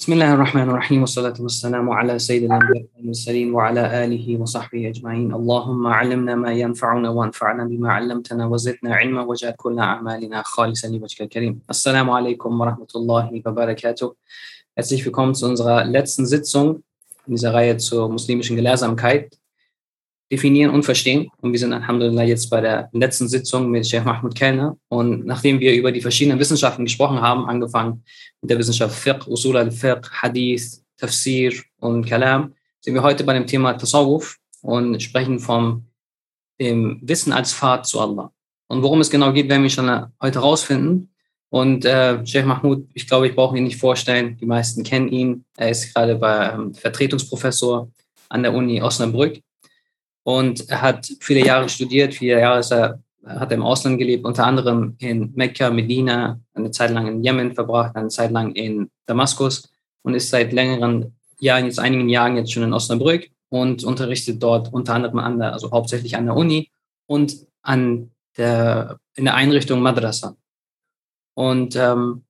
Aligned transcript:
بسم 0.00 0.12
الله 0.12 0.34
الرحمن 0.34 0.62
الرحيم 0.62 1.00
والصلاة 1.00 1.34
والسلام 1.40 1.90
على 1.90 2.18
سيد 2.18 2.42
الأنبياء 2.42 2.84
والمرسلين 2.96 3.54
وعلى 3.54 4.04
آله 4.04 4.40
وصحبه 4.40 4.88
أجمعين. 4.88 5.34
اللهم 5.34 5.86
علمنا 5.86 6.34
ما 6.34 6.52
ينفعنا 6.52 7.10
وانفعنا 7.10 7.64
بما 7.64 7.92
علمتنا 7.92 8.46
وزدنا 8.46 8.94
علما 8.94 9.22
واجعل 9.22 9.52
كل 9.56 9.78
أعمالنا 9.78 10.42
خالصا 10.42 10.88
لوجهك 10.88 11.20
الكريم. 11.20 11.60
السلام 11.70 12.10
عليكم 12.10 12.60
ورحمة 12.60 12.92
الله 12.96 13.42
وبركاته. 13.46 14.16
Herzlich 14.74 15.04
willkommen 15.04 15.34
zu 15.34 15.46
unserer 15.46 15.84
letzten 15.84 16.24
Sitzung 16.24 16.82
in 17.26 17.34
dieser 17.34 17.52
Reihe 17.52 17.76
zur 17.76 18.08
muslimischen 18.08 18.56
Gelehrsamkeit. 18.56 19.36
Definieren 20.30 20.70
und 20.70 20.84
verstehen. 20.84 21.28
Und 21.40 21.52
wir 21.52 21.58
sind 21.58 21.72
Alhamdulillah 21.72 22.22
jetzt 22.22 22.48
bei 22.50 22.60
der 22.60 22.88
letzten 22.92 23.28
Sitzung 23.28 23.70
mit 23.70 23.86
Sheikh 23.86 24.04
Mahmoud 24.04 24.34
Kellner. 24.34 24.76
Und 24.88 25.26
nachdem 25.26 25.58
wir 25.58 25.74
über 25.74 25.90
die 25.90 26.00
verschiedenen 26.00 26.38
Wissenschaften 26.38 26.84
gesprochen 26.84 27.20
haben, 27.20 27.46
angefangen 27.46 28.04
mit 28.40 28.50
der 28.50 28.58
Wissenschaft 28.58 28.94
Fiqh, 28.94 29.28
Usul 29.28 29.56
al-Fiqh, 29.56 30.08
Hadith, 30.10 30.82
Tafsir 30.96 31.52
und 31.80 32.06
Kalam, 32.06 32.54
sind 32.80 32.94
wir 32.94 33.02
heute 33.02 33.24
bei 33.24 33.34
dem 33.34 33.46
Thema 33.46 33.72
Tasawwuf 33.74 34.38
und 34.62 35.02
sprechen 35.02 35.38
vom 35.38 35.86
dem 36.60 37.00
Wissen 37.02 37.32
als 37.32 37.52
Pfad 37.52 37.86
zu 37.86 38.00
Allah. 38.00 38.32
Und 38.68 38.82
worum 38.82 39.00
es 39.00 39.10
genau 39.10 39.32
geht, 39.32 39.48
werden 39.48 39.62
wir 39.62 39.70
schon 39.70 40.06
heute 40.22 40.38
rausfinden. 40.38 41.12
Und 41.48 41.84
äh, 41.84 42.24
Sheikh 42.24 42.46
Mahmoud, 42.46 42.86
ich 42.94 43.08
glaube, 43.08 43.26
ich 43.26 43.34
brauche 43.34 43.56
ihn 43.56 43.64
nicht 43.64 43.80
vorstellen. 43.80 44.36
Die 44.36 44.46
meisten 44.46 44.84
kennen 44.84 45.08
ihn. 45.08 45.44
Er 45.56 45.70
ist 45.70 45.92
gerade 45.92 46.14
bei 46.14 46.52
ähm, 46.52 46.72
Vertretungsprofessor 46.74 47.90
an 48.28 48.42
der 48.44 48.54
Uni 48.54 48.80
Osnabrück 48.80 49.40
und 50.22 50.68
er 50.68 50.82
hat 50.82 51.10
viele 51.20 51.44
Jahre 51.44 51.68
studiert, 51.68 52.14
viele 52.14 52.40
Jahre 52.40 52.60
ist 52.60 52.72
er, 52.72 53.02
hat 53.24 53.50
er 53.50 53.56
im 53.56 53.62
Ausland 53.62 53.98
gelebt, 53.98 54.24
unter 54.24 54.46
anderem 54.46 54.96
in 54.98 55.32
Mekka, 55.34 55.70
Medina, 55.70 56.40
eine 56.54 56.70
Zeit 56.70 56.90
lang 56.90 57.06
in 57.06 57.24
Jemen 57.24 57.54
verbracht, 57.54 57.96
eine 57.96 58.08
Zeit 58.08 58.30
lang 58.30 58.52
in 58.52 58.90
Damaskus 59.06 59.68
und 60.02 60.14
ist 60.14 60.30
seit 60.30 60.52
längeren 60.52 61.14
Jahren, 61.40 61.64
jetzt 61.64 61.78
einigen 61.78 62.08
Jahren 62.08 62.36
jetzt 62.36 62.52
schon 62.52 62.62
in 62.62 62.72
Osnabrück 62.72 63.28
und 63.48 63.84
unterrichtet 63.84 64.42
dort 64.42 64.72
unter 64.72 64.94
anderem 64.94 65.18
an 65.18 65.38
der, 65.38 65.52
also 65.52 65.70
hauptsächlich 65.70 66.16
an 66.16 66.26
der 66.26 66.36
Uni 66.36 66.70
und 67.06 67.46
an 67.62 68.10
der, 68.36 68.98
in 69.14 69.24
der 69.24 69.34
Einrichtung 69.34 69.80
Madrasa. 69.80 70.36
Und 71.34 71.76
ähm, 71.76 72.24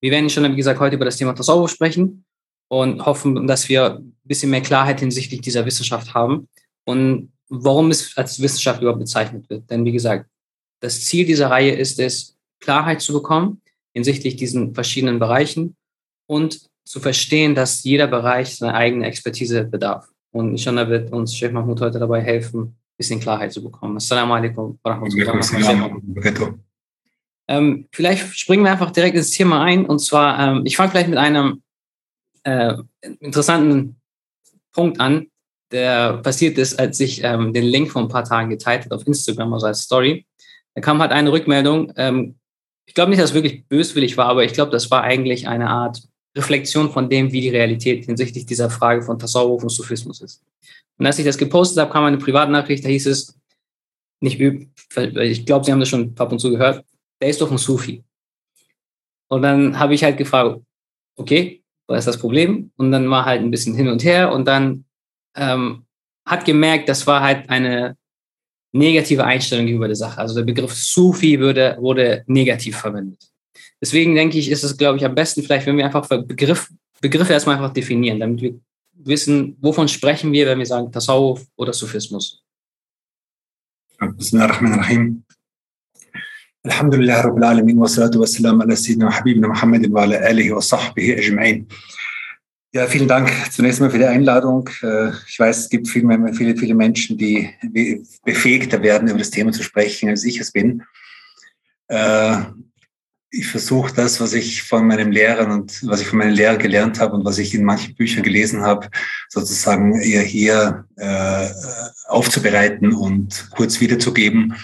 wir 0.00 0.10
werden 0.10 0.30
schon, 0.30 0.50
wie 0.50 0.56
gesagt, 0.56 0.80
heute 0.80 0.96
über 0.96 1.04
das 1.04 1.16
Thema 1.16 1.34
Tasawwuf 1.34 1.70
sprechen 1.70 2.24
und 2.68 3.04
hoffen, 3.04 3.46
dass 3.46 3.68
wir 3.68 3.96
ein 3.96 4.16
bisschen 4.24 4.50
mehr 4.50 4.62
Klarheit 4.62 5.00
hinsichtlich 5.00 5.40
dieser 5.40 5.66
Wissenschaft 5.66 6.14
haben. 6.14 6.48
Und 6.84 7.32
warum 7.62 7.90
es 7.90 8.16
als 8.16 8.40
Wissenschaft 8.40 8.80
überhaupt 8.80 9.00
bezeichnet 9.00 9.48
wird. 9.48 9.68
Denn 9.70 9.84
wie 9.84 9.92
gesagt, 9.92 10.28
das 10.80 11.04
Ziel 11.04 11.26
dieser 11.26 11.50
Reihe 11.50 11.74
ist 11.74 11.98
es, 11.98 12.36
Klarheit 12.60 13.00
zu 13.00 13.12
bekommen 13.12 13.60
hinsichtlich 13.94 14.36
diesen 14.36 14.74
verschiedenen 14.74 15.18
Bereichen 15.18 15.76
und 16.26 16.68
zu 16.84 17.00
verstehen, 17.00 17.54
dass 17.54 17.84
jeder 17.84 18.06
Bereich 18.06 18.56
seine 18.56 18.74
eigene 18.74 19.06
Expertise 19.06 19.64
bedarf. 19.64 20.08
Und 20.32 20.50
inshallah 20.50 20.88
wird 20.88 21.12
uns 21.12 21.34
Sheikh 21.34 21.52
Mahmoud 21.54 21.80
heute 21.80 21.98
dabei 21.98 22.20
helfen, 22.20 22.60
ein 22.62 22.76
bisschen 22.98 23.20
Klarheit 23.20 23.52
zu 23.52 23.62
bekommen. 23.62 23.96
Assalamu 23.96 24.34
alaikum 24.34 24.78
wa 24.82 24.90
rahmatullahi 24.90 26.54
ähm, 27.46 27.88
Vielleicht 27.92 28.36
springen 28.36 28.64
wir 28.64 28.72
einfach 28.72 28.90
direkt 28.90 29.16
ins 29.16 29.30
Thema 29.30 29.62
ein. 29.62 29.86
Und 29.86 30.00
zwar, 30.00 30.38
ähm, 30.38 30.62
ich 30.66 30.76
fange 30.76 30.90
vielleicht 30.90 31.08
mit 31.08 31.18
einem 31.18 31.62
äh, 32.42 32.74
interessanten 33.20 33.96
Punkt 34.72 35.00
an, 35.00 35.28
der 35.70 36.18
passiert 36.18 36.58
ist, 36.58 36.78
als 36.78 37.00
ich 37.00 37.22
ähm, 37.22 37.52
den 37.52 37.64
Link 37.64 37.90
vor 37.90 38.02
ein 38.02 38.08
paar 38.08 38.24
Tagen 38.24 38.50
geteilt 38.50 38.84
habe 38.84 38.94
auf 38.94 39.06
Instagram, 39.06 39.52
also 39.54 39.66
als 39.66 39.82
Story. 39.82 40.26
Da 40.74 40.80
kam 40.80 41.00
halt 41.00 41.12
eine 41.12 41.32
Rückmeldung. 41.32 41.92
Ähm, 41.96 42.36
ich 42.86 42.94
glaube 42.94 43.10
nicht, 43.10 43.20
dass 43.20 43.30
es 43.30 43.34
wirklich 43.34 43.66
böswillig 43.66 44.16
war, 44.16 44.26
aber 44.26 44.44
ich 44.44 44.52
glaube, 44.52 44.72
das 44.72 44.90
war 44.90 45.02
eigentlich 45.02 45.48
eine 45.48 45.70
Art 45.70 46.02
Reflexion 46.36 46.90
von 46.90 47.08
dem, 47.08 47.32
wie 47.32 47.40
die 47.40 47.48
Realität 47.48 48.04
hinsichtlich 48.04 48.44
dieser 48.46 48.68
Frage 48.68 49.02
von 49.02 49.18
Tasawwuf 49.18 49.62
und 49.62 49.68
Sufismus 49.68 50.20
ist. 50.20 50.42
Und 50.98 51.06
als 51.06 51.18
ich 51.18 51.24
das 51.24 51.38
gepostet 51.38 51.78
habe, 51.78 51.92
kam 51.92 52.04
eine 52.04 52.18
Privatnachricht, 52.18 52.84
da 52.84 52.88
hieß 52.88 53.06
es, 53.06 53.38
nicht 54.20 54.40
üb, 54.40 54.68
ich 54.96 55.46
glaube, 55.46 55.64
Sie 55.64 55.72
haben 55.72 55.80
das 55.80 55.88
schon 55.88 56.14
ab 56.18 56.32
und 56.32 56.38
zu 56.38 56.50
gehört, 56.50 56.84
der 57.20 57.28
ist 57.28 57.40
doch 57.40 57.50
ein 57.50 57.58
Sufi. 57.58 58.02
Und 59.28 59.42
dann 59.42 59.78
habe 59.78 59.94
ich 59.94 60.04
halt 60.04 60.16
gefragt, 60.16 60.60
okay, 61.16 61.62
was 61.86 62.00
ist 62.00 62.06
das 62.06 62.18
Problem? 62.18 62.70
Und 62.76 62.90
dann 62.90 63.08
war 63.10 63.24
halt 63.24 63.42
ein 63.42 63.50
bisschen 63.50 63.74
hin 63.74 63.88
und 63.88 64.02
her 64.04 64.32
und 64.32 64.46
dann 64.46 64.84
ähm, 65.36 65.84
hat 66.26 66.44
gemerkt, 66.44 66.88
das 66.88 67.06
war 67.06 67.20
halt 67.20 67.48
eine 67.50 67.96
negative 68.72 69.24
Einstellung 69.24 69.66
gegenüber 69.66 69.86
der 69.86 69.96
Sache. 69.96 70.18
Also 70.18 70.34
der 70.34 70.42
Begriff 70.42 70.74
Sufi 70.74 71.38
würde, 71.38 71.76
wurde 71.80 72.24
negativ 72.26 72.76
verwendet. 72.76 73.30
Deswegen 73.80 74.14
denke 74.14 74.38
ich, 74.38 74.50
ist 74.50 74.64
es, 74.64 74.76
glaube 74.76 74.98
ich, 74.98 75.04
am 75.04 75.14
besten 75.14 75.42
vielleicht, 75.42 75.66
wenn 75.66 75.76
wir 75.76 75.84
einfach 75.84 76.08
Begriff, 76.08 76.70
Begriffe 77.00 77.32
erstmal 77.32 77.56
einfach 77.56 77.72
definieren, 77.72 78.18
damit 78.18 78.40
wir 78.40 78.58
wissen, 78.94 79.56
wovon 79.60 79.88
sprechen 79.88 80.32
wir, 80.32 80.46
wenn 80.46 80.58
wir 80.58 80.66
sagen 80.66 80.90
Tasawuf 80.90 81.46
oder 81.56 81.72
Sufismus. 81.72 82.42
Bismillahirrahmanirrahim. 84.00 85.22
Wa 86.64 87.86
salatu 87.86 88.20
wa 88.20 88.26
salam 88.26 88.60
ala 88.60 88.74
Sayyidina 88.74 89.10
Habibina 89.10 89.48
Muhammadin 89.48 89.92
wa 89.92 90.02
ala 90.02 90.16
alihi 90.16 90.50
wa 90.54 90.60
sahbihi 90.60 91.14
ajma'in. 91.20 91.66
Ja, 92.74 92.88
vielen 92.88 93.06
Dank 93.06 93.30
zunächst 93.52 93.80
mal 93.80 93.88
für 93.88 93.98
die 93.98 94.04
Einladung. 94.04 94.68
Äh, 94.82 95.10
ich 95.28 95.38
weiß, 95.38 95.58
es 95.58 95.68
gibt 95.68 95.86
viele, 95.86 96.34
viele, 96.34 96.56
viele 96.56 96.74
Menschen, 96.74 97.16
die 97.16 97.48
befähigter 98.24 98.82
werden, 98.82 99.06
über 99.06 99.18
das 99.18 99.30
Thema 99.30 99.52
zu 99.52 99.62
sprechen, 99.62 100.08
als 100.08 100.24
ich 100.24 100.40
es 100.40 100.50
bin. 100.50 100.82
Äh, 101.86 102.38
ich 103.30 103.46
versuche 103.46 103.94
das, 103.94 104.20
was 104.20 104.32
ich 104.32 104.64
von 104.64 104.88
meinem 104.88 105.12
Lehrern 105.12 105.52
und 105.52 105.86
was 105.86 106.00
ich 106.00 106.08
von 106.08 106.18
meinen 106.18 106.34
Lehrern 106.34 106.58
gelernt 106.58 106.98
habe 106.98 107.14
und 107.14 107.24
was 107.24 107.38
ich 107.38 107.54
in 107.54 107.62
manchen 107.62 107.94
Büchern 107.94 108.24
gelesen 108.24 108.62
habe, 108.62 108.88
sozusagen 109.28 110.00
eher 110.00 110.22
hier 110.22 110.84
äh, 110.96 111.48
aufzubereiten 112.08 112.92
und 112.92 113.50
kurz 113.54 113.80
wiederzugeben, 113.80 114.56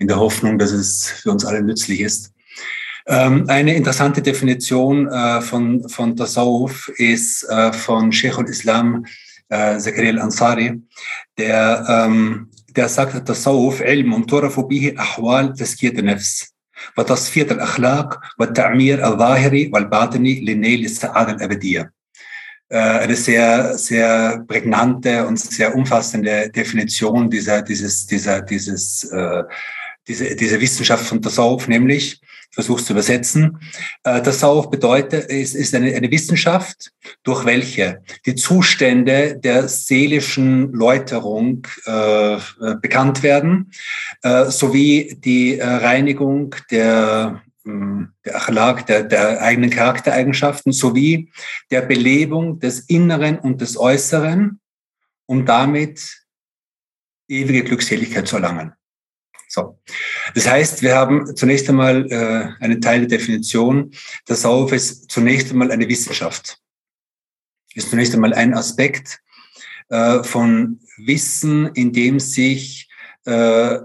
in 0.00 0.08
der 0.08 0.18
Hoffnung, 0.18 0.58
dass 0.58 0.72
es 0.72 1.06
für 1.08 1.30
uns 1.30 1.44
alle 1.44 1.62
nützlich 1.62 2.00
ist. 2.00 2.33
Ähm, 3.07 3.45
eine 3.47 3.75
interessante 3.75 4.21
Definition 4.21 5.07
äh, 5.07 5.41
von, 5.41 5.87
von 5.89 6.15
Tasawuf 6.15 6.89
ist 6.97 7.43
äh, 7.49 7.73
von 7.73 8.11
Sheikh 8.11 8.37
al-Islam 8.37 9.05
äh, 9.49 9.77
Zakaria 9.77 10.11
al-Ansari, 10.11 10.81
der, 11.37 11.85
ähm, 11.89 12.49
der 12.75 12.87
sagt, 12.87 13.25
Tasawuf 13.25 13.81
ilm 13.81 14.25
تعرف 14.25 14.59
به 14.59 14.95
أحوال 14.99 15.53
تزكية 15.53 15.99
النفس 15.99 16.53
وتصفية 16.97 17.47
الأخلاق 17.51 18.19
والتعمير 18.39 19.07
الظاهري 19.07 19.71
والباطني 19.73 20.41
لنيل 20.41 20.85
السعادة 20.85 21.31
الأبدية. 21.31 21.91
Eine 22.71 23.15
sehr, 23.15 23.79
sehr 23.79 24.45
prägnante 24.47 25.25
und 25.25 25.39
sehr 25.39 25.73
umfassende 25.73 26.51
Definition 26.51 27.27
dieser, 27.27 27.63
dieses, 27.63 28.05
dieser, 28.05 28.43
dieses, 28.43 29.05
äh, 29.05 29.43
diese, 30.07 30.35
diese 30.35 30.61
Wissenschaft 30.61 31.03
von 31.03 31.19
Tasawuf, 31.19 31.67
nämlich 31.67 32.21
versuche 32.54 32.80
es 32.80 32.86
zu 32.86 32.92
übersetzen. 32.92 33.58
Äh, 34.04 34.22
das 34.22 34.38
Tasawuf 34.38 34.70
bedeutet, 34.70 35.26
ist, 35.26 35.54
ist 35.54 35.74
eine, 35.74 35.94
eine 35.94 36.10
Wissenschaft, 36.10 36.92
durch 37.22 37.44
welche 37.44 38.02
die 38.26 38.34
Zustände 38.34 39.38
der 39.38 39.68
seelischen 39.68 40.72
Läuterung 40.72 41.66
äh, 41.84 42.38
bekannt 42.80 43.22
werden, 43.22 43.70
äh, 44.22 44.46
sowie 44.46 45.16
die 45.18 45.58
äh, 45.58 45.66
Reinigung 45.66 46.54
der 46.70 47.42
hm, 47.64 48.12
der 48.24 48.36
Achlaq, 48.36 48.86
der, 48.86 49.04
der 49.04 49.40
eigenen 49.40 49.70
Charaktereigenschaften 49.70 50.72
sowie 50.72 51.32
der 51.70 51.80
Belebung 51.82 52.58
des 52.60 52.80
Inneren 52.80 53.38
und 53.38 53.60
des 53.62 53.78
Äußeren, 53.78 54.60
um 55.26 55.46
damit 55.46 56.24
ewige 57.28 57.64
Glückseligkeit 57.64 58.28
zu 58.28 58.36
erlangen. 58.36 58.74
So. 59.48 59.78
Das 60.34 60.48
heißt, 60.48 60.82
wir 60.82 60.94
haben 60.94 61.36
zunächst 61.36 61.68
einmal 61.68 62.10
äh, 62.10 62.64
einen 62.64 62.80
Teil 62.80 63.00
der 63.00 63.18
Definition. 63.18 63.90
Der 64.28 64.36
Sauf 64.36 64.72
ist 64.72 65.10
zunächst 65.10 65.50
einmal 65.50 65.70
eine 65.70 65.88
Wissenschaft. 65.88 66.58
Ist 67.74 67.90
zunächst 67.90 68.14
einmal 68.14 68.32
ein 68.32 68.54
Aspekt 68.54 69.20
äh, 69.88 70.22
von 70.22 70.80
Wissen, 70.96 71.66
in 71.74 71.92
dem 71.92 72.20
sich 72.20 72.88
äh, 73.24 73.80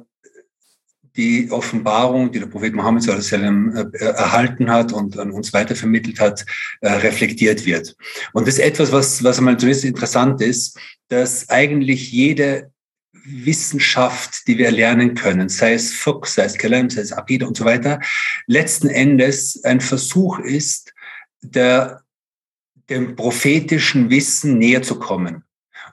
die 1.15 1.51
Offenbarung, 1.51 2.31
die 2.31 2.39
der 2.39 2.47
Prophet 2.47 2.74
Mohammed 2.74 3.03
sallam, 3.03 3.75
äh, 3.75 4.06
erhalten 4.06 4.69
hat 4.69 4.94
und 4.94 5.18
an 5.18 5.31
uns 5.31 5.51
weitervermittelt 5.51 6.19
hat, 6.19 6.45
äh, 6.80 6.89
reflektiert 6.89 7.65
wird. 7.65 7.95
Und 8.31 8.47
das 8.47 8.56
ist 8.56 8.63
etwas, 8.63 8.92
was, 8.92 9.24
was 9.24 9.38
einmal 9.39 9.57
zunächst 9.57 9.83
interessant 9.83 10.42
ist, 10.42 10.80
dass 11.09 11.50
eigentlich 11.50 12.12
jede 12.12 12.71
Wissenschaft, 13.31 14.47
die 14.47 14.57
wir 14.57 14.71
lernen 14.71 15.15
können, 15.15 15.49
sei 15.49 15.73
es 15.73 15.93
Fuchs, 15.93 16.35
sei 16.35 16.45
es 16.45 16.57
Kalam, 16.57 16.89
sei 16.89 17.01
es 17.01 17.13
Abida 17.13 17.47
und 17.47 17.57
so 17.57 17.65
weiter, 17.65 17.99
letzten 18.47 18.87
Endes 18.89 19.63
ein 19.63 19.81
Versuch 19.81 20.39
ist, 20.39 20.93
der, 21.41 22.01
dem 22.89 23.15
prophetischen 23.15 24.09
Wissen 24.09 24.57
näher 24.57 24.81
zu 24.81 24.99
kommen. 24.99 25.43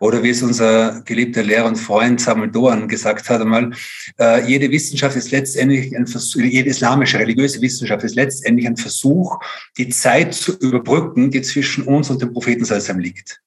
Oder 0.00 0.22
wie 0.22 0.30
es 0.30 0.42
unser 0.42 1.02
geliebter 1.02 1.42
Lehrer 1.42 1.66
und 1.66 1.76
Freund 1.76 2.20
Samuel 2.20 2.50
Doan 2.50 2.88
gesagt 2.88 3.28
hat 3.30 3.40
einmal, 3.40 3.72
äh, 4.18 4.46
jede 4.46 4.70
Wissenschaft 4.70 5.16
ist 5.16 5.30
letztendlich 5.30 5.96
ein 5.96 6.06
Versuch, 6.06 6.42
jede 6.42 6.70
islamische 6.70 7.18
religiöse 7.18 7.60
Wissenschaft 7.60 8.04
ist 8.04 8.14
letztendlich 8.14 8.66
ein 8.66 8.76
Versuch, 8.76 9.38
die 9.78 9.88
Zeit 9.88 10.34
zu 10.34 10.58
überbrücken, 10.58 11.30
die 11.30 11.42
zwischen 11.42 11.84
uns 11.84 12.10
und 12.10 12.20
dem 12.20 12.32
Propheten 12.32 12.66
liegt. 12.98 13.40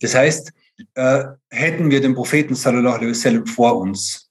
Das 0.00 0.14
heißt, 0.14 0.52
äh, 0.94 1.24
hätten 1.50 1.90
wir 1.90 2.00
den 2.00 2.14
Propheten 2.14 2.54
sallallahu 2.54 2.96
alaihi 2.96 3.10
wasallam 3.10 3.46
vor 3.46 3.78
uns, 3.78 4.30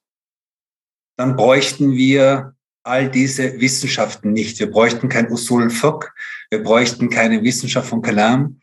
dann 1.17 1.35
bräuchten 1.35 1.93
wir 1.93 2.53
all 2.83 3.09
diese 3.09 3.59
Wissenschaften 3.59 4.31
nicht. 4.31 4.59
Wir 4.59 4.71
bräuchten 4.71 5.09
kein 5.09 5.31
Usul 5.31 5.69
Fiqh, 5.69 6.07
wir 6.49 6.63
bräuchten 6.63 7.09
keine 7.09 7.43
Wissenschaft 7.43 7.89
von 7.89 8.01
Kalam, 8.01 8.59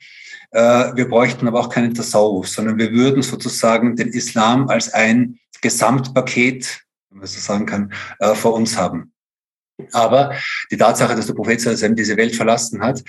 äh, 0.51 0.95
wir 0.95 1.09
bräuchten 1.09 1.47
aber 1.47 1.61
auch 1.61 1.69
keinen 1.69 1.95
Tasawwuf, 1.95 2.49
sondern 2.49 2.79
wir 2.79 2.93
würden 2.93 3.23
sozusagen 3.23 3.97
den 3.97 4.09
Islam 4.09 4.69
als 4.69 4.93
ein 4.95 5.39
Gesamtpaket, 5.61 6.81
wenn 7.11 7.19
man 7.19 7.27
so 7.27 7.41
sagen 7.41 7.67
kann, 7.67 7.93
äh, 8.21 8.35
vor 8.35 8.55
uns 8.55 8.77
haben. 8.77 9.13
Aber 9.93 10.35
die 10.71 10.77
Tatsache, 10.77 11.17
dass 11.17 11.27
der 11.27 11.35
Prophet 11.35 11.61
diese 11.99 12.17
Welt 12.17 12.37
verlassen 12.37 12.81
hat, 12.81 13.03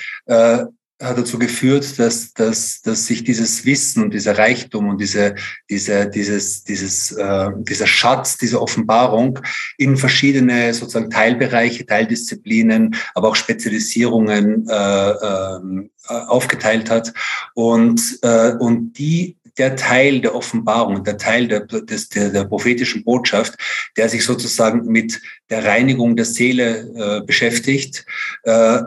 hat 1.02 1.18
dazu 1.18 1.38
geführt, 1.38 2.00
dass, 2.00 2.34
dass, 2.34 2.82
dass 2.82 3.08
sich 3.08 3.24
dieses 3.24 3.66
Wissen 3.66 4.04
und 4.04 4.14
dieser 4.14 4.38
Reichtum 4.38 4.88
und 4.88 5.02
diese, 5.02 5.36
diese, 5.70 6.10
dieses, 6.10 6.64
dieses, 6.64 7.12
äh, 7.12 7.50
dieser 7.58 7.88
Schatz, 7.88 8.38
diese 8.38 8.62
Offenbarung 8.62 9.40
in 9.78 9.98
verschiedene 9.98 10.74
sozusagen 10.74 11.10
Teilbereiche, 11.10 11.86
Teildisziplinen, 11.86 12.96
aber 13.14 13.30
auch 13.30 13.36
Spezialisierungen 13.36 14.68
äh, 14.70 15.10
äh, 15.10 15.90
aufgeteilt 16.08 16.90
hat. 16.90 17.14
Und, 17.54 18.20
äh, 18.22 18.54
und 18.54 18.94
die 18.94 19.38
der 19.58 19.76
Teil 19.76 20.20
der 20.20 20.36
Offenbarung, 20.36 21.04
der 21.04 21.18
Teil 21.18 21.48
der, 21.48 21.62
des, 21.62 22.10
der, 22.10 22.30
der 22.30 22.44
prophetischen 22.44 23.04
Botschaft, 23.04 23.56
der 23.96 24.10
sich 24.10 24.26
sozusagen 24.26 24.86
mit 24.86 25.22
der 25.50 25.64
Reinigung 25.64 26.16
der 26.16 26.26
Seele 26.26 27.22
äh, 27.22 27.26
beschäftigt, 27.26 28.06
äh, 28.44 28.82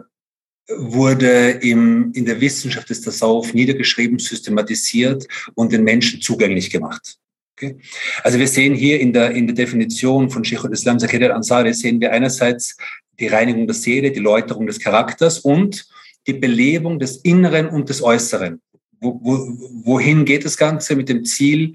wurde 0.76 1.50
im, 1.62 2.12
in 2.14 2.24
der 2.24 2.40
Wissenschaft 2.40 2.90
des 2.90 3.00
Tasawuf 3.00 3.54
niedergeschrieben, 3.54 4.18
systematisiert 4.18 5.26
und 5.54 5.72
den 5.72 5.82
Menschen 5.82 6.20
zugänglich 6.20 6.70
gemacht. 6.70 7.16
Okay? 7.56 7.76
Also 8.22 8.38
wir 8.38 8.48
sehen 8.48 8.74
hier 8.74 9.00
in 9.00 9.12
der, 9.12 9.30
in 9.32 9.46
der 9.46 9.56
Definition 9.56 10.30
von 10.30 10.44
Sheikh 10.44 10.64
al-Islam 10.64 10.98
Zakir 10.98 11.22
al-Ansari, 11.22 11.72
sehen 11.72 12.00
wir 12.00 12.12
einerseits 12.12 12.76
die 13.18 13.28
Reinigung 13.28 13.66
der 13.66 13.74
Seele, 13.74 14.12
die 14.12 14.20
Läuterung 14.20 14.66
des 14.66 14.78
Charakters 14.78 15.40
und 15.40 15.86
die 16.26 16.34
Belebung 16.34 16.98
des 16.98 17.16
Inneren 17.18 17.68
und 17.68 17.88
des 17.88 18.02
Äußeren. 18.02 18.60
Wo, 19.00 19.18
wo, 19.22 19.38
wohin 19.84 20.24
geht 20.24 20.44
das 20.44 20.56
Ganze 20.56 20.94
mit 20.96 21.08
dem 21.08 21.24
Ziel, 21.24 21.72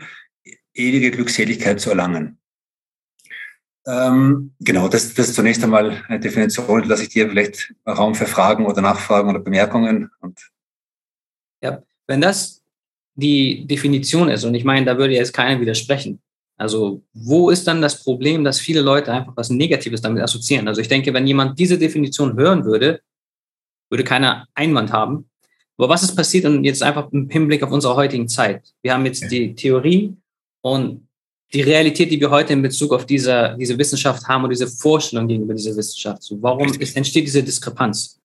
ewige 0.73 1.11
Glückseligkeit 1.11 1.79
zu 1.79 1.89
erlangen? 1.89 2.37
Ähm, 3.85 4.53
genau, 4.59 4.87
das, 4.87 5.13
das 5.13 5.29
ist 5.29 5.35
zunächst 5.35 5.63
einmal 5.63 6.03
eine 6.07 6.19
Definition, 6.19 6.87
dass 6.87 7.01
ich 7.01 7.09
dir 7.09 7.29
vielleicht 7.29 7.73
Raum 7.85 8.15
für 8.15 8.25
Fragen 8.25 8.65
oder 8.65 8.81
Nachfragen 8.81 9.29
oder 9.29 9.39
Bemerkungen. 9.39 10.09
Und 10.21 10.39
ja, 11.61 11.83
wenn 12.07 12.21
das 12.21 12.61
die 13.15 13.65
Definition 13.67 14.29
ist, 14.29 14.43
und 14.45 14.55
ich 14.55 14.63
meine, 14.63 14.85
da 14.85 14.97
würde 14.97 15.13
jetzt 15.13 15.33
keiner 15.33 15.59
widersprechen. 15.59 16.21
Also, 16.57 17.03
wo 17.13 17.49
ist 17.49 17.67
dann 17.67 17.81
das 17.81 18.03
Problem, 18.03 18.43
dass 18.43 18.59
viele 18.59 18.81
Leute 18.81 19.11
einfach 19.11 19.33
was 19.35 19.49
Negatives 19.49 20.01
damit 20.01 20.23
assoziieren? 20.23 20.67
Also, 20.67 20.81
ich 20.81 20.87
denke, 20.87 21.13
wenn 21.13 21.27
jemand 21.27 21.59
diese 21.59 21.77
Definition 21.77 22.37
hören 22.37 22.63
würde, 22.63 23.01
würde 23.89 24.03
keiner 24.03 24.47
Einwand 24.53 24.93
haben. 24.93 25.29
Aber 25.77 25.89
was 25.89 26.03
ist 26.03 26.15
passiert 26.15 26.45
und 26.45 26.63
jetzt 26.63 26.83
einfach 26.83 27.11
im 27.11 27.29
Hinblick 27.29 27.63
auf 27.63 27.71
unsere 27.71 27.95
heutigen 27.95 28.27
Zeit? 28.27 28.73
Wir 28.81 28.93
haben 28.93 29.05
jetzt 29.05 29.29
die 29.31 29.55
Theorie 29.55 30.15
und 30.61 31.07
die 31.53 31.61
Realität, 31.61 32.11
die 32.11 32.19
wir 32.19 32.31
heute 32.31 32.53
in 32.53 32.61
Bezug 32.61 32.93
auf 32.93 33.05
diese, 33.05 33.55
diese 33.59 33.77
Wissenschaft 33.77 34.27
haben 34.27 34.43
und 34.43 34.49
diese 34.49 34.67
Vorstellung 34.67 35.27
gegenüber 35.27 35.53
dieser 35.53 35.75
Wissenschaft. 35.75 36.23
So, 36.23 36.41
warum 36.41 36.73
ist, 36.73 36.95
entsteht 36.95 37.27
diese 37.27 37.43
Diskrepanz? 37.43 38.19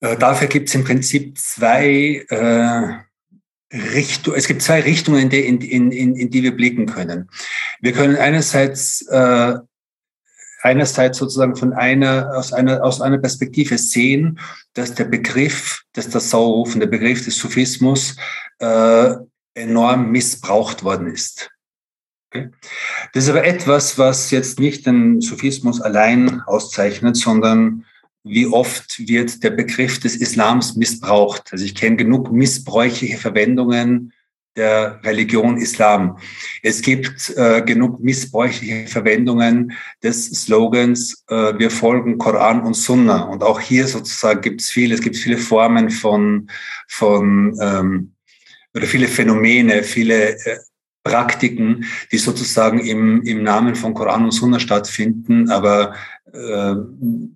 Äh, 0.00 0.16
dafür 0.18 0.48
gibt 0.48 0.68
es 0.68 0.74
im 0.74 0.84
Prinzip 0.84 1.38
zwei 1.38 2.24
äh, 2.28 3.76
Richtungen. 3.76 4.36
Es 4.36 4.46
gibt 4.46 4.60
zwei 4.62 4.80
Richtungen, 4.80 5.22
in 5.22 5.30
die, 5.30 5.40
in, 5.40 5.90
in, 5.90 6.16
in 6.16 6.30
die 6.30 6.42
wir 6.42 6.54
blicken 6.54 6.86
können. 6.86 7.30
Wir 7.80 7.92
können 7.92 8.16
einerseits 8.16 9.02
äh, 9.08 9.54
einerseits 10.62 11.18
sozusagen 11.18 11.54
von 11.54 11.72
einer, 11.72 12.32
aus 12.34 12.52
einer, 12.52 12.82
aus 12.82 13.00
einer 13.00 13.18
Perspektive 13.18 13.78
sehen, 13.78 14.40
dass 14.74 14.94
der 14.94 15.04
Begriff 15.04 15.82
des 15.94 16.08
Tasawwuf 16.08 16.74
und 16.74 16.80
der 16.80 16.88
Begriff 16.88 17.24
des 17.24 17.36
Sufismus 17.36 18.16
äh, 18.58 19.14
enorm 19.56 20.10
missbraucht 20.10 20.84
worden 20.84 21.08
ist. 21.08 21.50
Das 23.12 23.24
ist 23.24 23.30
aber 23.30 23.44
etwas, 23.44 23.98
was 23.98 24.30
jetzt 24.30 24.60
nicht 24.60 24.86
den 24.86 25.20
Sufismus 25.20 25.80
allein 25.80 26.42
auszeichnet, 26.42 27.16
sondern 27.16 27.84
wie 28.24 28.46
oft 28.46 28.98
wird 29.08 29.42
der 29.42 29.50
Begriff 29.50 30.00
des 30.00 30.16
Islams 30.16 30.76
missbraucht. 30.76 31.52
Also 31.52 31.64
ich 31.64 31.74
kenne 31.74 31.96
genug 31.96 32.32
missbräuchliche 32.32 33.16
Verwendungen 33.16 34.12
der 34.56 35.00
Religion 35.04 35.58
Islam. 35.58 36.18
Es 36.62 36.82
gibt 36.82 37.32
äh, 37.36 37.62
genug 37.62 38.00
missbräuchliche 38.00 38.86
Verwendungen 38.86 39.72
des 40.02 40.26
Slogans, 40.26 41.24
äh, 41.28 41.58
wir 41.58 41.70
folgen 41.70 42.18
Koran 42.18 42.62
und 42.62 42.74
Sunna. 42.74 43.22
Und 43.24 43.42
auch 43.42 43.60
hier 43.60 43.86
sozusagen 43.86 44.40
gibt 44.40 44.62
es 44.62 44.70
viele, 44.70 44.94
es 44.94 45.02
gibt 45.02 45.16
viele 45.16 45.38
Formen 45.38 45.90
von, 45.90 46.48
von 46.88 47.56
ähm, 47.60 48.15
oder 48.76 48.86
viele 48.86 49.08
Phänomene, 49.08 49.82
viele 49.82 50.36
äh, 50.36 50.58
Praktiken, 51.02 51.84
die 52.12 52.18
sozusagen 52.18 52.80
im, 52.80 53.22
im 53.22 53.42
Namen 53.42 53.74
von 53.74 53.94
Koran 53.94 54.24
und 54.24 54.32
Sunna 54.32 54.58
stattfinden, 54.58 55.50
aber 55.50 55.94
äh, 56.32 56.74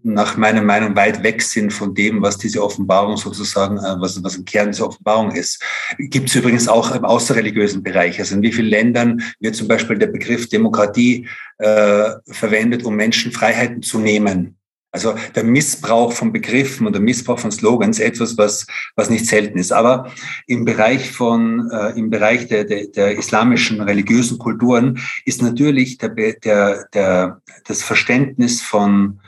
nach 0.03 0.37
meiner 0.37 0.61
Meinung 0.61 0.97
weit 0.97 1.23
weg 1.23 1.41
sind 1.41 1.73
von 1.73 1.95
dem, 1.95 2.21
was 2.21 2.37
diese 2.37 2.63
Offenbarung 2.63 3.17
sozusagen, 3.17 3.79
äh, 3.79 3.95
was, 3.99 4.23
was 4.23 4.37
im 4.37 4.45
Kern 4.45 4.73
dieser 4.73 4.89
Offenbarung 4.89 5.31
ist. 5.31 5.63
Gibt 5.99 6.29
es 6.29 6.35
übrigens 6.35 6.69
auch 6.69 6.95
im 6.95 7.05
außerreligiösen 7.05 7.83
Bereich. 7.83 8.19
Also 8.19 8.35
in 8.35 8.43
wie 8.43 8.53
vielen 8.53 8.69
Ländern 8.69 9.23
wird 9.39 9.55
zum 9.55 9.69
Beispiel 9.69 9.97
der 9.97 10.09
Begriff 10.09 10.49
Demokratie 10.49 11.27
äh, 11.59 12.11
verwendet, 12.29 12.85
um 12.85 12.97
Menschen 12.97 13.33
Freiheiten 13.33 13.83
zu 13.83 13.99
nehmen? 13.99 14.57
Also 14.93 15.15
der 15.37 15.45
Missbrauch 15.45 16.13
von 16.13 16.33
Begriffen 16.33 16.87
und 16.87 16.95
der 16.95 17.03
Missbrauch 17.03 17.39
von 17.39 17.53
Slogans 17.53 18.01
etwas, 18.01 18.37
was, 18.37 18.67
was 18.97 19.09
nicht 19.09 19.27
selten 19.27 19.59
ist. 19.59 19.73
Aber 19.73 20.11
im 20.47 20.65
Bereich 20.65 21.13
von, 21.13 21.71
äh, 21.71 21.91
im 21.99 22.11
Bereich 22.11 22.49
der, 22.49 22.65
der, 22.65 22.89
der 22.89 23.17
islamischen 23.17 23.81
religiösen 23.81 24.39
Kulturen 24.39 24.99
ist 25.25 25.43
natürlich 25.43 25.99
der, 25.99 26.09
der, 26.09 26.89
der, 26.93 27.41
das 27.67 27.85
Verständnis 27.85 28.63
von, 28.63 29.21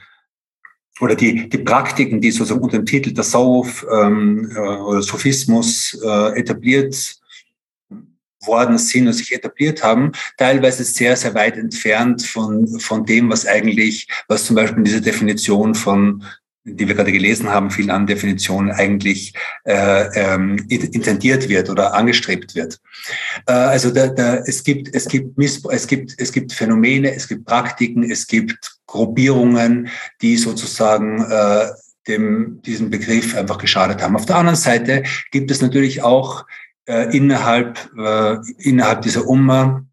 oder 1.00 1.14
die, 1.14 1.49
die 1.49 1.59
Praktiken, 1.59 2.20
die 2.20 2.32
sozusagen 2.32 2.62
unter 2.62 2.79
dem 2.79 2.87
Titel 2.87 3.12
der 3.12 3.25
Sauf 3.25 3.87
ähm, 3.93 4.50
äh, 4.56 4.59
oder 4.59 5.03
Sophismus 5.03 5.97
äh, 6.04 6.40
etabliert 6.40 7.22
worden 8.46 8.78
sind 8.78 9.06
und 9.06 9.12
sich 9.12 9.32
etabliert 9.32 9.82
haben, 9.82 10.12
teilweise 10.37 10.84
sehr, 10.84 11.16
sehr 11.16 11.34
weit 11.34 11.56
entfernt 11.56 12.22
von, 12.22 12.66
von 12.80 13.04
dem, 13.04 13.30
was 13.30 13.46
eigentlich, 13.46 14.08
was 14.28 14.44
zum 14.44 14.56
Beispiel 14.56 14.78
in 14.78 14.84
dieser 14.84 15.00
Definition 15.00 15.75
von 15.75 16.25
die 16.64 16.87
wir 16.87 16.94
gerade 16.94 17.12
gelesen 17.12 17.50
haben, 17.50 17.70
vielen 17.70 17.90
anderen 17.90 18.18
Definitionen 18.18 18.70
eigentlich 18.70 19.34
äh, 19.64 20.04
ähm, 20.14 20.64
intendiert 20.68 21.49
wird 21.49 21.68
oder 21.68 21.94
angestrebt 21.94 22.54
wird. 22.54 22.80
Äh, 23.46 23.52
also 23.52 23.90
da, 23.90 24.06
da, 24.08 24.37
es 24.37 24.62
gibt 24.62 24.94
es 24.94 25.08
gibt 25.08 25.37
es 25.38 25.87
gibt 25.87 26.14
es 26.16 26.32
gibt 26.32 26.52
Phänomene, 26.52 27.14
es 27.14 27.26
gibt 27.26 27.46
Praktiken, 27.46 28.08
es 28.08 28.26
gibt 28.26 28.78
Gruppierungen, 28.87 29.88
die 30.20 30.37
sozusagen 30.37 31.22
äh, 31.22 31.66
dem 32.06 32.61
diesem 32.62 32.90
Begriff 32.90 33.37
einfach 33.37 33.58
geschadet 33.58 34.00
haben. 34.02 34.16
Auf 34.16 34.26
der 34.26 34.37
anderen 34.37 34.56
Seite 34.56 35.02
gibt 35.30 35.50
es 35.50 35.62
natürlich 35.62 36.02
auch 36.02 36.44
äh, 36.87 37.17
innerhalb, 37.17 37.91
äh, 37.97 38.37
innerhalb 38.59 39.03
dieser 39.03 39.27
Umma 39.27 39.85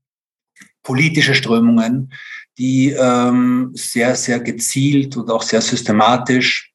politische 0.84 1.36
Strömungen, 1.36 2.14
die 2.58 2.92
ähm, 2.92 3.72
sehr, 3.74 4.16
sehr 4.16 4.40
gezielt 4.40 5.16
und 5.18 5.30
auch 5.30 5.44
sehr 5.44 5.62
systematisch 5.62 6.74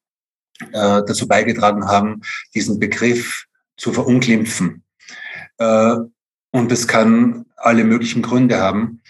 äh, 0.61 1.03
dazu 1.07 1.27
beigetragen 1.27 1.87
haben, 1.87 2.23
diesen 2.55 2.79
Begriff 2.79 3.47
zu 3.77 3.93
verunglimpfen. 3.93 4.85
Äh, 5.59 5.97
und 6.53 6.73
es 6.73 6.87
kann 6.87 7.47
alle 7.57 7.85
möglichen 7.85 8.23
Gründe 8.23 8.59
haben. 8.59 9.03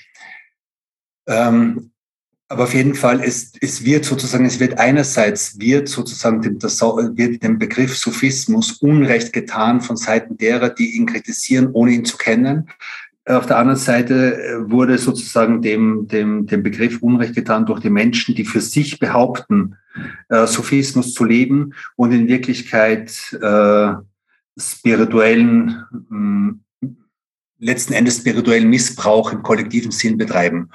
Ähm, 1.26 1.92
aber 2.48 2.64
auf 2.64 2.74
jeden 2.74 2.94
Fall, 2.94 3.22
es, 3.22 3.52
es 3.60 3.84
wird 3.84 4.04
sozusagen, 4.04 4.44
es 4.44 4.60
wird 4.60 4.78
einerseits, 4.78 5.58
wird 5.58 5.88
sozusagen 5.88 6.42
dem, 6.42 6.58
das, 6.58 6.80
wird 6.82 7.42
dem 7.42 7.58
Begriff 7.58 7.96
Sophismus 7.96 8.72
Unrecht 8.72 9.32
getan 9.32 9.80
von 9.80 9.96
Seiten 9.96 10.36
derer, 10.36 10.68
die 10.68 10.96
ihn 10.96 11.06
kritisieren, 11.06 11.70
ohne 11.72 11.92
ihn 11.92 12.04
zu 12.04 12.18
kennen. 12.18 12.68
Auf 13.26 13.46
der 13.46 13.56
anderen 13.56 13.80
Seite 13.80 14.36
äh, 14.36 14.70
wurde 14.70 14.98
sozusagen 14.98 15.62
dem, 15.62 16.06
dem, 16.08 16.46
dem 16.46 16.62
Begriff 16.62 17.00
Unrecht 17.00 17.34
getan 17.34 17.64
durch 17.64 17.80
die 17.80 17.88
Menschen, 17.88 18.34
die 18.34 18.44
für 18.44 18.60
sich 18.60 18.98
behaupten, 18.98 19.76
äh, 20.28 20.46
Sophismus 20.46 21.14
zu 21.14 21.24
leben 21.24 21.72
und 21.96 22.12
in 22.12 22.28
Wirklichkeit 22.28 23.32
äh, 23.40 23.92
spirituellen, 24.56 25.82
letzten 27.58 27.92
Endes 27.92 28.18
spirituellen 28.18 28.70
Missbrauch 28.70 29.32
im 29.32 29.42
kollektiven 29.42 29.90
Sinn 29.90 30.16
betreiben. 30.16 30.70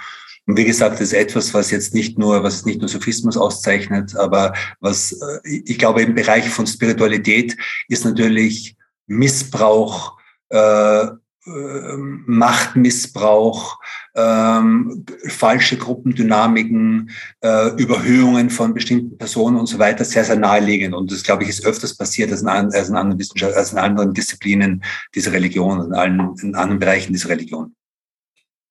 Und 0.49 0.57
wie 0.57 0.65
gesagt, 0.65 0.95
das 0.95 1.01
ist 1.01 1.13
etwas, 1.13 1.53
was 1.53 1.69
jetzt 1.69 1.93
nicht 1.93 2.17
nur, 2.17 2.41
was 2.41 2.65
nicht 2.65 2.79
nur 2.79 2.89
Sophismus 2.89 3.37
auszeichnet, 3.37 4.15
aber 4.15 4.53
was, 4.79 5.11
äh, 5.11 5.47
ich 5.47 5.77
glaube, 5.77 6.01
im 6.01 6.15
Bereich 6.15 6.49
von 6.49 6.65
Spiritualität 6.65 7.55
ist 7.87 8.03
natürlich 8.03 8.75
Missbrauch, 9.05 10.17
äh, 10.49 11.05
ähm, 11.45 12.23
Machtmissbrauch, 12.25 13.77
ähm, 14.15 15.05
falsche 15.27 15.77
Gruppendynamiken, 15.77 17.11
äh, 17.41 17.69
Überhöhungen 17.79 18.49
von 18.49 18.73
bestimmten 18.73 19.19
Personen 19.19 19.55
und 19.55 19.67
so 19.67 19.77
weiter 19.77 20.03
sehr, 20.03 20.25
sehr 20.25 20.35
naheliegend. 20.35 20.95
Und 20.95 21.11
das, 21.11 21.21
glaube 21.21 21.43
ich, 21.43 21.49
ist 21.49 21.63
öfters 21.63 21.95
passiert 21.95 22.31
als 22.31 22.41
in, 22.41 22.47
als 22.47 22.89
in 22.89 22.95
anderen 22.95 23.19
Wissenschaften, 23.19 23.55
als 23.55 23.71
in 23.71 23.77
anderen 23.77 24.15
Disziplinen 24.15 24.83
dieser 25.13 25.31
Religion, 25.31 25.85
in 25.85 25.93
allen 25.93 26.35
in 26.41 26.55
anderen 26.55 26.79
Bereichen 26.79 27.13
dieser 27.13 27.29
Religion. 27.29 27.75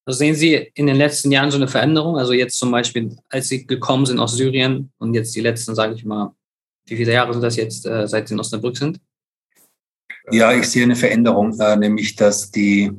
Also 0.09 0.19
sehen 0.21 0.35
Sie 0.35 0.55
in 0.73 0.87
den 0.87 0.97
letzten 0.97 1.31
Jahren 1.31 1.51
so 1.51 1.59
eine 1.59 1.69
Veränderung? 1.69 2.17
Also 2.17 2.33
jetzt 2.33 2.57
zum 2.57 2.71
Beispiel, 2.71 3.15
als 3.29 3.49
Sie 3.49 3.67
gekommen 3.67 4.07
sind 4.07 4.19
aus 4.19 4.39
Syrien 4.39 4.91
und 4.97 5.13
jetzt 5.13 5.37
die 5.37 5.43
letzten, 5.43 5.75
sage 5.75 5.93
ich 5.93 6.07
mal, 6.07 6.35
wie 6.87 6.97
viele 6.97 7.13
Jahre 7.13 7.35
sind 7.35 7.43
das 7.43 7.57
jetzt, 7.57 7.85
äh, 7.85 8.09
seit 8.09 8.27
Sie 8.27 8.33
in 8.33 8.41
Osnabrück 8.41 8.79
sind? 8.79 9.03
Ja, 10.31 10.51
ich 10.55 10.67
sehe 10.67 10.85
eine 10.85 10.97
Veränderung, 10.97 11.61
äh, 11.61 11.77
nämlich 11.77 12.17
dass 12.17 12.51
die, 12.51 12.91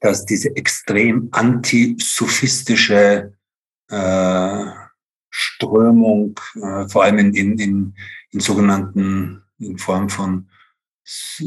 dass 0.00 0.24
diese 0.24 0.56
extrem 0.56 1.28
antisophistische 1.32 3.34
äh, 3.90 4.64
Strömung, 5.28 6.40
vor 6.88 7.04
allem 7.04 7.18
in, 7.18 7.34
in, 7.34 7.58
in, 7.58 7.94
in 8.30 8.40
sogenannten, 8.40 9.42
in 9.58 9.76
Form 9.76 10.08
von 10.08 10.48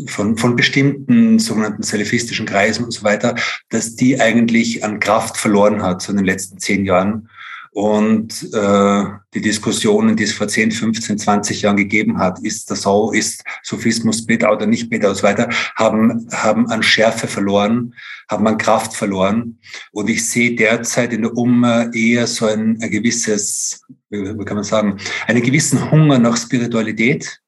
von, 0.07 0.37
von 0.37 0.55
bestimmten 0.55 1.39
sogenannten 1.39 1.83
salafistischen 1.83 2.45
Kreisen 2.45 2.85
und 2.85 2.91
so 2.91 3.03
weiter, 3.03 3.35
dass 3.69 3.95
die 3.95 4.19
eigentlich 4.19 4.83
an 4.83 4.99
Kraft 4.99 5.37
verloren 5.37 5.81
hat 5.81 6.01
so 6.01 6.11
in 6.11 6.17
den 6.17 6.25
letzten 6.25 6.59
zehn 6.59 6.85
Jahren 6.85 7.29
und 7.75 8.53
äh, 8.53 9.03
die 9.33 9.41
Diskussionen, 9.41 10.15
die 10.15 10.23
es 10.23 10.31
vor 10.31 10.47
10, 10.47 10.71
15, 10.71 11.17
20 11.17 11.61
Jahren 11.61 11.75
gegeben 11.75 12.19
hat, 12.19 12.39
ist 12.39 12.71
das 12.71 12.83
so, 12.83 13.11
ist 13.11 13.43
Sophismus 13.63 14.25
Beta 14.25 14.49
oder 14.49 14.65
nicht 14.65 14.89
Beta 14.89 15.09
und 15.09 15.15
so 15.15 15.23
weiter, 15.23 15.49
haben, 15.75 16.25
haben 16.31 16.69
an 16.69 16.81
Schärfe 16.81 17.27
verloren, 17.27 17.93
haben 18.29 18.47
an 18.47 18.57
Kraft 18.57 18.93
verloren. 18.93 19.59
Und 19.91 20.09
ich 20.09 20.25
sehe 20.25 20.55
derzeit 20.55 21.11
in 21.11 21.23
der 21.23 21.35
Umma 21.35 21.89
eher 21.91 22.27
so 22.27 22.45
ein, 22.45 22.79
ein 22.81 22.91
gewisses, 22.91 23.81
wie 24.09 24.45
kann 24.45 24.55
man 24.55 24.63
sagen, 24.63 24.97
einen 25.27 25.43
gewissen 25.43 25.91
Hunger 25.91 26.17
nach 26.17 26.37
Spiritualität, 26.37 27.41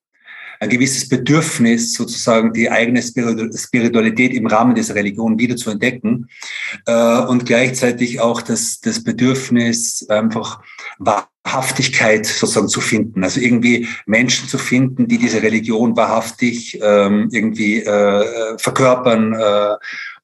ein 0.60 0.70
gewisses 0.70 1.08
Bedürfnis, 1.08 1.94
sozusagen 1.94 2.54
die 2.54 2.70
eigene 2.70 3.02
Spiritualität 3.02 4.34
im 4.34 4.48
Rahmen 4.48 4.76
dieser 4.76 4.96
Religion 4.96 5.38
wieder 5.40 5.56
zu 5.56 5.70
entdecken 5.70 6.30
äh, 6.86 7.20
und 7.22 7.46
gleichzeitig 7.46 8.20
auch 8.20 8.42
das, 8.42 8.80
das 8.80 9.04
Bedürfnis, 9.04 10.08
einfach 10.10 10.62
Wahrhaftigkeit 11.00 12.26
sozusagen 12.26 12.68
zu 12.68 12.82
finden. 12.82 13.24
Also 13.24 13.40
irgendwie 13.40 13.88
Menschen 14.06 14.48
zu 14.48 14.58
finden, 14.58 15.08
die 15.08 15.18
diese 15.18 15.42
Religion 15.42 15.96
wahrhaftig 15.96 16.80
ähm, 16.82 17.30
irgendwie 17.32 17.82
äh, 17.82 18.58
verkörpern 18.58 19.34
äh, 19.34 19.76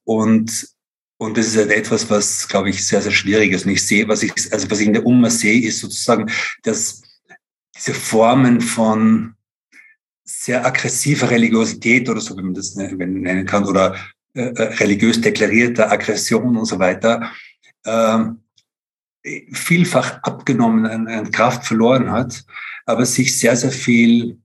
und 0.04 0.74
und 1.16 1.38
das 1.38 1.46
ist 1.46 1.56
halt 1.56 1.70
etwas, 1.70 2.10
was, 2.10 2.48
glaube 2.48 2.70
ich, 2.70 2.84
sehr, 2.84 3.00
sehr 3.00 3.12
schwierig 3.12 3.52
ist. 3.52 3.64
Und 3.64 3.72
ich 3.72 3.86
sehe, 3.86 4.08
was 4.08 4.22
ich, 4.22 4.32
also 4.52 4.70
was 4.70 4.80
ich 4.80 4.86
in 4.88 4.92
der 4.92 5.06
Umma 5.06 5.30
sehe, 5.30 5.66
ist 5.66 5.78
sozusagen, 5.78 6.30
dass 6.64 7.02
diese 7.76 7.94
Formen 7.94 8.60
von 8.60 9.34
sehr 10.24 10.64
aggressive 10.64 11.30
Religiosität 11.30 12.08
oder 12.08 12.20
so, 12.20 12.36
wie 12.36 12.42
man 12.42 12.54
das 12.54 12.74
nennen 12.74 13.46
kann, 13.46 13.64
oder 13.66 13.96
äh, 14.34 14.48
äh, 14.48 14.62
religiös 14.74 15.20
deklarierte 15.20 15.90
Aggression 15.90 16.56
und 16.56 16.64
so 16.64 16.78
weiter, 16.78 17.30
äh, 17.84 18.24
vielfach 19.52 20.22
abgenommen 20.22 20.86
an, 20.86 21.06
an 21.06 21.30
Kraft 21.30 21.64
verloren 21.64 22.10
hat, 22.10 22.44
aber 22.84 23.06
sich 23.06 23.38
sehr, 23.38 23.56
sehr 23.56 23.70
viel 23.70 24.38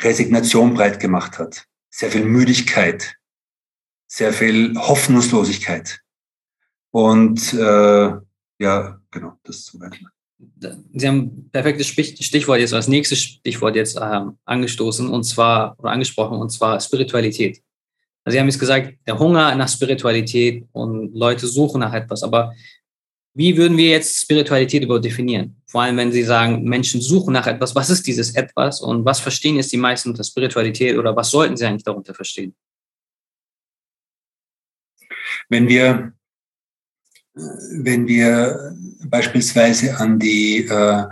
Resignation 0.00 0.74
breit 0.74 1.00
gemacht 1.00 1.38
hat, 1.38 1.66
sehr 1.90 2.10
viel 2.10 2.24
Müdigkeit, 2.24 3.16
sehr 4.06 4.32
viel 4.32 4.76
Hoffnungslosigkeit. 4.76 6.00
Und 6.90 7.52
äh, 7.54 8.10
ja, 8.58 9.00
genau, 9.10 9.38
das 9.44 9.64
zum 9.64 9.80
Beispiel. 9.80 10.08
Sie 10.38 11.08
haben 11.08 11.18
ein 11.18 11.50
perfektes 11.50 11.86
Stichwort 11.86 12.60
jetzt, 12.60 12.74
als 12.74 12.88
nächstes 12.88 13.22
Stichwort 13.22 13.74
jetzt 13.74 13.96
äh, 13.96 14.20
angestoßen 14.44 15.08
und 15.08 15.24
zwar 15.24 15.78
oder 15.78 15.90
angesprochen 15.90 16.38
und 16.38 16.50
zwar 16.50 16.78
Spiritualität. 16.80 17.62
Also 18.24 18.34
Sie 18.34 18.40
haben 18.40 18.48
jetzt 18.48 18.58
gesagt, 18.58 18.94
der 19.06 19.18
Hunger 19.18 19.54
nach 19.54 19.68
Spiritualität 19.68 20.66
und 20.72 21.14
Leute 21.14 21.46
suchen 21.46 21.80
nach 21.80 21.94
etwas. 21.94 22.22
Aber 22.22 22.52
wie 23.34 23.56
würden 23.56 23.76
wir 23.76 23.90
jetzt 23.90 24.20
Spiritualität 24.20 24.82
überhaupt 24.82 25.04
definieren? 25.04 25.60
Vor 25.66 25.82
allem, 25.82 25.96
wenn 25.96 26.10
Sie 26.10 26.22
sagen, 26.22 26.64
Menschen 26.64 27.00
suchen 27.00 27.32
nach 27.32 27.46
etwas. 27.46 27.74
Was 27.74 27.88
ist 27.88 28.06
dieses 28.06 28.34
etwas 28.34 28.80
und 28.80 29.04
was 29.04 29.20
verstehen 29.20 29.56
jetzt 29.56 29.72
die 29.72 29.76
meisten 29.76 30.10
unter 30.10 30.24
Spiritualität 30.24 30.98
oder 30.98 31.14
was 31.14 31.30
sollten 31.30 31.56
sie 31.56 31.66
eigentlich 31.66 31.84
darunter 31.84 32.14
verstehen? 32.14 32.54
Wenn 35.48 35.68
wir 35.68 36.15
wenn 37.36 38.08
wir 38.08 38.74
beispielsweise 39.04 39.98
an 39.98 40.18
die, 40.18 40.64
äh, 40.64 41.04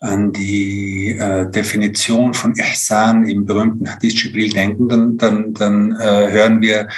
an 0.00 0.32
die 0.32 1.16
äh, 1.18 1.50
Definition 1.50 2.34
von 2.34 2.54
Ihsan 2.54 3.26
im 3.26 3.46
berühmten 3.46 3.90
Hadith 3.90 4.22
Jibril 4.22 4.50
denken, 4.50 4.88
dann, 4.88 5.16
dann, 5.16 5.54
dann 5.54 5.92
äh, 5.92 6.30
hören 6.30 6.60
wir 6.60 6.88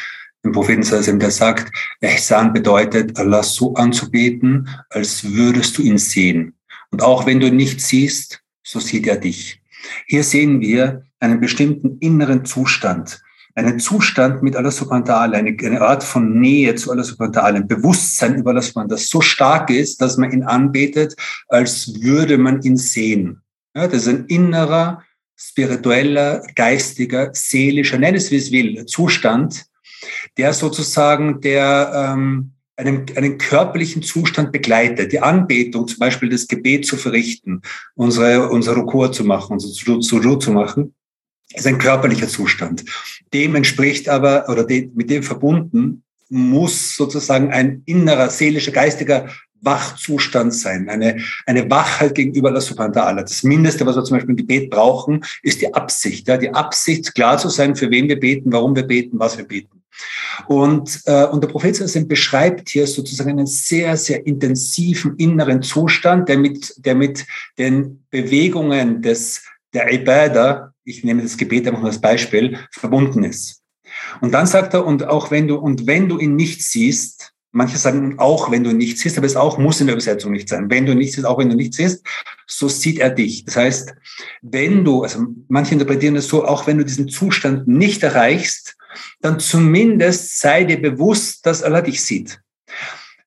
den 0.44 0.52
Propheten 0.52 0.82
Sallam, 0.82 1.18
der 1.18 1.30
sagt, 1.30 1.72
Ihsan 2.00 2.52
bedeutet, 2.52 3.16
Allah 3.16 3.42
so 3.42 3.74
anzubeten, 3.74 4.68
als 4.90 5.24
würdest 5.24 5.78
du 5.78 5.82
ihn 5.82 5.98
sehen. 5.98 6.54
Und 6.90 7.02
auch 7.02 7.26
wenn 7.26 7.40
du 7.40 7.46
ihn 7.46 7.56
nicht 7.56 7.80
siehst, 7.80 8.42
so 8.62 8.80
sieht 8.80 9.06
er 9.06 9.16
dich. 9.16 9.60
Hier 10.06 10.24
sehen 10.24 10.60
wir 10.60 11.04
einen 11.20 11.40
bestimmten 11.40 11.98
inneren 11.98 12.44
Zustand, 12.44 13.20
einen 13.58 13.80
Zustand 13.80 14.42
mit 14.42 14.54
Allah 14.54 14.70
subhanahu 14.70 15.08
wa 15.08 15.22
eine, 15.22 15.56
eine 15.60 15.80
Art 15.80 16.04
von 16.04 16.38
Nähe 16.38 16.74
zu 16.76 16.92
Allah 16.92 17.02
subhanahu 17.02 17.34
wa 17.34 17.42
ein 17.42 17.66
Bewusstsein 17.66 18.36
über 18.36 18.50
Allah 18.50 18.62
subhanahu 18.62 18.88
das 18.88 19.08
so 19.08 19.20
stark 19.20 19.70
ist, 19.70 20.00
dass 20.00 20.16
man 20.16 20.30
ihn 20.30 20.44
anbetet, 20.44 21.16
als 21.48 22.00
würde 22.00 22.38
man 22.38 22.62
ihn 22.62 22.76
sehen. 22.76 23.42
Ja, 23.74 23.88
das 23.88 24.02
ist 24.02 24.08
ein 24.08 24.26
innerer, 24.26 25.02
spiritueller, 25.36 26.42
geistiger, 26.54 27.30
seelischer, 27.32 27.98
nenn 27.98 28.14
es 28.14 28.30
wie 28.30 28.36
es 28.36 28.52
will, 28.52 28.86
Zustand, 28.86 29.66
der 30.36 30.52
sozusagen 30.52 31.40
der 31.40 31.92
ähm, 31.94 32.52
einen, 32.76 33.06
einen 33.16 33.38
körperlichen 33.38 34.02
Zustand 34.02 34.52
begleitet. 34.52 35.12
Die 35.12 35.20
Anbetung, 35.20 35.88
zum 35.88 35.98
Beispiel 35.98 36.28
das 36.28 36.46
Gebet 36.46 36.86
zu 36.86 36.96
verrichten, 36.96 37.62
unsere, 37.96 38.48
unsere 38.50 38.76
Rukur 38.76 39.10
zu 39.10 39.24
machen, 39.24 39.54
unsere 39.54 39.72
Sujud 40.00 40.42
zu 40.42 40.52
machen, 40.52 40.94
ist 41.54 41.66
ein 41.66 41.78
körperlicher 41.78 42.28
Zustand. 42.28 42.84
Dem 43.32 43.54
entspricht 43.54 44.08
aber, 44.08 44.48
oder 44.48 44.64
de, 44.64 44.90
mit 44.94 45.10
dem 45.10 45.22
verbunden, 45.22 46.02
muss 46.28 46.94
sozusagen 46.94 47.52
ein 47.52 47.82
innerer, 47.86 48.28
seelischer, 48.28 48.72
geistiger 48.72 49.28
Wachzustand 49.60 50.54
sein, 50.54 50.88
eine, 50.88 51.20
eine 51.46 51.68
Wachheit 51.70 52.14
gegenüber 52.14 52.52
der 52.52 52.60
Subhanahu 52.60 53.16
Das 53.16 53.42
Mindeste, 53.42 53.84
was 53.86 53.96
wir 53.96 54.04
zum 54.04 54.16
Beispiel 54.16 54.30
im 54.30 54.36
Gebet 54.36 54.70
brauchen, 54.70 55.24
ist 55.42 55.60
die 55.60 55.72
Absicht. 55.74 56.28
Ja, 56.28 56.36
die 56.36 56.50
Absicht, 56.50 57.14
klar 57.14 57.38
zu 57.38 57.48
sein, 57.48 57.74
für 57.74 57.90
wen 57.90 58.08
wir 58.08 58.20
beten, 58.20 58.52
warum 58.52 58.76
wir 58.76 58.84
beten, 58.84 59.18
was 59.18 59.36
wir 59.36 59.44
beten. 59.44 59.82
Und, 60.46 61.00
äh, 61.06 61.24
und 61.24 61.42
der 61.42 61.48
Prophet 61.48 62.08
beschreibt 62.08 62.68
hier 62.68 62.86
sozusagen 62.86 63.30
einen 63.30 63.46
sehr, 63.46 63.96
sehr 63.96 64.24
intensiven 64.26 65.16
inneren 65.16 65.62
Zustand, 65.62 66.28
der 66.28 66.38
mit, 66.38 66.74
der 66.78 66.94
mit 66.94 67.26
den 67.58 68.04
Bewegungen 68.10 69.02
des, 69.02 69.42
der 69.74 69.92
Ibadah, 69.92 70.72
ich 70.88 71.04
nehme 71.04 71.22
das 71.22 71.36
Gebet 71.36 71.66
einfach 71.66 71.80
nur 71.80 71.90
als 71.90 72.00
Beispiel, 72.00 72.58
verbunden 72.72 73.24
ist. 73.24 73.62
Und 74.20 74.32
dann 74.32 74.46
sagt 74.46 74.74
er, 74.74 74.86
und 74.86 75.04
auch 75.04 75.30
wenn 75.30 75.48
du, 75.48 75.56
und 75.56 75.86
wenn 75.86 76.08
du 76.08 76.18
ihn 76.18 76.36
nicht 76.36 76.62
siehst, 76.62 77.32
manche 77.52 77.78
sagen 77.78 78.18
auch, 78.18 78.50
wenn 78.50 78.64
du 78.64 78.70
ihn 78.70 78.76
nicht 78.76 78.98
siehst, 78.98 79.16
aber 79.18 79.26
es 79.26 79.36
auch 79.36 79.58
muss 79.58 79.80
in 79.80 79.86
der 79.86 79.94
Übersetzung 79.94 80.32
nicht 80.32 80.48
sein. 80.48 80.70
Wenn 80.70 80.86
du 80.86 80.94
nicht 80.94 81.12
siehst, 81.12 81.26
auch 81.26 81.38
wenn 81.38 81.50
du 81.50 81.56
nicht 81.56 81.74
siehst, 81.74 82.04
so 82.46 82.68
sieht 82.68 82.98
er 82.98 83.10
dich. 83.10 83.44
Das 83.44 83.56
heißt, 83.56 83.94
wenn 84.42 84.84
du, 84.84 85.02
also 85.02 85.26
manche 85.48 85.74
interpretieren 85.74 86.16
es 86.16 86.28
so, 86.28 86.44
auch 86.44 86.66
wenn 86.66 86.78
du 86.78 86.84
diesen 86.84 87.08
Zustand 87.08 87.68
nicht 87.68 88.02
erreichst, 88.02 88.76
dann 89.20 89.38
zumindest 89.38 90.40
sei 90.40 90.64
dir 90.64 90.80
bewusst, 90.80 91.44
dass 91.46 91.62
Allah 91.62 91.82
dich 91.82 92.02
sieht. 92.02 92.40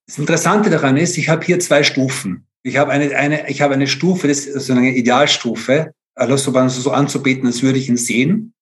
Das 0.06 0.18
Interessante 0.18 0.70
daran 0.70 0.98
ist, 0.98 1.18
ich 1.18 1.30
habe 1.30 1.46
hier 1.46 1.60
zwei 1.60 1.84
Stufen. 1.84 2.46
Ich 2.64 2.78
habe 2.78 2.92
eine, 2.92 3.16
eine, 3.16 3.50
ich 3.50 3.62
habe 3.62 3.74
eine 3.74 3.88
Stufe, 3.88 4.28
das 4.28 4.46
ist 4.46 4.68
so 4.68 4.74
eine 4.74 4.96
Idealstufe, 4.96 5.94
Allah 6.22 6.38
subhanahu 6.38 6.70
so 6.70 6.92
anzubeten, 6.92 7.48
als 7.48 7.64
würde 7.64 7.80
ich 7.80 7.90
ihn 7.90 7.98
sehen. 7.98 8.54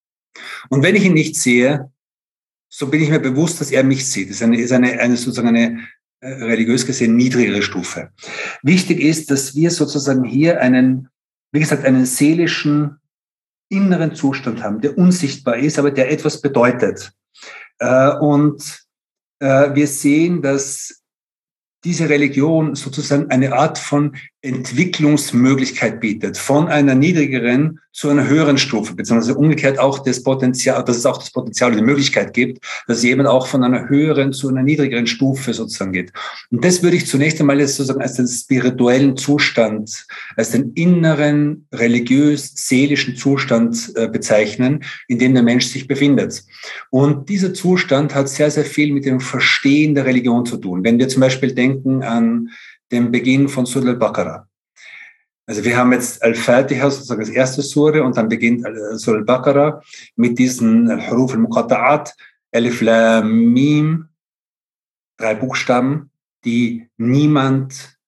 Und 0.70 0.84
wenn 0.84 0.96
ich 0.96 1.06
ihn 1.06 1.14
nicht 1.14 1.36
sehe, 1.36 1.92
so 2.70 2.88
bin 2.88 3.02
ich 3.02 3.10
mir 3.10 3.20
bewusst, 3.20 3.60
dass 3.60 3.72
er 3.72 3.84
mich 3.84 4.08
sieht. 4.08 4.30
Das 4.30 4.38
ist 4.38 4.44
eine, 4.44 4.60
ist 4.60 4.72
eine, 4.72 5.00
eine 5.00 5.18
sozusagen 5.18 5.50
eine 5.50 5.88
äh, 6.22 6.28
religiös 6.28 6.86
gesehen 6.86 7.16
niedrigere 7.16 7.62
Stufe. 7.62 8.12
Wichtig 8.62 9.00
ist, 9.00 9.32
dass 9.32 9.56
wir 9.56 9.72
sozusagen 9.72 10.24
hier 10.24 10.62
einen, 10.62 11.10
wie 11.52 11.60
gesagt, 11.60 11.86
einen 11.86 12.06
seelischen 12.06 12.98
inneren 13.70 14.16
Zustand 14.16 14.64
haben, 14.64 14.82
der 14.82 14.98
unsichtbar 14.98 15.58
ist, 15.58 15.80
aber 15.80 15.92
der 15.92 16.12
etwas 16.12 16.42
bedeutet. 16.42 17.12
Äh, 17.80 18.12
und 18.18 18.86
äh, 19.40 19.74
wir 19.74 19.88
sehen, 19.88 20.42
dass 20.42 21.02
diese 21.84 22.10
Religion 22.10 22.76
sozusagen 22.76 23.30
eine 23.32 23.54
Art 23.54 23.78
von 23.78 24.18
Entwicklungsmöglichkeit 24.42 26.00
bietet, 26.00 26.38
von 26.38 26.68
einer 26.68 26.96
niedrigeren 26.96 27.80
zu 27.92 28.08
einer 28.08 28.28
höheren 28.28 28.58
Stufe, 28.58 28.96
beziehungsweise 28.96 29.36
umgekehrt 29.36 29.80
auch 29.80 30.00
das 30.00 30.24
Potenzial, 30.24 30.82
dass 30.86 30.96
es 30.96 31.06
auch 31.06 31.18
das 31.18 31.32
Potenzial 31.32 31.72
oder 31.72 31.82
die 31.82 31.86
Möglichkeit 31.86 32.34
gibt, 32.34 32.64
dass 32.88 33.04
jemand 33.04 33.28
auch 33.28 33.48
von 33.48 33.64
einer 33.64 33.90
höheren 33.90 34.32
zu 34.32 34.48
einer 34.48 34.64
niedrigeren 34.64 35.08
Stufe 35.08 35.54
sozusagen 35.54 35.92
geht. 35.92 36.14
Und 36.50 36.64
das 36.64 36.82
würde 36.82 36.96
ich 36.96 37.08
zunächst 37.08 37.42
einmal 37.42 37.60
jetzt 37.60 37.76
sozusagen 37.76 38.02
als 38.02 38.14
den 38.14 38.28
spirituellen 38.28 39.18
Zustand, 39.18 40.06
als 40.38 40.52
den 40.52 40.72
inneren 40.74 41.68
religiös-seelischen 41.74 43.18
Zustand 43.18 43.92
äh, 43.96 44.08
bezeichnen, 44.08 44.84
in 45.10 45.20
dem 45.20 45.34
der 45.34 45.44
Mensch 45.44 45.66
sich 45.66 45.88
befindet. 45.88 46.46
Und 46.92 47.28
dieser 47.28 47.54
Zustand 47.54 48.16
hat 48.16 48.30
sehr, 48.30 48.52
sehr 48.52 48.66
viel 48.66 48.94
mit 48.94 49.04
dem 49.04 49.20
Verstehen 49.20 49.94
der 49.96 50.06
Religion 50.06 50.46
zu 50.46 50.56
tun. 50.56 50.86
Wenn 50.86 51.00
wir 51.00 51.10
zum 51.10 51.20
Beispiel 51.20 51.54
denken 51.54 52.04
an 52.04 52.50
den 52.92 53.12
Beginn 53.12 53.48
von 53.48 53.66
Surah 53.66 53.90
al-Baqarah. 53.90 54.48
Also 55.46 55.64
wir 55.64 55.78
haben 55.78 55.94
jetzt 55.94 56.22
Al-Fatiha 56.22 56.90
sozusagen 56.92 57.22
als 57.22 57.30
erste 57.30 57.62
Sure 57.62 58.04
und 58.04 58.16
dann 58.18 58.30
beginnt 58.30 58.66
Surah 59.00 59.18
al-Baqarah 59.20 59.82
mit 60.16 60.38
diesen 60.38 60.90
Al-Huruf 60.90 61.34
al-Muqatta'at, 61.34 62.14
Alif 62.52 62.82
Lam 62.82 63.52
Mim, 63.54 64.10
drei 65.18 65.36
Buchstaben, 65.36 66.12
die 66.46 66.88
niemand 66.98 67.99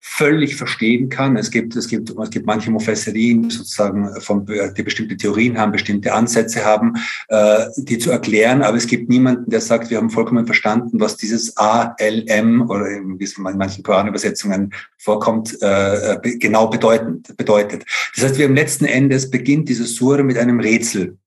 völlig 0.00 0.56
verstehen 0.56 1.10
kann. 1.10 1.36
Es 1.36 1.50
gibt, 1.50 1.76
es 1.76 1.86
gibt, 1.86 2.10
es 2.10 2.30
gibt 2.30 2.46
manche 2.46 2.70
Mufesserien, 2.70 3.50
sozusagen, 3.50 4.08
von, 4.20 4.46
die 4.46 4.82
bestimmte 4.82 5.16
Theorien 5.16 5.58
haben, 5.58 5.72
bestimmte 5.72 6.14
Ansätze 6.14 6.64
haben, 6.64 6.94
äh, 7.28 7.66
die 7.76 7.98
zu 7.98 8.10
erklären. 8.10 8.62
Aber 8.62 8.78
es 8.78 8.86
gibt 8.86 9.10
niemanden, 9.10 9.50
der 9.50 9.60
sagt, 9.60 9.90
wir 9.90 9.98
haben 9.98 10.08
vollkommen 10.08 10.46
verstanden, 10.46 10.98
was 11.00 11.18
dieses 11.18 11.56
A, 11.58 11.94
L, 11.98 12.24
M 12.28 12.68
oder 12.70 12.86
wie 12.86 13.24
es 13.24 13.36
in 13.36 13.42
manchen 13.42 13.82
Koranübersetzungen 13.82 14.72
vorkommt, 14.96 15.58
äh, 15.60 16.18
genau 16.38 16.68
bedeutend, 16.68 17.36
bedeutet. 17.36 17.84
Das 18.14 18.24
heißt, 18.24 18.38
wir 18.38 18.46
im 18.46 18.54
letzten 18.54 18.86
Endes 18.86 19.28
beginnt 19.30 19.68
diese 19.68 19.84
Sure 19.84 20.22
mit 20.22 20.38
einem 20.38 20.60
Rätsel. 20.60 21.18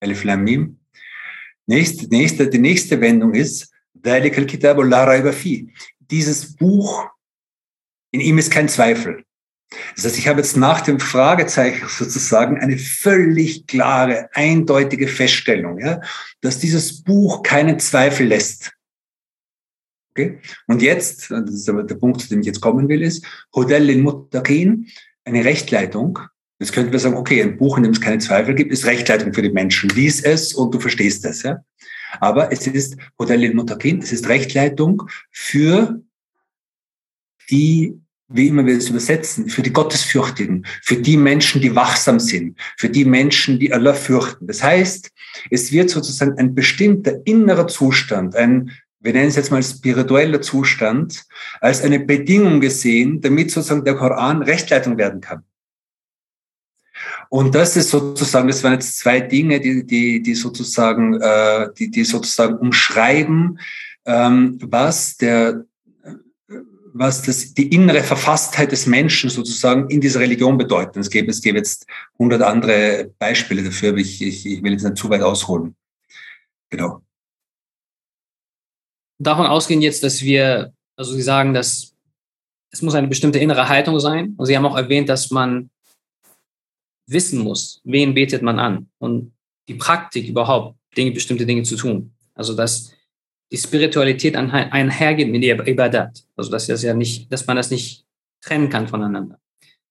Elif 0.00 0.24
Lam 0.24 0.42
Mim. 0.42 0.78
Nächste, 1.66 2.08
nächste, 2.08 2.48
die 2.48 2.58
nächste 2.58 3.00
Wendung 3.00 3.34
ist, 3.34 3.70
dieses 6.10 6.56
Buch 6.56 7.10
in 8.10 8.20
ihm 8.20 8.38
ist 8.38 8.50
kein 8.50 8.68
Zweifel. 8.68 9.24
Das 9.94 10.04
heißt, 10.04 10.18
ich 10.18 10.26
habe 10.26 10.40
jetzt 10.40 10.56
nach 10.56 10.80
dem 10.80 10.98
Fragezeichen 10.98 11.86
sozusagen 11.88 12.58
eine 12.58 12.76
völlig 12.76 13.66
klare, 13.66 14.28
eindeutige 14.34 15.06
Feststellung, 15.06 15.78
ja, 15.78 16.00
dass 16.40 16.58
dieses 16.58 17.02
Buch 17.02 17.42
keinen 17.42 17.78
Zweifel 17.78 18.26
lässt. 18.26 18.72
Okay? 20.10 20.40
Und 20.66 20.82
jetzt, 20.82 21.30
das 21.30 21.50
ist 21.50 21.68
aber 21.68 21.84
der 21.84 21.94
Punkt, 21.94 22.20
zu 22.20 22.28
dem 22.28 22.40
ich 22.40 22.46
jetzt 22.46 22.60
kommen 22.60 22.88
will, 22.88 23.02
ist 23.02 23.24
Hodel 23.54 23.90
in 23.90 24.02
Muttaqin, 24.02 24.88
eine 25.24 25.44
Rechtleitung. 25.44 26.18
Jetzt 26.58 26.72
könnten 26.72 26.92
wir 26.92 26.98
sagen, 26.98 27.16
okay, 27.16 27.40
ein 27.42 27.56
Buch, 27.56 27.76
in 27.76 27.84
dem 27.84 27.92
es 27.92 28.00
keine 28.00 28.18
Zweifel 28.18 28.54
gibt, 28.54 28.72
ist 28.72 28.84
Rechtleitung 28.84 29.32
für 29.32 29.42
die 29.42 29.50
Menschen. 29.50 29.88
Lies 29.90 30.20
es 30.20 30.52
und 30.52 30.74
du 30.74 30.80
verstehst 30.80 31.24
es. 31.24 31.42
Ja? 31.42 31.64
Aber 32.18 32.50
es 32.52 32.66
ist 32.66 32.96
Hodel 33.18 33.44
in 33.44 33.56
Muttaqin, 33.56 34.02
es 34.02 34.12
ist 34.12 34.28
Rechtleitung 34.28 35.04
für 35.30 36.02
die, 37.50 37.98
wie 38.28 38.48
immer 38.48 38.64
wir 38.64 38.76
es 38.76 38.88
übersetzen, 38.88 39.48
für 39.48 39.62
die 39.62 39.72
Gottesfürchtigen, 39.72 40.64
für 40.82 40.96
die 40.96 41.16
Menschen, 41.16 41.60
die 41.60 41.74
wachsam 41.74 42.20
sind, 42.20 42.58
für 42.76 42.88
die 42.88 43.04
Menschen, 43.04 43.58
die 43.58 43.72
Allah 43.72 43.94
fürchten. 43.94 44.46
Das 44.46 44.62
heißt, 44.62 45.10
es 45.50 45.72
wird 45.72 45.90
sozusagen 45.90 46.38
ein 46.38 46.54
bestimmter 46.54 47.14
innerer 47.26 47.66
Zustand, 47.66 48.36
ein 48.36 48.70
wir 49.02 49.14
nennen 49.14 49.28
es 49.28 49.36
jetzt 49.36 49.50
mal 49.50 49.62
spiritueller 49.62 50.42
Zustand, 50.42 51.24
als 51.60 51.82
eine 51.82 52.00
Bedingung 52.00 52.60
gesehen, 52.60 53.20
damit 53.20 53.50
sozusagen 53.50 53.84
der 53.84 53.94
Koran 53.94 54.42
Rechtleitung 54.42 54.98
werden 54.98 55.22
kann. 55.22 55.42
Und 57.30 57.54
das 57.54 57.76
ist 57.76 57.90
sozusagen, 57.90 58.48
das 58.48 58.62
waren 58.62 58.74
jetzt 58.74 58.98
zwei 58.98 59.20
Dinge, 59.20 59.60
die, 59.60 59.86
die, 59.86 60.22
die 60.22 60.34
sozusagen, 60.34 61.14
äh, 61.20 61.68
die, 61.78 61.90
die 61.90 62.04
sozusagen 62.04 62.56
umschreiben, 62.56 63.58
ähm, 64.04 64.58
was 64.60 65.16
der 65.16 65.64
was 66.92 67.22
das, 67.22 67.54
die 67.54 67.68
innere 67.68 68.02
Verfasstheit 68.02 68.72
des 68.72 68.86
Menschen 68.86 69.30
sozusagen 69.30 69.88
in 69.90 70.00
dieser 70.00 70.20
Religion 70.20 70.58
bedeutet. 70.58 70.96
Es 70.96 71.10
gäbe, 71.10 71.30
es 71.30 71.40
gäbe 71.40 71.58
jetzt 71.58 71.86
hundert 72.18 72.42
andere 72.42 73.12
Beispiele 73.18 73.62
dafür, 73.62 73.90
aber 73.90 73.98
ich, 73.98 74.20
ich, 74.22 74.46
ich 74.46 74.62
will 74.62 74.72
jetzt 74.72 74.82
nicht 74.82 74.96
zu 74.96 75.08
weit 75.10 75.22
ausholen. 75.22 75.76
Genau. 76.70 77.02
Davon 79.18 79.46
ausgehen 79.46 79.82
jetzt, 79.82 80.02
dass 80.02 80.22
wir, 80.22 80.72
also 80.96 81.12
Sie 81.12 81.22
sagen, 81.22 81.52
dass 81.52 81.94
es 82.72 82.82
muss 82.82 82.94
eine 82.94 83.08
bestimmte 83.08 83.38
innere 83.38 83.68
Haltung 83.68 83.98
sein. 83.98 84.34
Und 84.36 84.46
Sie 84.46 84.56
haben 84.56 84.66
auch 84.66 84.76
erwähnt, 84.76 85.08
dass 85.08 85.30
man 85.30 85.70
wissen 87.06 87.40
muss, 87.40 87.80
wen 87.84 88.14
betet 88.14 88.42
man 88.42 88.58
an 88.58 88.88
und 88.98 89.32
die 89.68 89.74
Praktik 89.74 90.28
überhaupt, 90.28 90.76
Dinge, 90.96 91.10
bestimmte 91.10 91.46
Dinge 91.46 91.64
zu 91.64 91.76
tun. 91.76 92.12
Also 92.34 92.54
dass 92.54 92.92
die 93.50 93.56
Spiritualität 93.56 94.36
einhergeht 94.36 95.28
mit 95.28 95.42
der 95.42 95.66
Ibadat. 95.66 96.22
Also 96.36 96.50
dass 96.50 96.66
das 96.66 96.82
ja 96.82 96.94
nicht, 96.94 97.32
dass 97.32 97.46
man 97.46 97.56
das 97.56 97.70
nicht 97.70 98.04
trennen 98.40 98.68
kann 98.68 98.88
voneinander. 98.88 99.38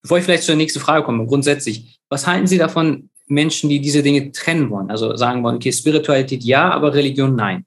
Bevor 0.01 0.17
ich 0.17 0.23
vielleicht 0.23 0.43
zur 0.43 0.55
nächsten 0.55 0.79
Frage 0.79 1.03
komme, 1.03 1.25
grundsätzlich, 1.25 1.99
was 2.09 2.25
halten 2.25 2.47
Sie 2.47 2.57
davon, 2.57 3.09
Menschen, 3.27 3.69
die 3.69 3.79
diese 3.79 4.01
Dinge 4.01 4.31
trennen 4.31 4.69
wollen? 4.69 4.89
Also 4.89 5.15
sagen 5.15 5.43
wollen, 5.43 5.57
okay, 5.57 5.71
Spiritualität 5.71 6.43
ja, 6.43 6.71
aber 6.71 6.93
Religion 6.93 7.35
nein. 7.35 7.65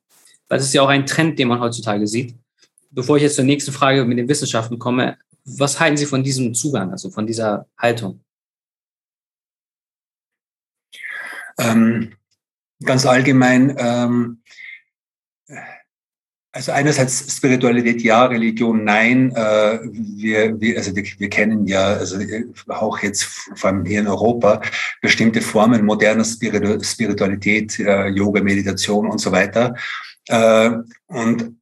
Weil 0.48 0.58
das 0.58 0.66
ist 0.66 0.74
ja 0.74 0.82
auch 0.82 0.88
ein 0.88 1.06
Trend, 1.06 1.38
den 1.38 1.48
man 1.48 1.60
heutzutage 1.60 2.06
sieht. 2.06 2.34
Bevor 2.90 3.16
ich 3.16 3.22
jetzt 3.22 3.36
zur 3.36 3.44
nächsten 3.44 3.72
Frage 3.72 4.04
mit 4.04 4.18
den 4.18 4.28
Wissenschaften 4.28 4.78
komme, 4.78 5.16
was 5.44 5.78
halten 5.78 5.96
Sie 5.96 6.06
von 6.06 6.22
diesem 6.22 6.54
Zugang, 6.54 6.90
also 6.90 7.10
von 7.10 7.26
dieser 7.26 7.66
Haltung? 7.78 8.20
Ähm, 11.58 12.12
ganz 12.84 13.06
allgemein, 13.06 13.76
ähm, 13.78 14.41
also 16.52 16.72
einerseits 16.72 17.34
Spiritualität 17.34 18.02
ja, 18.02 18.26
Religion 18.26 18.84
nein. 18.84 19.32
Äh, 19.34 19.78
wir, 19.82 20.60
wir, 20.60 20.76
also 20.76 20.94
wir, 20.94 21.04
wir 21.18 21.30
kennen 21.30 21.66
ja, 21.66 21.94
also 21.94 22.18
auch 22.68 22.98
jetzt 23.02 23.24
vor 23.54 23.70
allem 23.70 23.84
hier 23.86 24.00
in 24.00 24.06
Europa, 24.06 24.60
bestimmte 25.00 25.40
Formen 25.40 25.84
moderner 25.84 26.24
Spiritualität, 26.24 27.78
äh, 27.80 28.08
Yoga, 28.08 28.42
Meditation 28.42 29.10
und 29.10 29.18
so 29.18 29.32
weiter. 29.32 29.74
Äh, 30.28 30.70
und 31.06 31.56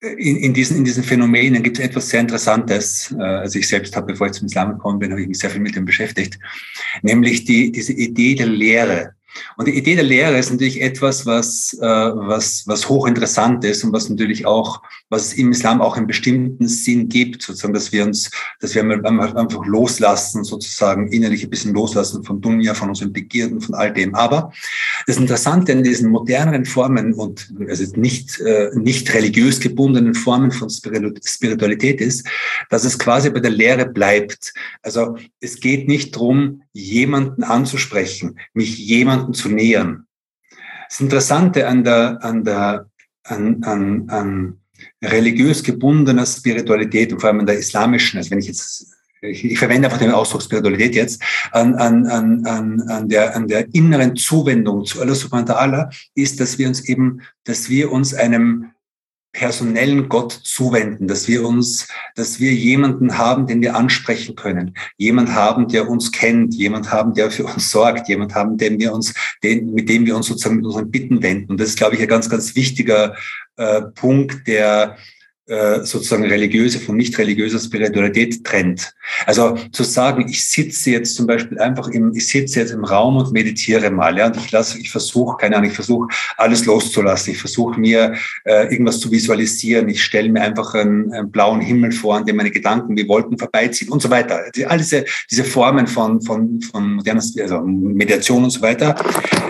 in, 0.00 0.36
in, 0.38 0.52
diesen, 0.52 0.78
in 0.78 0.84
diesen 0.84 1.04
Phänomenen 1.04 1.62
gibt 1.62 1.78
es 1.78 1.84
etwas 1.84 2.08
sehr 2.08 2.18
Interessantes. 2.18 3.14
Also 3.16 3.60
ich 3.60 3.68
selbst 3.68 3.94
habe, 3.94 4.08
bevor 4.08 4.26
ich 4.26 4.32
zum 4.32 4.46
Islam 4.46 4.72
gekommen 4.72 4.98
bin, 4.98 5.12
habe 5.12 5.22
ich 5.22 5.28
mich 5.28 5.38
sehr 5.38 5.50
viel 5.50 5.60
mit 5.60 5.76
dem 5.76 5.84
beschäftigt. 5.84 6.40
Nämlich 7.02 7.44
die, 7.44 7.70
diese 7.70 7.92
Idee 7.92 8.34
der 8.34 8.46
Lehre. 8.46 9.14
Und 9.56 9.68
die 9.68 9.76
Idee 9.76 9.94
der 9.94 10.04
Lehre 10.04 10.38
ist 10.38 10.50
natürlich 10.50 10.80
etwas, 10.80 11.26
was, 11.26 11.76
äh, 11.80 11.86
was, 11.86 12.64
was 12.66 12.88
hochinteressant 12.88 13.64
ist 13.64 13.84
und 13.84 13.92
was 13.92 14.08
natürlich 14.08 14.46
auch, 14.46 14.82
was 15.08 15.26
es 15.26 15.32
im 15.34 15.52
Islam 15.52 15.80
auch 15.80 15.96
einen 15.96 16.06
bestimmten 16.06 16.68
Sinn 16.68 17.08
gibt, 17.08 17.42
sozusagen, 17.42 17.74
dass 17.74 17.92
wir 17.92 18.04
uns, 18.04 18.30
dass 18.60 18.74
wir 18.74 18.82
einfach 18.82 19.66
loslassen, 19.66 20.44
sozusagen 20.44 21.08
innerlich 21.12 21.44
ein 21.44 21.50
bisschen 21.50 21.74
loslassen 21.74 22.24
von 22.24 22.40
Dunya, 22.40 22.74
von 22.74 22.88
unseren 22.88 23.12
Begierden, 23.12 23.60
von 23.60 23.74
all 23.74 23.92
dem. 23.92 24.14
Aber 24.14 24.52
das 25.06 25.16
Interessante 25.16 25.72
in 25.72 25.82
diesen 25.82 26.10
moderneren 26.10 26.64
Formen 26.64 27.14
und 27.14 27.52
also 27.68 27.84
nicht, 27.96 28.40
äh, 28.40 28.70
nicht 28.74 29.12
religiös 29.14 29.60
gebundenen 29.60 30.14
Formen 30.14 30.50
von 30.50 30.68
Spiritualität 30.70 32.00
ist, 32.00 32.26
dass 32.70 32.84
es 32.84 32.98
quasi 32.98 33.30
bei 33.30 33.40
der 33.40 33.50
Lehre 33.50 33.86
bleibt. 33.86 34.52
Also 34.82 35.16
es 35.40 35.60
geht 35.60 35.88
nicht 35.88 36.14
darum, 36.14 36.62
jemanden 36.72 37.44
anzusprechen, 37.44 38.38
mich 38.54 38.78
jemanden 38.78 39.34
zu 39.34 39.48
nähern. 39.48 40.06
Das 40.88 41.00
Interessante 41.00 41.68
an 41.68 41.84
der, 41.84 42.22
an 42.22 42.44
der, 42.44 42.90
an, 43.24 43.62
an, 43.64 44.08
an 44.08 44.60
religiös 45.02 45.62
gebundener 45.62 46.26
Spiritualität 46.26 47.12
und 47.12 47.20
vor 47.20 47.30
allem 47.30 47.40
an 47.40 47.46
der 47.46 47.58
islamischen, 47.58 48.18
also 48.18 48.30
wenn 48.30 48.40
ich 48.40 48.48
jetzt 48.48 48.92
ich, 49.22 49.44
ich 49.44 49.58
verwende 49.58 49.86
einfach 49.86 50.00
den 50.00 50.10
Ausdruck 50.10 50.42
Spiritualität 50.42 50.94
jetzt, 50.94 51.22
an, 51.52 51.74
an, 51.76 52.06
an, 52.06 52.44
an, 52.44 52.80
an, 52.88 53.08
der, 53.08 53.36
an 53.36 53.46
der 53.46 53.72
inneren 53.72 54.16
Zuwendung 54.16 54.84
zu 54.84 55.00
Allah 55.00 55.14
subhanahu 55.14 55.48
wa 55.48 55.54
ta'ala, 55.54 55.96
ist, 56.14 56.40
dass 56.40 56.58
wir 56.58 56.66
uns 56.66 56.80
eben, 56.88 57.22
dass 57.44 57.68
wir 57.68 57.92
uns 57.92 58.14
einem 58.14 58.71
personellen 59.32 60.08
Gott 60.08 60.32
zuwenden, 60.32 61.08
dass 61.08 61.26
wir 61.26 61.46
uns, 61.46 61.88
dass 62.14 62.38
wir 62.38 62.52
jemanden 62.52 63.16
haben, 63.16 63.46
den 63.46 63.62
wir 63.62 63.74
ansprechen 63.74 64.36
können, 64.36 64.74
jemand 64.98 65.34
haben, 65.34 65.68
der 65.68 65.88
uns 65.88 66.12
kennt, 66.12 66.54
jemand 66.54 66.92
haben, 66.92 67.14
der 67.14 67.30
für 67.30 67.44
uns 67.44 67.70
sorgt, 67.70 68.08
jemand 68.08 68.34
haben, 68.34 68.58
den 68.58 68.78
wir 68.78 68.92
uns, 68.92 69.14
den, 69.42 69.72
mit 69.72 69.88
dem 69.88 70.04
wir 70.06 70.16
uns 70.16 70.26
sozusagen 70.26 70.56
mit 70.56 70.66
unseren 70.66 70.90
Bitten 70.90 71.22
wenden. 71.22 71.52
Und 71.52 71.60
das 71.60 71.70
ist, 71.70 71.78
glaube 71.78 71.96
ich, 71.96 72.02
ein 72.02 72.08
ganz, 72.08 72.28
ganz 72.28 72.54
wichtiger 72.54 73.16
äh, 73.56 73.82
Punkt, 73.82 74.46
der 74.46 74.96
sozusagen 75.46 76.24
religiöse 76.24 76.78
von 76.78 76.96
nicht 76.96 77.18
religiöser 77.18 77.58
Spiritualität 77.58 78.44
trennt. 78.44 78.94
Also 79.26 79.56
zu 79.72 79.82
sagen, 79.82 80.28
ich 80.28 80.44
sitze 80.48 80.90
jetzt 80.90 81.16
zum 81.16 81.26
Beispiel 81.26 81.58
einfach 81.58 81.88
im, 81.88 82.12
ich 82.14 82.28
sitze 82.28 82.60
jetzt 82.60 82.72
im 82.72 82.84
Raum 82.84 83.16
und 83.16 83.32
meditiere 83.32 83.90
mal, 83.90 84.16
ja, 84.16 84.26
und 84.26 84.36
ich 84.36 84.50
lasse, 84.52 84.78
ich 84.78 84.90
versuche, 84.90 85.36
keine 85.36 85.56
Ahnung, 85.56 85.70
ich 85.70 85.74
versuche 85.74 86.08
alles 86.36 86.64
loszulassen, 86.64 87.32
ich 87.32 87.40
versuche 87.40 87.78
mir 87.78 88.14
äh, 88.44 88.70
irgendwas 88.72 89.00
zu 89.00 89.10
visualisieren, 89.10 89.88
ich 89.88 90.02
stelle 90.02 90.28
mir 90.28 90.42
einfach 90.42 90.74
einen, 90.74 91.12
einen, 91.12 91.30
blauen 91.30 91.60
Himmel 91.60 91.92
vor, 91.92 92.16
an 92.16 92.24
dem 92.24 92.36
meine 92.36 92.50
Gedanken 92.50 92.96
wie 92.96 93.08
Wolken 93.08 93.36
vorbeiziehen 93.36 93.90
und 93.90 94.00
so 94.00 94.10
weiter. 94.10 94.44
All 94.66 94.78
diese, 94.78 95.04
diese 95.30 95.44
Formen 95.44 95.86
von, 95.86 96.22
von, 96.22 96.60
von 96.60 96.94
moderner, 96.94 97.22
also 97.40 97.60
Meditation 97.62 98.44
und 98.44 98.50
so 98.50 98.62
weiter. 98.62 98.94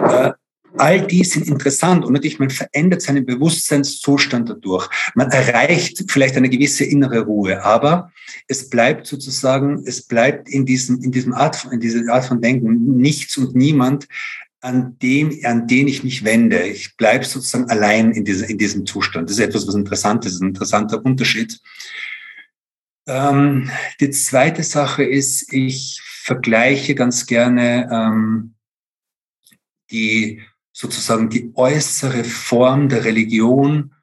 Äh, 0.08 0.32
All 0.78 1.06
die 1.06 1.22
sind 1.24 1.48
interessant 1.48 2.04
und 2.04 2.12
natürlich, 2.12 2.38
man 2.38 2.50
verändert 2.50 3.02
seinen 3.02 3.26
Bewusstseinszustand 3.26 4.48
dadurch. 4.48 4.88
Man 5.14 5.30
erreicht 5.30 6.04
vielleicht 6.08 6.36
eine 6.36 6.48
gewisse 6.48 6.84
innere 6.84 7.20
Ruhe, 7.20 7.62
aber 7.62 8.10
es 8.48 8.70
bleibt 8.70 9.06
sozusagen, 9.06 9.82
es 9.86 10.02
bleibt 10.02 10.48
in 10.48 10.64
diesem, 10.64 11.02
in 11.02 11.12
diesem 11.12 11.34
Art, 11.34 11.66
in 11.70 11.80
dieser 11.80 12.10
Art 12.12 12.24
von 12.24 12.40
Denken 12.40 12.96
nichts 12.96 13.36
und 13.36 13.54
niemand, 13.54 14.08
an 14.62 14.96
dem, 15.02 15.38
an 15.44 15.66
den 15.66 15.88
ich 15.88 16.04
mich 16.04 16.24
wende. 16.24 16.62
Ich 16.62 16.96
bleibe 16.96 17.24
sozusagen 17.24 17.68
allein 17.68 18.12
in, 18.12 18.24
diese, 18.24 18.46
in 18.46 18.58
diesem 18.58 18.86
Zustand. 18.86 19.28
Das 19.28 19.38
ist 19.38 19.44
etwas, 19.44 19.66
was 19.66 19.74
interessant 19.74 20.24
ist, 20.24 20.40
ein 20.40 20.48
interessanter 20.48 21.04
Unterschied. 21.04 21.60
Ähm, 23.06 23.70
die 24.00 24.10
zweite 24.10 24.62
Sache 24.62 25.02
ist, 25.02 25.52
ich 25.52 26.00
vergleiche 26.04 26.94
ganz 26.94 27.26
gerne 27.26 27.88
ähm, 27.92 28.54
die 29.90 30.40
sozusagen 30.72 31.28
die 31.28 31.52
äußere 31.54 32.24
Form 32.24 32.88
der 32.88 33.04
Religion 33.04 33.94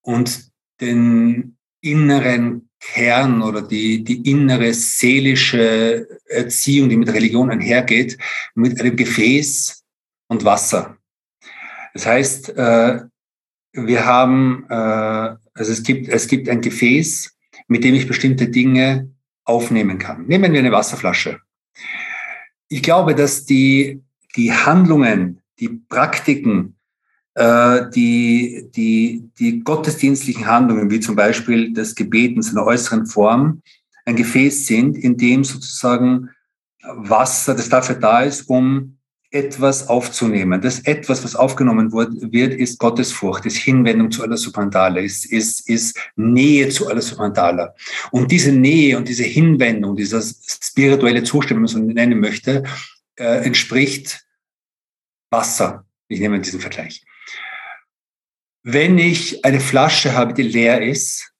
und 0.00 0.50
den 0.80 1.56
inneren 1.80 2.68
Kern 2.80 3.42
oder 3.42 3.62
die, 3.62 4.04
die 4.04 4.30
innere 4.30 4.72
seelische 4.72 6.08
Erziehung, 6.26 6.88
die 6.88 6.96
mit 6.96 7.12
Religion 7.12 7.50
einhergeht, 7.50 8.16
mit 8.54 8.80
einem 8.80 8.96
Gefäß 8.96 9.84
und 10.28 10.44
Wasser. 10.44 10.96
Das 11.94 12.06
heißt, 12.06 12.50
äh, 12.50 13.00
wir 13.72 14.06
haben, 14.06 14.66
äh, 14.68 14.74
also 14.74 15.72
es 15.72 15.82
gibt, 15.82 16.08
es 16.08 16.28
gibt 16.28 16.48
ein 16.48 16.60
Gefäß, 16.60 17.36
mit 17.66 17.84
dem 17.84 17.94
ich 17.94 18.06
bestimmte 18.06 18.48
Dinge 18.48 19.10
aufnehmen 19.44 19.98
kann. 19.98 20.26
Nehmen 20.26 20.52
wir 20.52 20.60
eine 20.60 20.72
Wasserflasche. 20.72 21.40
Ich 22.68 22.82
glaube, 22.82 23.14
dass 23.14 23.44
die, 23.44 24.02
die 24.36 24.52
Handlungen, 24.52 25.40
die 25.60 25.68
Praktiken, 25.68 26.76
äh, 27.34 27.88
die, 27.94 28.68
die, 28.74 29.30
die 29.38 29.60
gottesdienstlichen 29.60 30.46
Handlungen, 30.46 30.90
wie 30.90 31.00
zum 31.00 31.16
Beispiel 31.16 31.72
das 31.72 31.94
Gebetens 31.94 32.48
in 32.48 32.56
der 32.56 32.66
äußeren 32.66 33.06
Form, 33.06 33.62
ein 34.04 34.16
Gefäß 34.16 34.66
sind, 34.66 34.96
in 34.96 35.16
dem 35.16 35.44
sozusagen 35.44 36.30
Wasser, 36.82 37.54
das 37.54 37.68
dafür 37.68 37.96
da 37.96 38.22
ist, 38.22 38.48
um 38.48 38.98
etwas 39.30 39.88
aufzunehmen. 39.88 40.60
Das 40.62 40.80
etwas, 40.80 41.22
was 41.22 41.36
aufgenommen 41.36 41.92
wird, 41.92 42.54
ist 42.54 42.78
Gottesfurcht, 42.78 43.44
ist 43.44 43.58
Hinwendung 43.58 44.10
zu 44.10 44.22
aller 44.22 44.38
Subhandala, 44.38 45.00
ist, 45.00 45.26
ist, 45.26 45.68
ist 45.68 45.98
Nähe 46.16 46.70
zu 46.70 46.88
aller 46.88 47.02
Subhandala. 47.02 47.74
Und 48.10 48.32
diese 48.32 48.52
Nähe 48.52 48.96
und 48.96 49.06
diese 49.06 49.24
Hinwendung, 49.24 49.96
dieser 49.96 50.22
spirituelle 50.22 51.24
Zustand, 51.24 51.56
wenn 51.56 51.62
man 51.62 51.68
so 51.68 51.78
nennen 51.78 52.20
möchte, 52.20 52.64
äh, 53.16 53.44
entspricht 53.44 54.24
Wasser. 55.30 55.84
Ich 56.08 56.20
nehme 56.20 56.40
diesen 56.40 56.60
Vergleich. 56.60 57.04
Wenn 58.62 58.98
ich 58.98 59.44
eine 59.44 59.60
Flasche 59.60 60.14
habe, 60.14 60.34
die 60.34 60.42
leer 60.42 60.82
ist, 60.82 61.32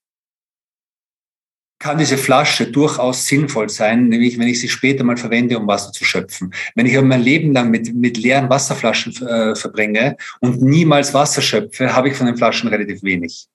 kann 1.79 1.97
diese 1.97 2.17
Flasche 2.17 2.69
durchaus 2.69 3.25
sinnvoll 3.25 3.69
sein, 3.69 4.09
nämlich 4.09 4.37
wenn 4.37 4.49
ich 4.49 4.59
sie 4.59 4.67
später 4.67 5.05
mal 5.05 5.15
verwende, 5.15 5.57
um 5.57 5.65
Wasser 5.65 5.93
zu 5.93 6.03
schöpfen. 6.03 6.53
Wenn 6.75 6.85
ich 6.85 6.97
aber 6.97 7.07
mein 7.07 7.21
Leben 7.21 7.53
lang 7.53 7.71
mit, 7.71 7.95
mit 7.95 8.17
leeren 8.17 8.49
Wasserflaschen 8.49 9.15
äh, 9.25 9.55
verbringe 9.55 10.17
und 10.41 10.61
niemals 10.61 11.13
Wasser 11.13 11.41
schöpfe, 11.41 11.93
habe 11.95 12.09
ich 12.09 12.15
von 12.15 12.27
den 12.27 12.35
Flaschen 12.35 12.69
relativ 12.69 13.01
wenig. 13.03 13.47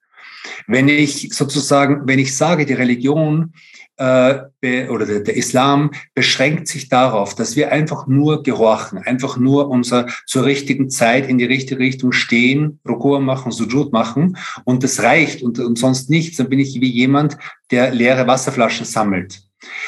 Wenn 0.66 0.88
ich 0.88 1.34
sozusagen, 1.34 2.06
wenn 2.06 2.18
ich 2.18 2.34
sage, 2.34 2.64
die 2.64 2.72
Religion 2.72 3.52
äh, 3.96 4.88
oder 4.88 5.20
der, 5.20 5.37
Islam 5.37 5.90
beschränkt 6.14 6.68
sich 6.68 6.88
darauf, 6.88 7.35
dass 7.35 7.57
wir 7.57 7.70
einfach 7.70 8.07
nur 8.07 8.42
gehorchen, 8.42 8.98
einfach 8.98 9.37
nur 9.37 9.68
unser 9.68 10.07
zur 10.26 10.44
richtigen 10.44 10.90
Zeit 10.90 11.28
in 11.28 11.38
die 11.38 11.44
richtige 11.44 11.80
Richtung 11.80 12.12
stehen, 12.12 12.80
Rukur 12.88 13.20
machen, 13.20 13.52
Sujud 13.52 13.92
machen 13.92 14.37
und 14.64 14.83
das 14.83 15.02
reicht 15.02 15.42
und, 15.42 15.59
und 15.59 15.78
sonst 15.78 16.11
nichts, 16.11 16.38
dann 16.38 16.48
bin 16.48 16.59
ich 16.59 16.80
wie 16.80 16.90
jemand, 16.90 17.37
der 17.70 17.92
leere 17.92 18.26
Wasserflaschen 18.26 18.87
sammelt. 18.87 19.42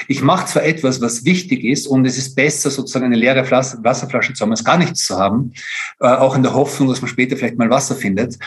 Ich 0.08 0.22
mache 0.22 0.46
zwar 0.46 0.64
etwas, 0.64 1.00
was 1.00 1.24
wichtig 1.24 1.64
ist, 1.64 1.86
und 1.86 2.06
es 2.06 2.16
ist 2.16 2.34
besser, 2.34 2.70
sozusagen 2.70 3.04
eine 3.04 3.16
leere 3.16 3.50
Wasserflasche 3.50 4.32
zu 4.32 4.42
haben, 4.42 4.52
als 4.52 4.64
gar 4.64 4.78
nichts 4.78 5.04
zu 5.04 5.16
haben, 5.16 5.52
äh, 6.00 6.06
auch 6.06 6.34
in 6.34 6.42
der 6.42 6.54
Hoffnung, 6.54 6.88
dass 6.88 7.02
man 7.02 7.08
später 7.08 7.36
vielleicht 7.36 7.58
mal 7.58 7.68
Wasser 7.68 7.94
findet. 7.94 8.38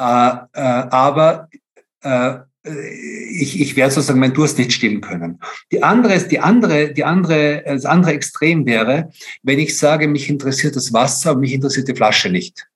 Äh, 0.00 0.04
äh, 0.04 0.60
aber 0.60 1.48
äh, 2.00 2.38
ich, 2.64 3.60
ich 3.60 3.76
werde 3.76 3.92
sozusagen 3.92 4.20
meinen 4.20 4.34
Durst 4.34 4.58
nicht 4.58 4.72
stillen 4.72 5.00
können. 5.00 5.40
Die 5.72 5.82
andere, 5.82 6.18
die 6.20 6.38
andere, 6.38 6.92
die 6.92 7.04
andere, 7.04 7.62
das 7.66 7.84
andere 7.84 8.12
Extrem 8.12 8.66
wäre, 8.66 9.10
wenn 9.42 9.58
ich 9.58 9.76
sage, 9.76 10.06
mich 10.06 10.30
interessiert 10.30 10.76
das 10.76 10.92
Wasser, 10.92 11.30
aber 11.30 11.40
mich 11.40 11.52
interessiert 11.52 11.88
die 11.88 11.96
Flasche 11.96 12.30
nicht. 12.30 12.68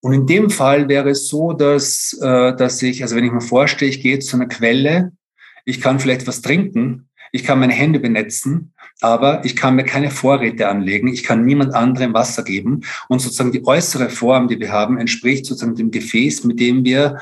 Und 0.00 0.14
in 0.14 0.26
dem 0.26 0.50
Fall 0.50 0.88
wäre 0.88 1.10
es 1.10 1.28
so, 1.28 1.52
dass, 1.52 2.18
äh, 2.20 2.56
dass 2.56 2.82
ich, 2.82 3.02
also 3.02 3.14
wenn 3.14 3.24
ich 3.24 3.32
mir 3.32 3.40
vorstelle, 3.40 3.90
ich 3.90 4.02
gehe 4.02 4.18
zu 4.18 4.36
einer 4.36 4.48
Quelle, 4.48 5.12
ich 5.64 5.80
kann 5.80 6.00
vielleicht 6.00 6.26
was 6.26 6.42
trinken, 6.42 7.08
ich 7.30 7.44
kann 7.44 7.60
meine 7.60 7.72
Hände 7.72 8.00
benetzen, 8.00 8.74
aber 9.00 9.44
ich 9.44 9.56
kann 9.56 9.76
mir 9.76 9.84
keine 9.84 10.10
Vorräte 10.10 10.68
anlegen, 10.68 11.08
ich 11.08 11.22
kann 11.22 11.44
niemand 11.44 11.74
anderem 11.74 12.14
Wasser 12.14 12.42
geben. 12.42 12.82
Und 13.08 13.20
sozusagen 13.20 13.52
die 13.52 13.64
äußere 13.64 14.10
Form, 14.10 14.48
die 14.48 14.58
wir 14.58 14.72
haben, 14.72 14.98
entspricht 14.98 15.46
sozusagen 15.46 15.76
dem 15.76 15.90
Gefäß, 15.90 16.44
mit 16.44 16.60
dem 16.60 16.84
wir 16.84 17.18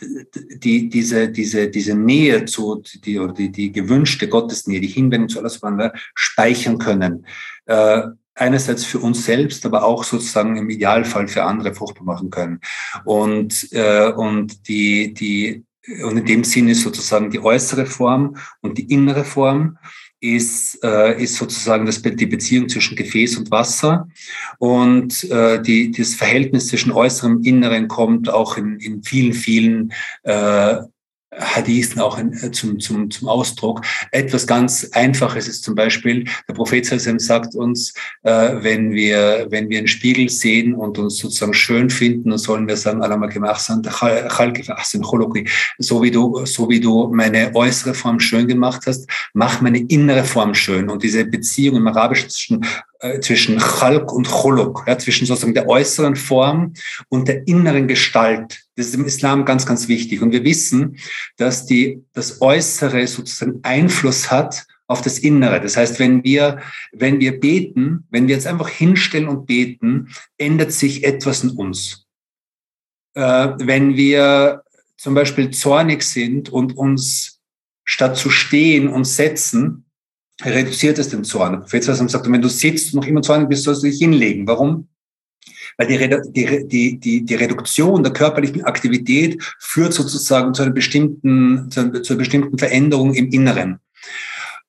die, 0.00 0.88
diese, 0.88 1.28
diese, 1.28 1.68
diese 1.68 1.94
Nähe 1.94 2.44
zu, 2.44 2.82
die, 3.04 3.18
oder 3.18 3.32
die, 3.32 3.50
die 3.50 3.72
gewünschte 3.72 4.28
Gottesnähe, 4.28 4.80
die 4.80 4.88
Hinwendung 4.88 5.28
zu 5.28 5.38
alles 5.38 5.62
andere 5.62 5.92
speichern 6.14 6.78
können. 6.78 7.26
Äh, 7.66 8.02
einerseits 8.34 8.84
für 8.84 8.98
uns 8.98 9.24
selbst, 9.24 9.64
aber 9.64 9.84
auch 9.84 10.04
sozusagen 10.04 10.56
im 10.56 10.68
Idealfall 10.68 11.26
für 11.28 11.44
andere 11.44 11.74
fruchtbar 11.74 12.04
machen 12.04 12.30
können. 12.30 12.60
Und, 13.04 13.72
äh, 13.72 14.12
und 14.12 14.68
die, 14.68 15.14
die, 15.14 15.64
und 16.02 16.18
in 16.18 16.24
dem 16.26 16.44
Sinne 16.44 16.74
sozusagen 16.74 17.30
die 17.30 17.40
äußere 17.40 17.86
Form 17.86 18.36
und 18.60 18.76
die 18.76 18.92
innere 18.92 19.24
Form 19.24 19.78
ist, 20.34 20.82
äh, 20.82 21.22
ist 21.22 21.36
sozusagen 21.36 21.86
das, 21.86 22.02
die 22.02 22.26
Beziehung 22.26 22.68
zwischen 22.68 22.96
Gefäß 22.96 23.36
und 23.36 23.50
Wasser. 23.50 24.08
Und 24.58 25.24
äh, 25.30 25.62
die, 25.62 25.90
das 25.90 26.14
Verhältnis 26.14 26.68
zwischen 26.68 26.92
äußerem 26.92 27.36
und 27.36 27.46
inneren 27.46 27.88
kommt 27.88 28.28
auch 28.28 28.56
in, 28.56 28.78
in 28.80 29.02
vielen, 29.02 29.32
vielen 29.32 29.92
äh, 30.22 30.78
Hadithen 31.38 32.00
auch 32.00 32.18
in, 32.18 32.32
äh, 32.32 32.50
zum, 32.50 32.80
zum, 32.80 33.10
zum 33.10 33.28
Ausdruck. 33.28 33.82
Etwas 34.10 34.46
ganz 34.46 34.88
Einfaches 34.92 35.48
ist 35.48 35.64
zum 35.64 35.74
Beispiel, 35.74 36.24
der 36.48 36.54
Prophet 36.54 36.86
sagt 36.86 37.54
uns, 37.54 37.94
äh, 38.22 38.30
wenn, 38.60 38.92
wir, 38.92 39.46
wenn 39.50 39.68
wir 39.68 39.78
einen 39.78 39.88
Spiegel 39.88 40.28
sehen 40.28 40.74
und 40.74 40.98
uns 40.98 41.18
sozusagen 41.18 41.54
schön 41.54 41.90
finden, 41.90 42.30
dann 42.30 42.38
sollen 42.38 42.68
wir 42.68 42.76
sagen, 42.76 43.02
so 45.78 46.02
wie 46.02 46.10
du, 46.10 46.46
so 46.46 46.68
wie 46.68 46.80
du 46.80 47.08
meine 47.12 47.54
äußere 47.54 47.94
Form 47.94 48.20
schön 48.20 48.46
gemacht 48.46 48.82
hast, 48.86 49.08
mach 49.34 49.60
meine 49.60 49.78
innere 49.78 50.24
Form 50.24 50.54
schön. 50.54 50.88
Und 50.88 51.02
diese 51.02 51.24
Beziehung 51.24 51.76
im 51.76 51.88
Arabischen 51.88 52.30
zwischen 52.30 52.64
äh, 53.00 53.20
zwischen 53.20 53.58
Chalk 53.58 54.12
und 54.12 54.28
Choluk, 54.28 54.84
ja, 54.86 54.98
zwischen 54.98 55.26
sozusagen 55.26 55.54
der 55.54 55.68
äußeren 55.68 56.16
Form 56.16 56.72
und 57.08 57.28
der 57.28 57.46
inneren 57.46 57.88
Gestalt. 57.88 58.62
Das 58.76 58.86
ist 58.86 58.94
im 58.94 59.04
Islam 59.04 59.44
ganz, 59.44 59.66
ganz 59.66 59.88
wichtig. 59.88 60.22
Und 60.22 60.32
wir 60.32 60.44
wissen, 60.44 60.98
dass 61.36 61.66
die, 61.66 62.02
das 62.12 62.40
Äußere 62.40 63.06
sozusagen 63.06 63.60
Einfluss 63.62 64.30
hat 64.30 64.66
auf 64.86 65.02
das 65.02 65.18
Innere. 65.18 65.60
Das 65.60 65.76
heißt, 65.76 65.98
wenn 65.98 66.22
wir, 66.24 66.60
wenn 66.92 67.20
wir 67.20 67.40
beten, 67.40 68.04
wenn 68.10 68.28
wir 68.28 68.34
jetzt 68.34 68.46
einfach 68.46 68.68
hinstellen 68.68 69.28
und 69.28 69.46
beten, 69.46 70.08
ändert 70.38 70.72
sich 70.72 71.04
etwas 71.04 71.42
in 71.42 71.50
uns. 71.50 72.06
Äh, 73.14 73.48
wenn 73.58 73.96
wir 73.96 74.62
zum 74.96 75.14
Beispiel 75.14 75.50
zornig 75.50 76.02
sind 76.02 76.48
und 76.48 76.76
uns 76.76 77.40
statt 77.84 78.16
zu 78.16 78.30
stehen 78.30 78.88
und 78.88 79.04
setzen, 79.04 79.85
reduziert 80.42 80.98
es 80.98 81.08
den 81.08 81.24
Zorn. 81.24 81.52
Der 81.52 81.58
Prophet 81.60 81.84
sagt, 81.84 82.30
wenn 82.30 82.42
du 82.42 82.48
sitzt 82.48 82.92
und 82.92 83.00
noch 83.00 83.08
immer 83.08 83.22
zornig 83.22 83.48
bist, 83.48 83.64
sollst 83.64 83.82
du 83.82 83.86
dich 83.86 83.98
hinlegen. 83.98 84.46
Warum? 84.46 84.88
Weil 85.78 85.88
die, 85.88 86.32
die, 86.32 86.68
die, 86.68 86.98
die, 86.98 87.24
die 87.24 87.34
Reduktion 87.34 88.02
der 88.02 88.12
körperlichen 88.12 88.64
Aktivität 88.64 89.42
führt 89.58 89.92
sozusagen 89.92 90.54
zu 90.54 90.62
einer 90.62 90.72
bestimmten, 90.72 91.70
zu 91.70 91.80
einer, 91.80 92.02
zu 92.02 92.12
einer 92.14 92.18
bestimmten 92.18 92.58
Veränderung 92.58 93.14
im 93.14 93.30
Inneren. 93.30 93.80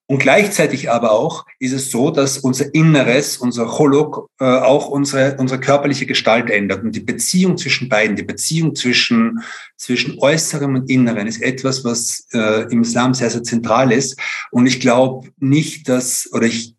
Und 0.09 0.19
gleichzeitig 0.19 0.89
aber 0.89 1.11
auch 1.11 1.45
ist 1.59 1.73
es 1.73 1.91
so, 1.91 2.11
dass 2.11 2.37
unser 2.37 2.73
Inneres, 2.73 3.37
unser 3.37 3.65
Cholok, 3.65 4.29
äh, 4.39 4.45
auch 4.45 4.87
unsere, 4.87 5.35
unsere 5.37 5.59
körperliche 5.59 6.05
Gestalt 6.05 6.49
ändert. 6.49 6.81
Und 6.81 6.93
die 6.95 7.01
Beziehung 7.01 7.57
zwischen 7.57 7.89
beiden, 7.89 8.15
die 8.15 8.23
Beziehung 8.23 8.73
zwischen, 8.73 9.43
zwischen 9.75 10.17
Äußerem 10.17 10.75
und 10.75 10.89
Inneren 10.89 11.27
ist 11.27 11.41
etwas, 11.41 11.83
was 11.83 12.25
äh, 12.31 12.71
im 12.71 12.83
Islam 12.83 13.13
sehr, 13.13 13.29
sehr 13.29 13.43
zentral 13.43 13.91
ist. 13.91 14.17
Und 14.49 14.65
ich 14.65 14.79
glaube 14.79 15.29
nicht, 15.39 15.89
dass, 15.89 16.29
oder 16.31 16.45
ich, 16.45 16.73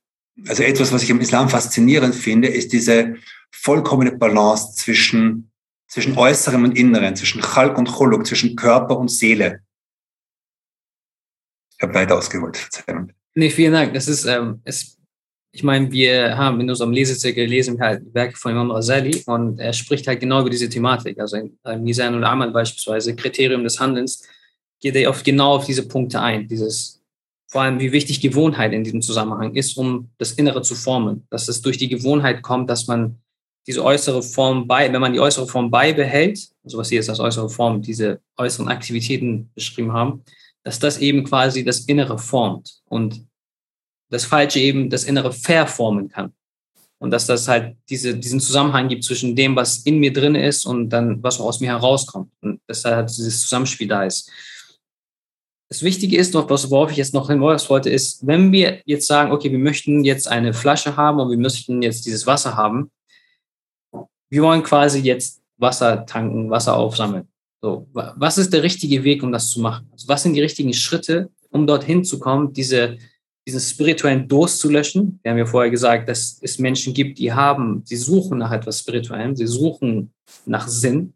also 0.47 0.62
etwas, 0.62 0.91
was 0.91 1.03
ich 1.03 1.11
im 1.11 1.21
Islam 1.21 1.51
faszinierend 1.51 2.14
finde, 2.14 2.49
ist 2.49 2.73
diese 2.73 3.17
vollkommene 3.51 4.12
Balance 4.12 4.75
zwischen, 4.75 5.51
zwischen 5.87 6.17
Äußerem 6.17 6.64
und 6.64 6.79
Inneren, 6.79 7.14
zwischen 7.14 7.43
Chalk 7.43 7.77
und 7.77 7.93
Cholok, 7.93 8.27
zwischen 8.27 8.57
Körper 8.57 8.97
und 8.97 9.11
Seele. 9.11 9.61
Ich 11.77 11.83
habe 11.83 11.93
weit 11.93 12.11
ausgeholt, 12.11 12.57
Verzeihung. 12.57 13.12
Nee, 13.38 13.51
vielen 13.51 13.72
Dank. 13.72 13.94
Das 13.94 14.09
ist, 14.09 14.24
ähm, 14.24 14.61
es, 14.64 14.98
ich 15.53 15.62
meine, 15.62 15.92
wir 15.92 16.37
haben 16.37 16.61
in 16.61 16.68
unserem 16.68 16.90
Lesezirkel 16.90 17.44
gelesen 17.44 17.81
halt 17.81 18.03
Werke 18.12 18.37
von 18.37 18.51
Imam 18.51 18.72
Razali 18.72 19.22
und 19.27 19.61
er 19.61 19.72
spricht 19.72 20.09
halt 20.09 20.18
genau 20.18 20.40
über 20.40 20.51
diese 20.51 20.68
Thematik. 20.68 21.20
Also 21.20 21.37
in, 21.37 21.57
in 21.64 21.85
Misan 21.85 22.16
und 22.16 22.24
Amal 22.24 22.51
beispielsweise, 22.51 23.14
Kriterium 23.14 23.62
des 23.62 23.79
Handelns, 23.79 24.27
geht 24.81 24.96
er 24.96 25.09
oft 25.09 25.24
genau 25.24 25.55
auf 25.55 25.66
diese 25.66 25.87
Punkte 25.87 26.20
ein. 26.20 26.48
Dieses, 26.48 27.01
vor 27.46 27.62
allem, 27.62 27.79
wie 27.79 27.92
wichtig 27.92 28.20
Gewohnheit 28.20 28.72
in 28.72 28.83
diesem 28.83 29.03
Zusammenhang 29.03 29.55
ist, 29.55 29.77
um 29.77 30.11
das 30.18 30.33
Innere 30.33 30.62
zu 30.62 30.74
formen. 30.74 31.24
Dass 31.31 31.46
es 31.46 31.62
durch 31.62 31.79
die 31.79 31.88
Gewohnheit 31.88 32.42
kommt, 32.42 32.68
dass 32.68 32.88
man 32.88 33.20
diese 33.68 33.85
äußere 33.85 34.24
Form 34.24 34.66
bei, 34.66 34.92
wenn 34.92 35.01
man 35.01 35.12
die 35.12 35.20
äußere 35.20 35.46
Form 35.46 35.70
beibehält, 35.70 36.40
also 36.64 36.77
was 36.77 36.88
Sie 36.88 36.96
jetzt 36.96 37.09
als 37.09 37.20
äußere 37.20 37.51
Form, 37.51 37.83
diese 37.83 38.20
äußeren 38.37 38.66
Aktivitäten 38.66 39.53
beschrieben 39.55 39.92
haben, 39.92 40.24
dass 40.64 40.81
das 40.81 40.98
eben 40.98 41.22
quasi 41.22 41.64
das 41.64 41.83
Innere 41.83 42.18
formt 42.18 42.81
und 42.87 43.28
das 44.11 44.25
Falsche 44.25 44.61
eben 44.61 44.90
das 44.90 45.05
Innere 45.05 45.33
verformen 45.33 46.09
kann. 46.09 46.33
Und 46.99 47.11
dass 47.11 47.27
das 47.27 47.47
halt 47.47 47.77
diese, 47.88 48.16
diesen 48.16 48.40
Zusammenhang 48.40 48.88
gibt 48.88 49.05
zwischen 49.05 49.37
dem, 49.37 49.55
was 49.55 49.79
in 49.79 49.99
mir 49.99 50.12
drin 50.12 50.35
ist 50.35 50.66
und 50.66 50.88
dann, 50.90 51.23
was 51.23 51.40
aus 51.40 51.61
mir 51.61 51.68
herauskommt. 51.68 52.31
Und 52.40 52.61
dass 52.66 52.83
da 52.83 52.97
halt 52.97 53.09
dieses 53.11 53.42
Zusammenspiel 53.42 53.87
da 53.87 54.05
ist. 54.05 54.31
Das 55.68 55.83
Wichtige 55.83 56.16
ist 56.16 56.35
noch, 56.35 56.49
worauf 56.49 56.90
ich 56.90 56.97
jetzt 56.97 57.14
noch 57.14 57.29
hinweisen 57.29 57.68
wollte, 57.68 57.90
ist, 57.90 58.27
wenn 58.27 58.51
wir 58.53 58.81
jetzt 58.87 59.07
sagen, 59.07 59.31
okay, 59.33 59.53
wir 59.53 59.59
möchten 59.59 60.03
jetzt 60.03 60.27
eine 60.27 60.55
Flasche 60.55 60.97
haben 60.97 61.21
und 61.21 61.31
wir 61.31 61.38
möchten 61.38 61.83
jetzt 61.83 62.07
dieses 62.07 62.27
Wasser 62.27 62.57
haben, 62.57 62.90
wir 64.31 64.42
wollen 64.42 64.62
quasi 64.62 65.01
jetzt 65.01 65.42
Wasser 65.59 66.07
tanken, 66.07 66.51
Wasser 66.51 66.77
aufsammeln. 66.77 67.29
So, 67.61 67.88
was 67.92 68.38
ist 68.38 68.53
der 68.53 68.62
richtige 68.62 69.05
Weg, 69.05 69.23
um 69.23 69.33
das 69.33 69.51
zu 69.51 69.61
machen? 69.61 69.88
Also 69.92 70.09
was 70.09 70.23
sind 70.23 70.35
die 70.35 70.40
richtigen 70.40 70.73
Schritte, 70.73 71.31
um 71.51 71.66
dorthin 71.66 72.05
zu 72.05 72.18
kommen, 72.18 72.53
diese 72.53 72.99
diesen 73.49 73.61
spirituellen 73.61 74.29
Durst 74.29 74.61
zu 74.61 74.71
löschen. 74.71 75.19
Wir 75.23 75.31
haben 75.31 75.39
ja 75.39 75.47
vorher 75.47 75.71
gesagt, 75.71 76.07
dass 76.07 76.39
es 76.43 76.59
Menschen 76.59 76.93
gibt, 76.93 77.19
die 77.19 77.33
haben, 77.33 77.81
sie 77.87 77.97
suchen 77.97 78.37
nach 78.37 78.53
etwas 78.53 78.81
Spirituellem, 78.81 79.35
sie 79.37 79.47
suchen 79.47 80.13
nach 80.45 80.69
Sinn. 80.69 81.15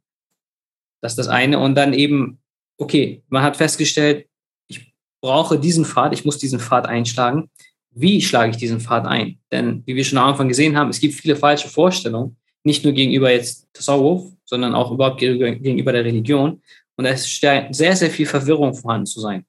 Das 1.03 1.13
ist 1.13 1.19
das 1.19 1.29
eine. 1.29 1.59
Und 1.59 1.75
dann 1.75 1.93
eben, 1.93 2.39
okay, 2.79 3.23
man 3.29 3.43
hat 3.43 3.59
festgestellt, 3.59 4.27
ich 4.67 4.95
brauche 5.21 5.59
diesen 5.59 5.85
Pfad, 5.85 6.15
ich 6.15 6.25
muss 6.25 6.39
diesen 6.39 6.59
Pfad 6.59 6.87
einschlagen. 6.87 7.51
Wie 7.91 8.23
schlage 8.23 8.53
ich 8.53 8.57
diesen 8.57 8.81
Pfad 8.81 9.05
ein? 9.05 9.39
Denn 9.51 9.83
wie 9.85 9.95
wir 9.95 10.05
schon 10.05 10.17
am 10.17 10.31
Anfang 10.31 10.49
gesehen 10.49 10.75
haben, 10.75 10.89
es 10.89 11.01
gibt 11.01 11.13
viele 11.13 11.37
falsche 11.37 11.69
Vorstellungen, 11.69 12.39
nicht 12.65 12.83
nur 12.83 12.95
gegenüber 12.95 13.31
jetzt 13.31 13.69
Tasawwuf, 13.75 14.33
sondern 14.47 14.75
auch 14.75 14.91
überhaupt 14.91 15.21
gegenüber 15.21 15.93
der 15.93 16.07
Religion. 16.07 16.63
Und 16.97 17.05
es 17.05 17.29
scheint 17.29 17.77
sehr, 17.77 17.95
sehr 17.95 18.09
viel 18.09 18.25
Verwirrung 18.25 18.73
vorhanden 18.73 19.07
zu 19.07 19.21
sein. 19.21 19.45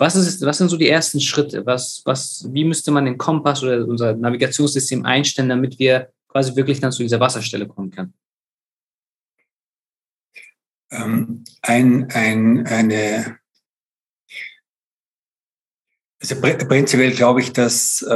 Was, 0.00 0.16
ist, 0.16 0.40
was 0.46 0.56
sind 0.56 0.70
so 0.70 0.78
die 0.78 0.88
ersten 0.88 1.20
Schritte? 1.20 1.66
Was, 1.66 2.00
was, 2.06 2.48
wie 2.50 2.64
müsste 2.64 2.90
man 2.90 3.04
den 3.04 3.18
Kompass 3.18 3.62
oder 3.62 3.86
unser 3.86 4.14
Navigationssystem 4.14 5.04
einstellen, 5.04 5.50
damit 5.50 5.78
wir 5.78 6.10
quasi 6.26 6.56
wirklich 6.56 6.80
dann 6.80 6.90
zu 6.90 7.02
dieser 7.02 7.20
Wasserstelle 7.20 7.68
kommen 7.68 7.90
können? 7.90 8.14
Ähm, 10.90 11.44
ein, 11.60 12.10
ein, 12.12 12.66
eine 12.66 13.39
also 16.20 16.36
prinzipiell 16.38 17.12
glaube 17.12 17.40
ich, 17.40 17.52
dass 17.52 18.02
äh, 18.02 18.12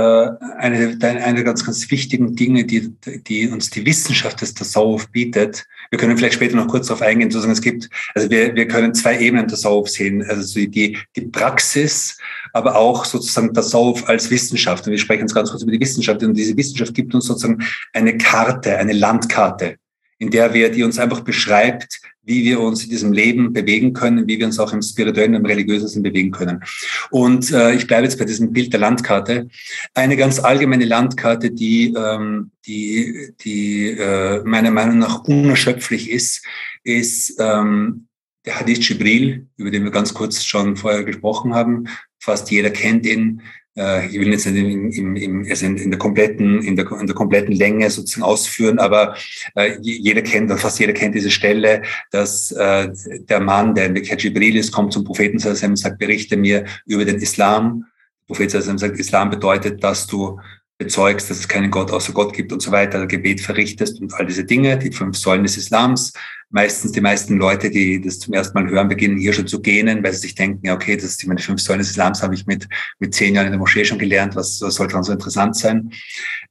eine, 0.58 0.98
eine 1.00 1.34
der 1.34 1.44
ganz, 1.44 1.64
ganz 1.64 1.90
wichtigen 1.90 2.36
Dinge, 2.36 2.64
die, 2.64 2.92
die 3.26 3.48
uns 3.48 3.70
die 3.70 3.86
Wissenschaft 3.86 4.42
des 4.42 4.52
Tasawuf 4.52 5.08
bietet, 5.10 5.66
wir 5.90 5.98
können 5.98 6.16
vielleicht 6.16 6.34
später 6.34 6.56
noch 6.56 6.68
kurz 6.68 6.88
darauf 6.88 7.02
eingehen, 7.02 7.30
sozusagen 7.30 7.52
es 7.52 7.62
gibt, 7.62 7.88
also 8.14 8.28
wir, 8.30 8.54
wir 8.54 8.68
können 8.68 8.94
zwei 8.94 9.18
Ebenen 9.18 9.48
Tasawuf 9.48 9.88
sehen, 9.88 10.22
also 10.28 10.58
die, 10.58 10.98
die 11.16 11.20
Praxis, 11.22 12.18
aber 12.52 12.76
auch 12.76 13.04
sozusagen 13.04 13.54
Tasawuf 13.54 14.08
als 14.08 14.30
Wissenschaft. 14.30 14.86
Und 14.86 14.92
wir 14.92 14.98
sprechen 14.98 15.22
jetzt 15.22 15.34
ganz 15.34 15.50
kurz 15.50 15.62
über 15.62 15.72
die 15.72 15.80
Wissenschaft. 15.80 16.22
Und 16.22 16.34
diese 16.34 16.56
Wissenschaft 16.56 16.94
gibt 16.94 17.14
uns 17.14 17.26
sozusagen 17.26 17.64
eine 17.92 18.18
Karte, 18.18 18.76
eine 18.76 18.92
Landkarte, 18.92 19.76
in 20.18 20.30
der 20.30 20.52
wir, 20.52 20.70
die 20.70 20.82
uns 20.82 20.98
einfach 20.98 21.20
beschreibt, 21.20 22.00
wie 22.24 22.44
wir 22.44 22.60
uns 22.60 22.84
in 22.84 22.90
diesem 22.90 23.12
Leben 23.12 23.52
bewegen 23.52 23.92
können, 23.92 24.26
wie 24.26 24.38
wir 24.38 24.46
uns 24.46 24.58
auch 24.58 24.72
im 24.72 24.82
spirituellen 24.82 25.34
und 25.34 25.46
religiösen 25.46 26.02
bewegen 26.02 26.30
können. 26.30 26.62
Und 27.10 27.52
äh, 27.52 27.74
ich 27.74 27.86
bleibe 27.86 28.04
jetzt 28.04 28.18
bei 28.18 28.24
diesem 28.24 28.52
Bild 28.52 28.72
der 28.72 28.80
Landkarte. 28.80 29.48
Eine 29.94 30.16
ganz 30.16 30.38
allgemeine 30.38 30.84
Landkarte, 30.84 31.50
die, 31.50 31.94
ähm, 31.96 32.50
die, 32.66 33.32
die 33.40 33.90
äh, 33.90 34.42
meiner 34.44 34.70
Meinung 34.70 34.98
nach 34.98 35.24
unerschöpflich 35.24 36.10
ist, 36.10 36.44
ist 36.82 37.36
ähm, 37.38 38.06
der 38.44 38.60
Hadith 38.60 38.88
Jibril, 38.88 39.46
über 39.56 39.70
den 39.70 39.84
wir 39.84 39.90
ganz 39.90 40.12
kurz 40.12 40.44
schon 40.44 40.76
vorher 40.76 41.04
gesprochen 41.04 41.54
haben. 41.54 41.88
Fast 42.18 42.50
jeder 42.50 42.70
kennt 42.70 43.06
ihn. 43.06 43.42
Äh, 43.76 44.06
ich 44.06 44.20
will 44.20 44.28
jetzt 44.28 44.46
nicht 44.46 44.56
in, 44.56 44.90
in, 44.90 45.16
in, 45.16 45.50
also 45.50 45.66
in, 45.66 45.90
der 45.90 45.98
kompletten, 45.98 46.62
in 46.62 46.76
der, 46.76 46.90
in 46.92 47.06
der 47.06 47.16
kompletten 47.16 47.54
Länge 47.54 47.90
sozusagen 47.90 48.22
ausführen, 48.22 48.78
aber 48.78 49.16
äh, 49.56 49.76
jeder 49.80 50.22
kennt, 50.22 50.52
fast 50.60 50.78
jeder 50.78 50.92
kennt 50.92 51.14
diese 51.14 51.30
Stelle, 51.30 51.82
dass 52.10 52.52
äh, 52.52 52.88
der 53.28 53.40
Mann, 53.40 53.74
der 53.74 53.86
in 53.86 53.94
der 53.94 54.02
Jibril 54.02 54.56
ist, 54.56 54.72
kommt 54.72 54.92
zum 54.92 55.04
Propheten 55.04 55.36
und 55.36 55.76
sagt, 55.76 55.98
berichte 55.98 56.36
mir 56.36 56.64
über 56.86 57.04
den 57.04 57.16
Islam. 57.16 57.86
Der 58.28 58.34
Prophet 58.34 58.50
sagt, 58.50 58.98
Islam 58.98 59.30
bedeutet, 59.30 59.82
dass 59.82 60.06
du 60.06 60.38
bezeugst, 60.78 61.30
dass 61.30 61.38
es 61.38 61.48
keinen 61.48 61.70
Gott 61.70 61.90
außer 61.90 62.12
Gott 62.12 62.32
gibt 62.32 62.52
und 62.52 62.60
so 62.60 62.72
weiter, 62.72 63.06
Gebet 63.06 63.40
verrichtest 63.40 64.00
und 64.00 64.12
all 64.14 64.26
diese 64.26 64.44
Dinge, 64.44 64.78
die 64.78 64.90
fünf 64.90 65.16
Säulen 65.16 65.44
des 65.44 65.56
Islams. 65.56 66.12
Meistens 66.54 66.92
die 66.92 67.00
meisten 67.00 67.36
Leute, 67.36 67.68
die 67.68 68.00
das 68.00 68.20
zum 68.20 68.32
ersten 68.32 68.56
Mal 68.56 68.70
hören, 68.70 68.86
beginnen 68.86 69.18
hier 69.18 69.32
schon 69.32 69.48
zu 69.48 69.60
gähnen, 69.60 70.04
weil 70.04 70.12
sie 70.12 70.20
sich 70.20 70.36
denken, 70.36 70.64
ja, 70.64 70.74
okay, 70.74 70.94
das 70.94 71.06
ist 71.06 71.26
meine 71.26 71.40
fünf 71.40 71.60
Säulen 71.60 71.80
des 71.80 71.90
Islams 71.90 72.22
habe 72.22 72.36
ich 72.36 72.46
mit, 72.46 72.68
mit 73.00 73.12
zehn 73.12 73.34
Jahren 73.34 73.46
in 73.46 73.52
der 73.52 73.58
Moschee 73.58 73.84
schon 73.84 73.98
gelernt, 73.98 74.36
was, 74.36 74.60
was 74.60 74.76
soll 74.76 74.86
daran 74.86 75.02
so 75.02 75.10
interessant 75.10 75.56
sein? 75.56 75.90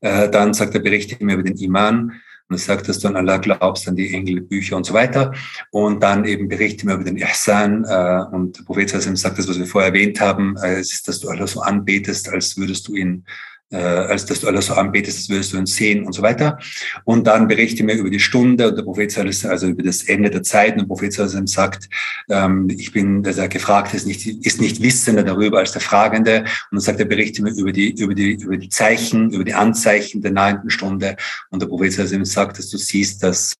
Äh, 0.01 0.29
dann 0.29 0.53
sagt 0.53 0.75
er, 0.75 0.81
berichte 0.81 1.23
mir 1.23 1.35
über 1.35 1.43
den 1.43 1.55
Iman. 1.55 2.19
Und 2.49 2.59
sagt, 2.59 2.89
dass 2.89 2.99
du 2.99 3.07
an 3.07 3.15
Allah 3.15 3.37
glaubst, 3.37 3.87
an 3.87 3.95
die 3.95 4.13
Engel, 4.13 4.41
Bücher 4.41 4.75
und 4.75 4.85
so 4.85 4.93
weiter. 4.93 5.33
Und 5.71 6.03
dann 6.03 6.25
eben 6.25 6.49
berichte 6.49 6.85
mir 6.85 6.95
über 6.95 7.05
den 7.05 7.15
Ihsan. 7.15 7.85
Äh, 7.85 8.25
und 8.35 8.59
der 8.59 8.63
Prophet 8.63 8.89
sagt 8.89 9.39
das, 9.39 9.47
was 9.47 9.57
wir 9.57 9.65
vorher 9.65 9.91
erwähnt 9.91 10.19
haben, 10.19 10.57
äh, 10.61 10.81
ist, 10.81 11.07
dass 11.07 11.21
du 11.21 11.29
Allah 11.29 11.47
so 11.47 11.61
anbetest, 11.61 12.27
als 12.27 12.57
würdest 12.57 12.89
du 12.89 12.95
ihn 12.95 13.23
äh, 13.71 13.77
als 13.77 14.25
dass 14.25 14.41
du 14.41 14.47
alles 14.47 14.67
so 14.67 14.73
anbetest, 14.73 15.19
das 15.19 15.29
würdest 15.29 15.53
du 15.53 15.57
uns 15.57 15.75
sehen 15.75 16.05
und 16.05 16.13
so 16.13 16.21
weiter. 16.21 16.59
Und 17.05 17.25
dann 17.27 17.47
berichte 17.47 17.83
mir 17.83 17.95
über 17.95 18.09
die 18.09 18.19
Stunde 18.19 18.69
und 18.69 18.77
der 18.77 18.83
Prophet, 18.83 19.17
also 19.17 19.67
über 19.67 19.83
das 19.83 20.03
Ende 20.03 20.29
der 20.29 20.43
Zeit. 20.43 20.73
Und 20.73 20.81
der 20.81 20.85
Prophet 20.85 21.13
sagt, 21.13 21.89
ähm, 22.29 22.69
ich 22.69 22.91
bin, 22.91 23.23
der 23.23 23.47
gefragt 23.47 23.93
ist 23.93 24.05
nicht, 24.05 24.25
ist 24.45 24.61
nicht 24.61 24.81
wissender 24.81 25.23
darüber 25.23 25.59
als 25.59 25.71
der 25.71 25.81
Fragende. 25.81 26.41
Und 26.41 26.47
dann 26.71 26.79
sagt 26.79 26.99
er, 26.99 27.05
berichte 27.05 27.41
mir 27.41 27.51
über 27.51 27.71
die, 27.71 27.91
über 27.99 28.13
die, 28.13 28.33
über 28.33 28.57
die 28.57 28.69
Zeichen, 28.69 29.31
über 29.31 29.43
die 29.43 29.53
Anzeichen 29.53 30.21
der 30.21 30.31
neunten 30.31 30.69
Stunde. 30.69 31.15
Und 31.49 31.61
der 31.61 31.67
Prophet 31.67 31.93
sagt, 31.93 32.59
dass 32.59 32.69
du 32.69 32.77
siehst, 32.77 33.23
dass 33.23 33.53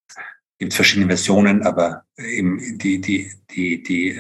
gibt 0.64 0.74
verschiedene 0.74 1.08
Versionen, 1.08 1.62
aber 1.64 2.04
eben 2.18 2.78
die, 2.78 3.02
die, 3.02 3.30
die, 3.52 3.84
die, 3.84 4.18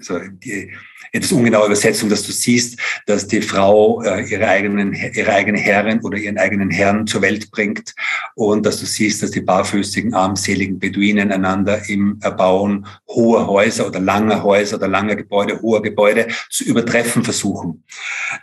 so 0.00 0.18
die 0.18 0.70
etwas 1.12 1.32
ungenaue 1.32 1.66
Übersetzung, 1.66 2.10
dass 2.10 2.26
du 2.26 2.32
siehst, 2.32 2.78
dass 3.06 3.26
die 3.26 3.40
Frau 3.40 4.02
äh, 4.02 4.22
ihre, 4.30 4.46
eigenen, 4.48 4.92
ihre 4.92 5.32
eigene 5.32 5.58
Herrin 5.58 6.00
oder 6.00 6.18
ihren 6.18 6.36
eigenen 6.36 6.70
Herrn 6.70 7.06
zur 7.06 7.22
Welt 7.22 7.50
bringt 7.50 7.94
und 8.34 8.66
dass 8.66 8.80
du 8.80 8.86
siehst, 8.86 9.22
dass 9.22 9.30
die 9.30 9.40
barfüßigen, 9.40 10.12
armseligen 10.12 10.78
Beduinen 10.78 11.32
einander 11.32 11.88
im 11.88 12.18
Erbauen 12.20 12.86
hoher 13.08 13.46
Häuser 13.46 13.86
oder 13.86 14.00
langer 14.00 14.42
Häuser 14.42 14.76
oder 14.76 14.88
langer 14.88 15.16
Gebäude, 15.16 15.60
hoher 15.62 15.80
Gebäude 15.80 16.28
zu 16.50 16.64
übertreffen 16.64 17.24
versuchen. 17.24 17.84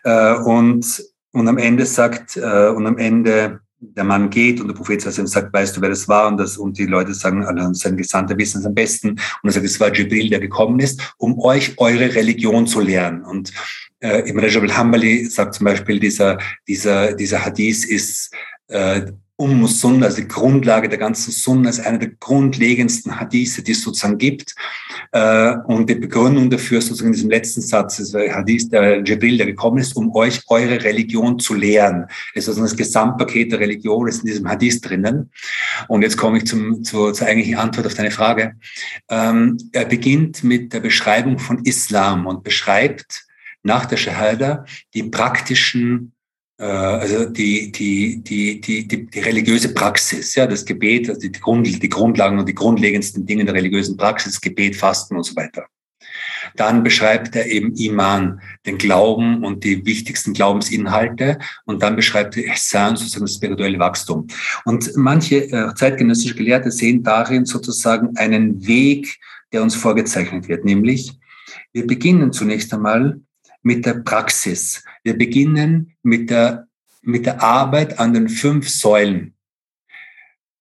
Äh, 0.04 0.34
und, 0.34 1.04
und 1.32 1.48
am 1.48 1.60
Ende 1.60 1.86
sagt, 1.86 2.38
äh, 2.38 2.70
und 2.70 2.88
am 2.88 2.98
Ende 2.98 3.62
der 3.82 4.04
Mann 4.04 4.30
geht 4.30 4.60
und 4.60 4.68
der 4.68 4.76
Prophet 4.76 5.02
sagt, 5.02 5.54
weißt 5.54 5.78
du, 5.78 5.82
wer 5.82 5.90
das 5.90 6.08
war? 6.08 6.28
Und, 6.28 6.38
das, 6.38 6.58
und 6.58 6.78
die 6.78 6.86
Leute 6.86 7.14
sagen, 7.14 7.44
also 7.46 7.74
sein 7.74 7.96
Gesandter 7.98 8.38
wissen 8.38 8.60
es 8.60 8.66
am 8.66 8.74
besten. 8.74 9.10
Und 9.10 9.50
er 9.50 9.52
sagt, 9.52 9.66
es 9.66 9.80
war 9.80 9.94
Jibril, 9.94 10.30
der 10.30 10.40
gekommen 10.40 10.80
ist, 10.80 11.14
um 11.18 11.40
euch 11.40 11.74
eure 11.78 12.14
Religion 12.14 12.68
zu 12.68 12.82
lernen. 12.82 13.24
Und 13.24 13.54
äh, 14.00 14.30
im 14.30 14.38
Rajab 14.40 14.64
al-Hambali 14.64 15.26
sagt 15.26 15.56
zum 15.56 15.66
Beispiel, 15.66 16.00
dieser, 16.00 16.38
dieser, 16.68 17.14
dieser 17.14 17.46
Hadith 17.46 17.86
ist, 17.86 18.34
äh, 18.68 19.12
um 19.40 19.66
Sunna, 19.68 20.08
also 20.08 20.18
die 20.22 20.28
Grundlage 20.28 20.90
der 20.90 20.98
ganzen 20.98 21.32
Sunna, 21.32 21.70
ist 21.70 21.80
einer 21.80 21.98
der 21.98 22.10
grundlegendsten 22.20 23.22
Hadithe, 23.22 23.64
die 23.64 23.72
es 23.72 23.82
sozusagen 23.82 24.18
gibt. 24.18 24.54
Äh, 25.14 25.56
und 25.66 25.90
die 25.90 25.96
Begründung 25.96 26.50
dafür 26.50 26.82
sozusagen 26.82 27.08
in 27.08 27.14
diesem 27.14 27.30
letzten 27.30 27.62
Satz 27.62 28.00
ist 28.00 28.14
der 28.14 28.36
Hadith 28.36 28.68
der 28.70 29.02
Jibril, 29.02 29.38
der 29.38 29.46
gekommen 29.46 29.78
ist, 29.78 29.96
um 29.96 30.14
euch 30.14 30.42
eure 30.50 30.84
Religion 30.84 31.40
zu 31.40 31.54
lehren. 31.54 32.06
Es 32.34 32.44
ist 32.44 32.50
also 32.50 32.64
das 32.64 32.76
Gesamtpaket 32.76 33.54
der 33.54 33.62
Religion 33.62 34.10
ist 34.10 34.20
in 34.20 34.26
diesem 34.26 34.50
Hadith 34.50 34.82
drinnen. 34.82 35.32
Und 35.88 36.02
jetzt 36.02 36.18
komme 36.18 36.40
ich 36.40 36.46
zum, 36.46 36.84
zur, 36.84 37.14
zur 37.14 37.26
eigentlichen 37.26 37.56
Antwort 37.56 37.88
auf 37.88 37.94
deine 37.94 38.12
Frage. 38.12 38.56
Ähm, 39.10 39.58
er 39.72 39.86
beginnt 39.86 40.44
mit 40.44 40.74
der 40.74 40.82
Beschreibung 40.82 41.40
von 41.40 41.64
Islam 41.64 42.28
und 42.28 42.44
beschreibt 42.44 43.26
nach 43.64 43.86
der 43.86 43.96
Shahada 43.96 44.66
die 44.94 45.04
praktischen 45.04 46.12
also 46.64 47.26
die, 47.26 47.72
die, 47.72 48.22
die, 48.22 48.60
die, 48.60 48.88
die, 48.88 49.06
die 49.06 49.20
religiöse 49.20 49.74
Praxis, 49.74 50.36
ja, 50.36 50.46
das 50.46 50.66
Gebet, 50.66 51.10
also 51.10 51.22
die, 51.22 51.32
Grund, 51.32 51.66
die 51.68 51.90
Grundlagen 51.90 52.38
und 52.38 52.50
die 52.50 52.56
grundlegendsten 52.56 53.26
Dinge 53.26 53.46
der 53.46 53.54
religiösen 53.54 53.96
Praxis, 53.96 54.42
Gebet, 54.42 54.76
Fasten 54.76 55.16
und 55.16 55.24
so 55.24 55.36
weiter. 55.36 55.66
Dann 56.56 56.84
beschreibt 56.84 57.36
er 57.36 57.46
eben 57.46 57.74
Iman, 57.76 58.42
den 58.66 58.78
Glauben 58.78 59.44
und 59.44 59.64
die 59.64 59.86
wichtigsten 59.86 60.34
Glaubensinhalte. 60.34 61.38
Und 61.66 61.84
dann 61.84 61.96
beschreibt 61.96 62.36
er 62.38 62.54
Ihsan, 62.54 62.96
sozusagen 62.96 63.26
das 63.26 63.36
spirituelle 63.36 63.80
Wachstum. 63.80 64.28
Und 64.66 64.92
manche 64.96 65.52
äh, 65.52 65.74
zeitgenössische 65.76 66.36
Gelehrte 66.36 66.72
sehen 66.72 67.04
darin 67.04 67.46
sozusagen 67.46 68.18
einen 68.18 68.66
Weg, 68.66 69.20
der 69.52 69.64
uns 69.64 69.76
vorgezeichnet 69.76 70.48
wird, 70.48 70.66
nämlich 70.66 71.20
wir 71.72 71.86
beginnen 71.86 72.32
zunächst 72.32 72.74
einmal 72.74 73.20
mit 73.62 73.86
der 73.86 73.96
Praxis. 73.96 74.84
Wir 75.04 75.18
beginnen 75.18 75.96
mit 76.04 76.30
der, 76.30 76.68
mit 77.02 77.26
der 77.26 77.42
Arbeit 77.42 78.00
an 78.00 78.14
den 78.14 78.30
fünf 78.30 78.70
Säulen. 78.70 79.36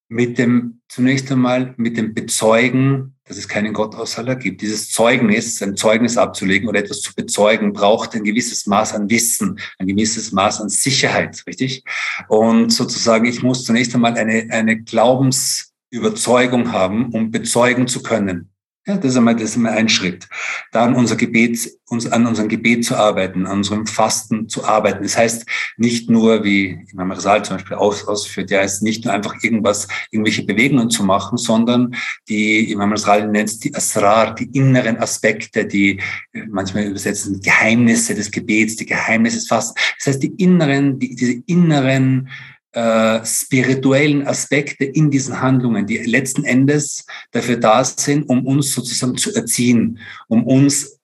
Mit 0.09 0.39
dem, 0.39 0.81
zunächst 0.89 1.31
einmal 1.31 1.75
mit 1.77 1.97
dem 1.97 2.15
Bezeugen, 2.15 3.15
dass 3.25 3.37
es 3.37 3.47
keinen 3.47 3.75
Gott 3.75 3.95
außer 3.95 4.21
Allah 4.21 4.35
gibt. 4.35 4.63
Dieses 4.63 4.91
Zeugnis, 4.91 5.63
ein 5.63 5.77
Zeugnis 5.77 6.17
abzulegen 6.17 6.69
oder 6.69 6.81
etwas 6.81 7.03
zu 7.03 7.15
bezeugen, 7.15 7.75
braucht 7.75 8.15
ein 8.15 8.25
gewisses 8.25 8.67
Maß 8.67 8.95
an 8.95 9.11
Wissen, 9.11 9.61
ein 9.79 9.87
gewisses 9.87 10.33
Maß 10.33 10.63
an 10.63 10.71
Sicherheit, 10.71 11.43
richtig? 11.47 11.85
Und 12.29 12.73
sozusagen, 12.73 13.27
ich 13.27 13.43
muss 13.43 13.65
zunächst 13.65 13.95
einmal 13.95 14.15
eine, 14.17 14.49
eine 14.51 14.81
Glaubensüberzeugung 14.81 16.73
haben, 16.73 17.13
um 17.13 17.31
bezeugen 17.31 17.87
zu 17.87 18.03
können. 18.03 18.51
Ja, 18.89 18.97
das 18.97 19.13
ist 19.13 19.17
einmal, 19.19 19.35
das 19.35 19.51
ist 19.51 19.57
einmal 19.57 19.75
ein 19.75 19.91
Schritt. 19.91 20.27
Dann 20.73 20.95
unser 20.95 21.15
Gebet, 21.15 21.71
uns 21.91 22.11
an 22.11 22.27
unserem 22.27 22.49
Gebet 22.49 22.87
zu 22.87 22.97
arbeiten, 22.97 23.45
an 23.45 23.59
unserem 23.59 23.87
Fasten 23.87 24.49
zu 24.49 24.65
arbeiten. 24.65 25.03
Das 25.03 25.15
heißt 25.15 25.45
nicht 25.77 26.09
nur, 26.09 26.43
wie 26.43 26.87
Imam 26.91 27.13
Rasal 27.13 27.45
zum 27.45 27.57
Beispiel 27.59 27.77
aus, 27.77 28.09
ausführt, 28.09 28.51
ja, 28.51 28.63
ist 28.63 28.83
nicht 28.83 29.05
nur 29.05 29.13
einfach 29.13 29.35
irgendwas, 29.43 29.89
irgendwelche 30.11 30.43
Bewegungen 30.43 30.89
zu 30.89 31.05
machen, 31.05 31.37
sondern 31.37 31.95
die, 32.31 32.73
Imam 32.73 32.93
Rasal 32.93 33.29
nennt 33.29 33.51
es 33.51 33.59
die 33.59 33.75
Asrar, 33.75 34.35
die 34.35 34.49
inneren 34.57 34.97
Aspekte, 34.97 35.67
die 35.67 36.01
manchmal 36.49 36.85
übersetzen 36.85 37.43
Geheimnisse 37.43 38.15
des 38.15 38.31
Gebets, 38.31 38.77
die 38.77 38.87
Geheimnisse 38.87 39.37
des 39.37 39.49
Fastens. 39.49 39.79
Das 39.99 40.07
heißt, 40.07 40.23
die 40.23 40.33
inneren, 40.43 40.99
die, 40.99 41.15
diese 41.15 41.43
inneren 41.45 42.31
äh, 42.73 43.25
spirituellen 43.25 44.27
Aspekte 44.27 44.85
in 44.85 45.11
diesen 45.11 45.41
Handlungen, 45.41 45.87
die 45.87 45.99
letzten 45.99 46.45
Endes 46.45 47.07
dafür 47.31 47.57
da 47.57 47.83
sind, 47.85 48.29
um 48.29 48.47
uns 48.47 48.73
sozusagen 48.73 49.17
zu 49.17 49.35
erziehen, 49.35 49.99
um 50.29 50.45
uns 50.45 50.99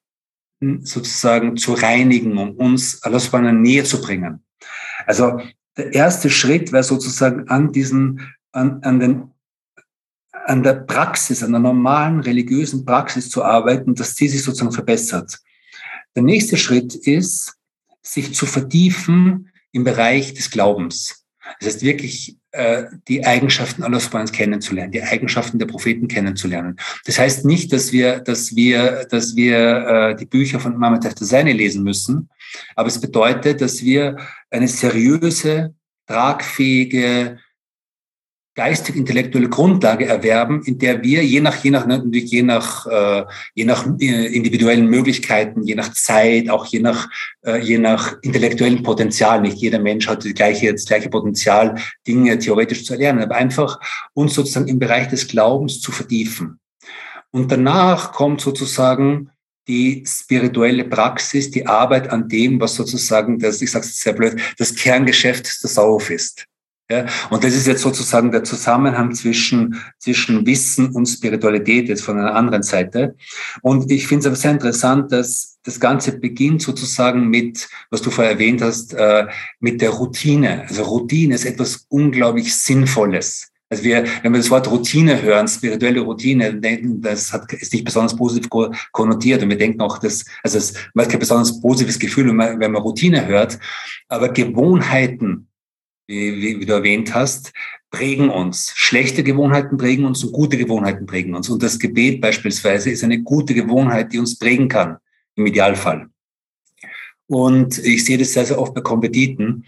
sozusagen 0.60 1.56
zu 1.56 1.74
reinigen, 1.74 2.38
um 2.38 2.52
uns 2.52 3.02
alles 3.02 3.28
bei 3.28 3.38
einer 3.38 3.52
Nähe 3.52 3.84
zu 3.84 4.00
bringen. 4.00 4.42
Also 5.06 5.40
der 5.76 5.92
erste 5.92 6.30
Schritt 6.30 6.72
wäre 6.72 6.84
sozusagen 6.84 7.48
an 7.48 7.72
diesen, 7.72 8.20
an, 8.52 8.82
an 8.82 9.00
den 9.00 9.30
an 10.46 10.62
der 10.62 10.74
Praxis, 10.74 11.42
an 11.42 11.52
der 11.52 11.60
normalen 11.60 12.20
religiösen 12.20 12.84
Praxis 12.84 13.30
zu 13.30 13.42
arbeiten, 13.42 13.94
dass 13.94 14.14
die 14.14 14.28
sich 14.28 14.42
sozusagen 14.42 14.72
verbessert. 14.72 15.38
Der 16.14 16.22
nächste 16.22 16.58
Schritt 16.58 16.94
ist, 16.94 17.54
sich 18.02 18.34
zu 18.34 18.44
vertiefen 18.44 19.50
im 19.72 19.84
Bereich 19.84 20.34
des 20.34 20.50
Glaubens. 20.50 21.23
Das 21.60 21.68
heißt 21.68 21.82
wirklich 21.82 22.36
äh, 22.52 22.84
die 23.08 23.24
Eigenschaften 23.24 23.82
Allah 23.82 24.00
subhanahu 24.00 24.32
kennenzulernen, 24.32 24.92
die 24.92 25.02
Eigenschaften 25.02 25.58
der 25.58 25.66
Propheten 25.66 26.08
kennenzulernen. 26.08 26.76
Das 27.04 27.18
heißt 27.18 27.44
nicht, 27.44 27.72
dass 27.72 27.92
wir, 27.92 28.20
dass 28.20 28.54
wir, 28.54 29.06
dass 29.10 29.34
wir 29.36 29.58
äh, 29.58 30.16
die 30.16 30.26
Bücher 30.26 30.60
von 30.60 30.74
Imam 30.74 31.00
Tahtasani 31.00 31.52
lesen 31.52 31.82
müssen, 31.82 32.28
aber 32.76 32.88
es 32.88 33.00
bedeutet, 33.00 33.60
dass 33.60 33.82
wir 33.82 34.16
eine 34.50 34.68
seriöse, 34.68 35.74
tragfähige, 36.06 37.38
geistig-intellektuelle 38.54 39.48
Grundlage 39.48 40.06
erwerben, 40.06 40.62
in 40.64 40.78
der 40.78 41.02
wir 41.02 41.24
je 41.24 41.40
nach, 41.40 41.62
je 41.64 41.70
nach, 41.70 41.86
natürlich 41.86 42.30
je 42.30 42.42
nach, 42.42 42.86
äh, 42.86 43.24
je 43.54 43.64
nach 43.64 43.86
äh, 44.00 44.26
individuellen 44.26 44.86
Möglichkeiten, 44.86 45.62
je 45.62 45.74
nach 45.74 45.92
Zeit, 45.92 46.48
auch 46.48 46.66
je 46.66 46.80
nach, 46.80 47.08
äh, 47.44 47.58
je 47.58 47.78
nach 47.78 48.16
intellektuellen 48.22 48.82
Potenzial, 48.82 49.40
nicht 49.40 49.58
jeder 49.58 49.80
Mensch 49.80 50.06
hat 50.06 50.24
die 50.24 50.34
gleiche, 50.34 50.72
das 50.72 50.84
gleiche 50.84 51.08
Potenzial, 51.08 51.74
Dinge 52.06 52.38
theoretisch 52.38 52.84
zu 52.84 52.92
erlernen, 52.92 53.22
aber 53.22 53.34
einfach 53.34 53.80
uns 54.12 54.34
sozusagen 54.34 54.68
im 54.68 54.78
Bereich 54.78 55.08
des 55.08 55.26
Glaubens 55.26 55.80
zu 55.80 55.90
vertiefen. 55.90 56.60
Und 57.32 57.50
danach 57.50 58.12
kommt 58.12 58.40
sozusagen 58.40 59.30
die 59.66 60.04
spirituelle 60.06 60.84
Praxis, 60.84 61.50
die 61.50 61.66
Arbeit 61.66 62.10
an 62.10 62.28
dem, 62.28 62.60
was 62.60 62.74
sozusagen 62.76 63.38
das, 63.38 63.62
ich 63.62 63.70
sage 63.70 63.86
es 63.86 64.00
sehr 64.00 64.12
blöd, 64.12 64.40
das 64.58 64.74
Kerngeschäft 64.74 65.46
des 65.62 65.74
Sauf 65.74 66.10
ist. 66.10 66.46
Ja, 66.90 67.06
und 67.30 67.42
das 67.42 67.54
ist 67.54 67.66
jetzt 67.66 67.80
sozusagen 67.80 68.30
der 68.30 68.44
Zusammenhang 68.44 69.14
zwischen, 69.14 69.80
zwischen 69.98 70.44
Wissen 70.44 70.90
und 70.90 71.06
Spiritualität 71.06 71.88
jetzt 71.88 72.02
von 72.02 72.18
einer 72.18 72.34
anderen 72.34 72.62
Seite. 72.62 73.16
Und 73.62 73.90
ich 73.90 74.06
finde 74.06 74.20
es 74.20 74.26
aber 74.26 74.36
sehr 74.36 74.50
interessant, 74.50 75.10
dass 75.10 75.58
das 75.62 75.80
Ganze 75.80 76.18
beginnt 76.18 76.60
sozusagen 76.60 77.28
mit, 77.28 77.68
was 77.90 78.02
du 78.02 78.10
vorher 78.10 78.34
erwähnt 78.34 78.60
hast, 78.60 78.92
äh, 78.92 79.26
mit 79.60 79.80
der 79.80 79.90
Routine. 79.90 80.66
Also 80.68 80.82
Routine 80.82 81.34
ist 81.34 81.46
etwas 81.46 81.86
unglaublich 81.88 82.54
Sinnvolles. 82.54 83.50
Also 83.70 83.82
wir, 83.82 84.04
wenn 84.22 84.32
wir 84.32 84.38
das 84.38 84.50
Wort 84.50 84.70
Routine 84.70 85.22
hören, 85.22 85.48
spirituelle 85.48 86.00
Routine, 86.00 86.54
denken, 86.54 87.00
das 87.00 87.32
hat, 87.32 87.50
ist 87.54 87.72
nicht 87.72 87.86
besonders 87.86 88.14
positiv 88.14 88.50
konnotiert 88.92 89.42
und 89.42 89.48
wir 89.48 89.56
denken 89.56 89.80
auch, 89.80 89.96
dass, 89.96 90.26
also 90.42 90.58
es 90.58 90.72
ist 90.72 90.90
kein 90.94 91.18
besonders 91.18 91.62
positives 91.62 91.98
Gefühl, 91.98 92.28
wenn 92.28 92.36
man, 92.36 92.60
wenn 92.60 92.72
man 92.72 92.82
Routine 92.82 93.26
hört, 93.26 93.58
aber 94.08 94.28
Gewohnheiten 94.28 95.48
wie, 96.06 96.60
wie, 96.60 96.66
du 96.66 96.72
erwähnt 96.72 97.14
hast, 97.14 97.52
prägen 97.90 98.28
uns. 98.28 98.72
Schlechte 98.74 99.22
Gewohnheiten 99.22 99.76
prägen 99.76 100.04
uns 100.04 100.24
und 100.24 100.32
gute 100.32 100.56
Gewohnheiten 100.56 101.06
prägen 101.06 101.34
uns. 101.34 101.48
Und 101.48 101.62
das 101.62 101.78
Gebet 101.78 102.20
beispielsweise 102.20 102.90
ist 102.90 103.04
eine 103.04 103.22
gute 103.22 103.54
Gewohnheit, 103.54 104.12
die 104.12 104.18
uns 104.18 104.38
prägen 104.38 104.68
kann, 104.68 104.98
im 105.36 105.46
Idealfall. 105.46 106.08
Und 107.26 107.78
ich 107.78 108.04
sehe 108.04 108.18
das 108.18 108.32
sehr, 108.32 108.44
sehr 108.44 108.58
oft 108.58 108.74
bei 108.74 108.80
Kompetiten. 108.80 109.64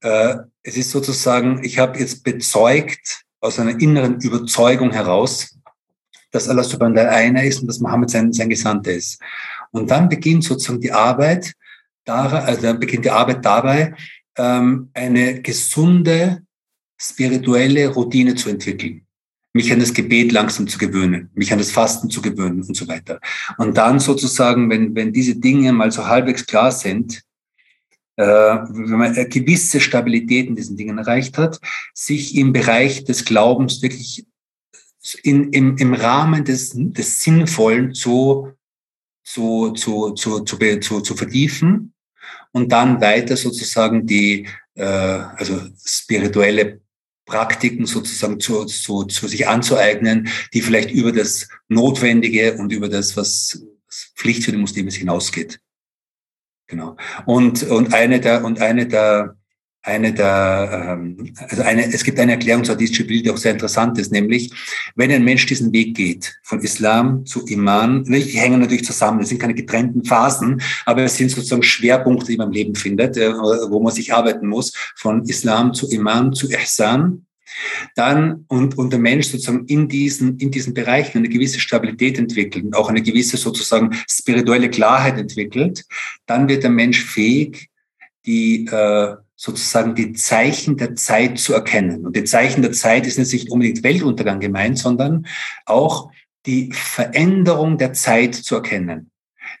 Äh, 0.00 0.36
es 0.62 0.76
ist 0.76 0.90
sozusagen, 0.90 1.62
ich 1.62 1.78
habe 1.78 1.98
jetzt 1.98 2.24
bezeugt 2.24 3.22
aus 3.40 3.60
einer 3.60 3.80
inneren 3.80 4.20
Überzeugung 4.20 4.90
heraus, 4.90 5.56
dass 6.32 6.48
Allah 6.48 6.64
subhanahu 6.64 6.94
der 6.94 7.12
einer 7.12 7.44
ist 7.44 7.60
und 7.60 7.68
dass 7.68 7.78
Mohammed 7.78 8.10
sein, 8.10 8.32
sein 8.32 8.48
Gesandter 8.48 8.92
ist. 8.92 9.20
Und 9.70 9.90
dann 9.90 10.08
beginnt 10.08 10.44
sozusagen 10.44 10.80
die 10.80 10.92
Arbeit, 10.92 11.52
also 12.06 12.62
dann 12.62 12.80
beginnt 12.80 13.04
die 13.04 13.10
Arbeit 13.10 13.44
dabei, 13.44 13.94
ähm, 14.36 14.90
eine 14.94 15.42
gesunde 15.42 16.42
spirituelle 16.98 17.88
Routine 17.88 18.34
zu 18.34 18.48
entwickeln 18.48 19.06
mich 19.56 19.72
an 19.72 19.80
das 19.80 19.92
Gebet 19.92 20.30
langsam 20.30 20.68
zu 20.68 20.78
gewöhnen, 20.78 21.30
mich 21.34 21.50
an 21.50 21.58
das 21.58 21.72
Fasten 21.72 22.10
zu 22.10 22.22
gewöhnen 22.22 22.62
und 22.62 22.76
so 22.76 22.86
weiter. 22.86 23.20
Und 23.56 23.76
dann 23.76 23.98
sozusagen, 23.98 24.70
wenn, 24.70 24.94
wenn 24.94 25.12
diese 25.12 25.34
Dinge 25.34 25.72
mal 25.72 25.90
so 25.90 26.06
halbwegs 26.06 26.46
klar 26.46 26.70
sind, 26.70 27.22
äh, 28.16 28.24
wenn 28.24 28.98
man 28.98 29.14
eine 29.14 29.28
gewisse 29.28 29.80
Stabilität 29.80 30.46
in 30.46 30.56
diesen 30.56 30.76
Dingen 30.76 30.98
erreicht 30.98 31.38
hat, 31.38 31.58
sich 31.94 32.36
im 32.36 32.52
Bereich 32.52 33.04
des 33.04 33.24
Glaubens 33.24 33.82
wirklich 33.82 34.26
in, 35.22 35.50
im, 35.52 35.76
im 35.78 35.94
Rahmen 35.94 36.44
des, 36.44 36.72
des 36.74 37.22
Sinnvollen 37.22 37.94
zu, 37.94 38.52
zu, 39.24 39.72
zu, 39.72 40.12
zu, 40.12 40.40
zu, 40.40 40.58
zu, 40.80 41.00
zu 41.00 41.16
vertiefen 41.16 41.94
und 42.56 42.72
dann 42.72 43.02
weiter 43.02 43.36
sozusagen 43.36 44.06
die 44.06 44.48
äh, 44.76 44.82
also 44.82 45.60
spirituelle 45.84 46.80
Praktiken 47.26 47.84
sozusagen 47.84 48.40
zu, 48.40 48.64
zu, 48.64 49.04
zu 49.04 49.28
sich 49.28 49.46
anzueignen, 49.46 50.28
die 50.54 50.62
vielleicht 50.62 50.90
über 50.90 51.12
das 51.12 51.48
Notwendige 51.68 52.56
und 52.56 52.72
über 52.72 52.88
das, 52.88 53.14
was 53.14 53.62
Pflicht 54.14 54.44
für 54.44 54.52
die 54.52 54.56
Muslime 54.56 54.90
hinausgeht. 54.90 55.60
Genau. 56.66 56.96
Und, 57.26 57.62
und 57.64 57.92
eine 57.92 58.20
der, 58.20 58.42
und 58.42 58.58
eine 58.62 58.86
der, 58.86 59.36
eine 59.86 60.12
der, 60.12 60.98
ähm, 60.98 61.32
also 61.48 61.62
eine, 61.62 61.86
es 61.86 62.02
gibt 62.02 62.18
eine 62.18 62.32
Erklärung 62.32 62.64
zu 62.64 62.72
Hadith 62.72 62.98
Jibril, 62.98 63.22
die 63.22 63.30
auch 63.30 63.36
sehr 63.36 63.52
interessant 63.52 63.96
ist, 63.98 64.10
nämlich, 64.10 64.50
wenn 64.96 65.12
ein 65.12 65.24
Mensch 65.24 65.46
diesen 65.46 65.72
Weg 65.72 65.96
geht, 65.96 66.34
von 66.42 66.60
Islam 66.60 67.24
zu 67.24 67.46
Iman, 67.46 68.02
die 68.04 68.20
hängen 68.20 68.60
natürlich 68.60 68.84
zusammen, 68.84 69.20
das 69.20 69.28
sind 69.28 69.40
keine 69.40 69.54
getrennten 69.54 70.04
Phasen, 70.04 70.60
aber 70.86 71.04
es 71.04 71.16
sind 71.16 71.30
sozusagen 71.30 71.62
Schwerpunkte, 71.62 72.32
die 72.32 72.36
man 72.36 72.48
im 72.48 72.54
Leben 72.54 72.74
findet, 72.74 73.16
äh, 73.16 73.32
wo 73.32 73.80
man 73.80 73.92
sich 73.92 74.12
arbeiten 74.12 74.48
muss, 74.48 74.72
von 74.96 75.24
Islam 75.24 75.72
zu 75.72 75.88
Iman 75.88 76.32
zu 76.32 76.50
Ihsan. 76.50 77.24
dann 77.94 78.44
und, 78.48 78.76
und 78.76 78.92
der 78.92 78.98
Mensch 78.98 79.28
sozusagen 79.28 79.66
in 79.66 79.88
diesen, 79.88 80.36
in 80.38 80.50
diesen 80.50 80.74
Bereichen 80.74 81.18
eine 81.18 81.28
gewisse 81.28 81.60
Stabilität 81.60 82.18
entwickelt 82.18 82.64
und 82.64 82.76
auch 82.76 82.88
eine 82.88 83.02
gewisse 83.02 83.36
sozusagen 83.36 83.96
spirituelle 84.10 84.68
Klarheit 84.68 85.16
entwickelt, 85.16 85.84
dann 86.26 86.48
wird 86.48 86.64
der 86.64 86.70
Mensch 86.70 87.04
fähig, 87.04 87.70
die 88.26 88.66
äh, 88.66 89.14
sozusagen 89.36 89.94
die 89.94 90.14
Zeichen 90.14 90.76
der 90.76 90.96
Zeit 90.96 91.38
zu 91.38 91.52
erkennen. 91.52 92.06
Und 92.06 92.16
die 92.16 92.24
Zeichen 92.24 92.62
der 92.62 92.72
Zeit 92.72 93.06
ist 93.06 93.18
nicht 93.18 93.50
unbedingt 93.50 93.82
Weltuntergang 93.82 94.40
gemeint, 94.40 94.78
sondern 94.78 95.26
auch 95.66 96.10
die 96.46 96.72
Veränderung 96.72 97.76
der 97.78 97.92
Zeit 97.92 98.34
zu 98.34 98.54
erkennen 98.54 99.10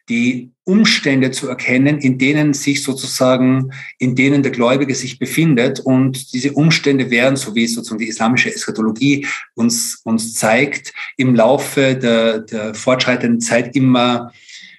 die 0.08 0.52
Umstände 0.64 1.30
zu 1.30 1.48
erkennen, 1.48 1.98
in 1.98 2.18
denen 2.18 2.52
sich 2.52 2.82
sozusagen, 2.82 3.70
in 3.98 4.16
denen 4.16 4.42
der 4.42 4.52
Gläubige 4.52 4.94
sich 4.94 5.18
befindet. 5.18 5.80
Und 5.80 6.32
diese 6.32 6.52
Umstände 6.52 7.10
werden, 7.10 7.36
so 7.36 7.54
wie 7.54 7.66
sozusagen 7.66 8.00
die 8.00 8.08
islamische 8.08 8.52
Eschatologie 8.52 9.26
uns, 9.54 10.00
uns 10.04 10.34
zeigt, 10.34 10.92
im 11.16 11.34
Laufe 11.34 11.94
der, 11.94 12.40
der 12.40 12.74
fortschreitenden 12.74 13.40
Zeit 13.40 13.76
immer 13.76 14.32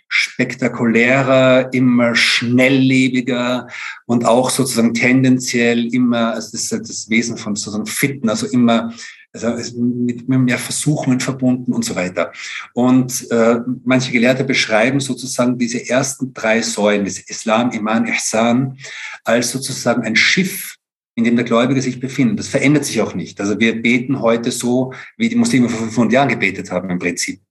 spektakulärer, 0.10 1.74
immer 1.74 2.16
schnelllebiger 2.16 3.68
und 4.06 4.26
auch 4.26 4.50
sozusagen 4.50 4.94
tendenziell 4.94 5.94
immer, 5.94 6.34
also 6.34 6.52
das 6.52 6.72
ist 6.72 6.90
das 6.90 7.10
Wesen 7.10 7.38
von 7.38 7.56
sozusagen 7.56 7.86
Fitten, 7.86 8.30
also 8.30 8.48
immer 8.48 8.94
also 9.34 9.80
mit, 9.80 10.28
mit 10.28 10.40
mehr 10.40 10.58
Versuchungen 10.58 11.20
verbunden 11.20 11.74
und 11.74 11.86
so 11.86 11.96
weiter. 11.96 12.32
Und 12.74 13.30
äh, 13.32 13.60
manche 13.84 14.12
Gelehrte 14.12 14.44
beschreiben 14.44 15.00
sozusagen 15.00 15.58
diese 15.58 15.88
ersten 15.88 16.34
drei 16.34 16.62
Säulen, 16.62 17.06
das 17.06 17.20
Islam, 17.20 17.72
Iman, 17.72 18.08
Ihsan, 18.08 18.78
als 19.24 19.52
sozusagen 19.52 20.04
ein 20.04 20.16
Schiff, 20.16 20.76
in 21.16 21.24
dem 21.24 21.36
der 21.36 21.46
Gläubige 21.46 21.82
sich 21.82 22.00
befindet. 22.00 22.40
Das 22.40 22.48
verändert 22.48 22.86
sich 22.86 23.02
auch 23.02 23.16
nicht. 23.16 23.40
Also 23.40 23.60
wir 23.60 23.82
beten 23.82 24.22
heute 24.22 24.52
so, 24.52 24.94
wie 25.18 25.30
die 25.30 25.36
Muslime 25.36 25.70
vor 25.70 25.80
500 25.80 26.14
Jahren 26.14 26.30
gebetet 26.30 26.72
haben 26.72 26.90
im 26.90 27.00
Prinzip. 27.00 27.42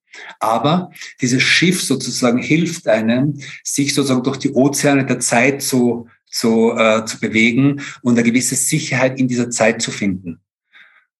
Aber 0.40 0.90
dieses 1.20 1.42
Schiff 1.42 1.82
sozusagen 1.82 2.38
hilft 2.38 2.88
einem, 2.88 3.40
sich 3.62 3.94
sozusagen 3.94 4.22
durch 4.22 4.38
die 4.38 4.52
Ozeane 4.52 5.06
der 5.06 5.20
Zeit 5.20 5.62
zu, 5.62 6.08
zu, 6.30 6.72
äh, 6.76 7.04
zu 7.04 7.18
bewegen 7.20 7.82
und 8.02 8.14
eine 8.14 8.22
gewisse 8.22 8.54
Sicherheit 8.54 9.18
in 9.18 9.28
dieser 9.28 9.50
Zeit 9.50 9.82
zu 9.82 9.90
finden. 9.90 10.40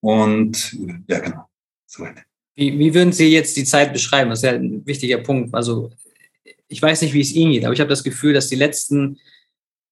Und 0.00 0.76
ja, 1.08 1.18
genau, 1.18 1.48
soweit. 1.86 2.16
Wie, 2.54 2.78
wie 2.78 2.94
würden 2.94 3.12
Sie 3.12 3.28
jetzt 3.28 3.56
die 3.56 3.64
Zeit 3.64 3.92
beschreiben? 3.92 4.30
Das 4.30 4.40
ist 4.40 4.44
ja 4.44 4.52
ein 4.52 4.86
wichtiger 4.86 5.18
Punkt. 5.18 5.52
Also 5.54 5.90
ich 6.68 6.80
weiß 6.80 7.02
nicht, 7.02 7.12
wie 7.12 7.20
es 7.20 7.32
Ihnen 7.32 7.52
geht, 7.52 7.64
aber 7.64 7.74
ich 7.74 7.80
habe 7.80 7.90
das 7.90 8.04
Gefühl, 8.04 8.32
dass 8.32 8.48
die 8.48 8.56
letzten 8.56 9.18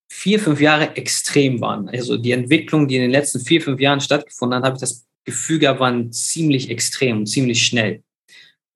vier, 0.09 0.39
fünf 0.39 0.61
Jahre 0.61 0.97
extrem 0.97 1.61
waren. 1.61 1.89
Also 1.89 2.17
die 2.17 2.31
Entwicklung, 2.31 2.87
die 2.87 2.95
in 2.95 3.03
den 3.03 3.11
letzten 3.11 3.41
vier, 3.41 3.61
fünf 3.61 3.81
Jahren 3.81 4.01
stattgefunden 4.01 4.57
hat, 4.57 4.65
habe 4.65 4.77
ich 4.77 4.81
das 4.81 5.05
Gefühl 5.25 5.59
gehabt, 5.59 5.81
waren 5.81 6.13
ziemlich 6.13 6.71
extrem 6.71 7.19
und 7.19 7.27
ziemlich 7.27 7.67
schnell. 7.67 8.04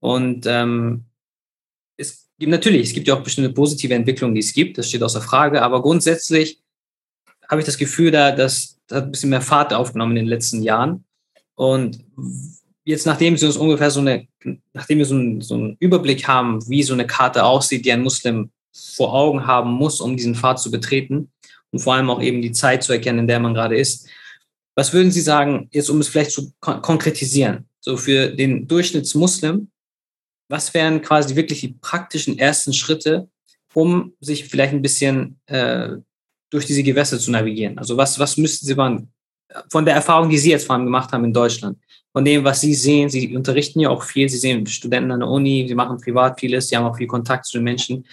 Und 0.01 0.47
ähm, 0.47 1.05
es 1.97 2.29
gibt 2.39 2.51
natürlich, 2.51 2.89
es 2.89 2.95
gibt 2.95 3.09
ja 3.09 3.15
auch 3.15 3.23
bestimmte 3.23 3.53
positive 3.53 3.95
Entwicklungen, 3.95 4.35
die 4.35 4.41
es 4.41 4.53
gibt, 4.53 4.79
das 4.79 4.89
steht 4.89 5.03
außer 5.03 5.21
Frage, 5.21 5.63
aber 5.63 5.83
grundsätzlich 5.83 6.61
habe 7.49 7.61
ich 7.61 7.67
das 7.67 7.79
Gefühl, 7.79 8.11
da, 8.11 8.31
dass 8.33 8.79
das 8.89 8.99
hat 8.99 9.05
ein 9.05 9.11
bisschen 9.13 9.31
mehr 9.31 9.43
Fahrt 9.43 9.73
aufgenommen 9.73 10.17
in 10.17 10.25
den 10.25 10.29
letzten 10.29 10.63
Jahren. 10.63 11.05
Und 11.55 12.05
jetzt, 12.85 13.07
nachdem 13.07 13.37
sie 13.37 13.47
uns 13.47 13.57
ungefähr 13.57 13.91
so 13.91 14.01
eine, 14.01 14.27
nachdem 14.73 14.99
wir 14.99 15.05
so 15.05 15.15
einen, 15.15 15.41
so 15.43 15.55
einen 15.55 15.77
Überblick 15.79 16.27
haben, 16.27 16.67
wie 16.69 16.83
so 16.83 16.95
eine 16.95 17.07
Karte 17.07 17.45
aussieht, 17.45 17.85
die 17.85 17.93
ein 17.93 18.03
Muslim 18.03 18.51
vor 18.73 19.13
Augen 19.13 19.47
haben 19.47 19.71
muss, 19.71 20.01
um 20.01 20.17
diesen 20.17 20.35
Pfad 20.35 20.59
zu 20.59 20.71
betreten 20.71 21.31
und 21.71 21.81
vor 21.81 21.95
allem 21.95 22.09
auch 22.11 22.23
eben 22.23 22.41
die 22.41 22.53
Zeit 22.53 22.83
zu 22.83 22.93
erkennen, 22.93 23.21
in 23.21 23.27
der 23.27 23.41
man 23.41 23.55
gerade 23.55 23.77
ist. 23.77 24.09
Was 24.75 24.93
würden 24.93 25.11
Sie 25.11 25.21
sagen, 25.21 25.69
jetzt 25.73 25.91
um 25.91 26.01
es 26.01 26.09
vielleicht 26.09 26.31
zu 26.31 26.53
kon 26.61 26.81
konkretisieren, 26.81 27.69
so 27.81 27.97
für 27.97 28.29
den 28.29 28.69
Durchschnittsmuslim, 28.69 29.69
was 30.49 30.73
wären 30.75 31.03
quasi 31.03 31.37
wirklich 31.37 31.61
die 31.61 31.75
praktischen 31.81 32.39
ersten 32.39 32.73
Schritte, 32.73 33.29
um 33.75 34.15
sich 34.21 34.47
vielleicht 34.47 34.73
ein 34.73 34.83
bisschen 34.83 35.39
äh, 35.47 35.91
durch 36.51 36.67
diese 36.67 36.83
Gewässer 36.83 37.19
zu 37.19 37.31
navigieren? 37.31 37.79
Also 37.79 37.97
was, 37.97 38.19
was 38.19 38.37
müssten 38.37 38.67
Sie 38.67 38.75
machen? 38.75 39.13
von 39.71 39.85
der 39.85 39.95
Erfahrung, 39.95 40.29
die 40.29 40.39
Sie 40.39 40.51
jetzt 40.51 40.67
vor 40.67 40.77
allem 40.77 40.85
gemacht 40.85 41.13
haben 41.13 41.25
in 41.25 41.33
Deutschland, 41.33 41.79
von 42.13 42.25
dem, 42.25 42.45
was 42.45 42.61
Sie 42.61 42.75
sehen, 42.75 43.09
Sie 43.09 43.35
unterrichten 43.37 43.81
ja 43.81 43.91
auch 43.91 44.03
viel, 44.03 44.29
Sie 44.29 44.39
sehen 44.39 44.67
Studenten 44.67 45.11
an 45.11 45.21
der 45.21 45.29
Uni, 45.29 45.67
Sie 45.69 45.75
machen 45.75 45.99
privat 45.99 46.39
vieles, 46.39 46.69
Sie 46.69 46.77
haben 46.77 46.85
auch 46.85 46.97
viel 46.97 47.07
Kontakt 47.07 47.47
zu 47.47 47.59
den 47.59 47.65
Menschen. 47.65 48.07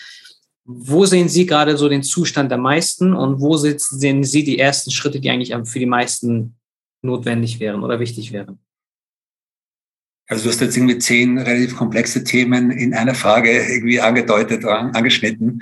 Wo 0.64 1.06
sehen 1.06 1.30
Sie 1.30 1.46
gerade 1.46 1.78
so 1.78 1.90
den 1.90 2.04
Zustand 2.04 2.52
der 2.52 2.58
meisten 2.58 3.14
und 3.14 3.40
wo 3.40 3.56
sehen 3.58 4.24
Sie 4.24 4.44
die 4.44 4.60
ersten 4.60 4.92
Schritte, 4.92 5.20
die 5.20 5.30
eigentlich 5.30 5.54
für 5.66 5.80
die 5.80 5.86
meisten 5.86 6.56
notwendig 7.02 7.60
wären 7.60 7.84
oder 7.84 8.00
wichtig 8.00 8.32
wären? 8.32 8.60
Also 10.28 10.44
du 10.44 10.50
hast 10.50 10.62
jetzt 10.62 10.76
irgendwie 10.76 10.98
zehn 10.98 11.38
relativ 11.38 11.76
komplexe 11.76 12.24
Themen 12.24 12.72
in 12.72 12.94
einer 12.94 13.14
Frage 13.14 13.52
irgendwie 13.52 14.02
angedeutet, 14.02 14.66
angeschnitten. 14.66 15.62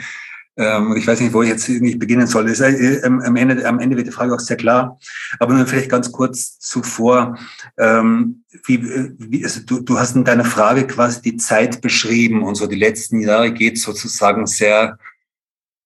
Ähm, 0.55 0.95
ich 0.95 1.07
weiß 1.07 1.19
nicht, 1.19 1.33
wo 1.33 1.41
ich 1.41 1.49
jetzt 1.49 1.67
nicht 1.67 1.99
beginnen 1.99 2.27
soll. 2.27 2.49
Äh, 2.49 3.01
am, 3.03 3.35
Ende, 3.35 3.67
am 3.67 3.79
Ende 3.79 3.97
wird 3.97 4.07
die 4.07 4.11
Frage 4.11 4.33
auch 4.33 4.39
sehr 4.39 4.57
klar. 4.57 4.99
Aber 5.39 5.53
nur 5.53 5.65
vielleicht 5.65 5.89
ganz 5.89 6.11
kurz 6.11 6.59
zuvor. 6.59 7.37
Ähm, 7.77 8.43
wie, 8.65 8.83
wie, 9.17 9.43
also 9.43 9.61
du, 9.65 9.81
du 9.81 9.97
hast 9.97 10.15
in 10.15 10.23
deiner 10.23 10.45
Frage 10.45 10.85
quasi 10.85 11.21
die 11.21 11.37
Zeit 11.37 11.81
beschrieben 11.81 12.43
und 12.43 12.55
so 12.55 12.67
die 12.67 12.75
letzten 12.75 13.19
Jahre 13.19 13.51
geht 13.51 13.79
sozusagen 13.79 14.45
sehr, 14.45 14.97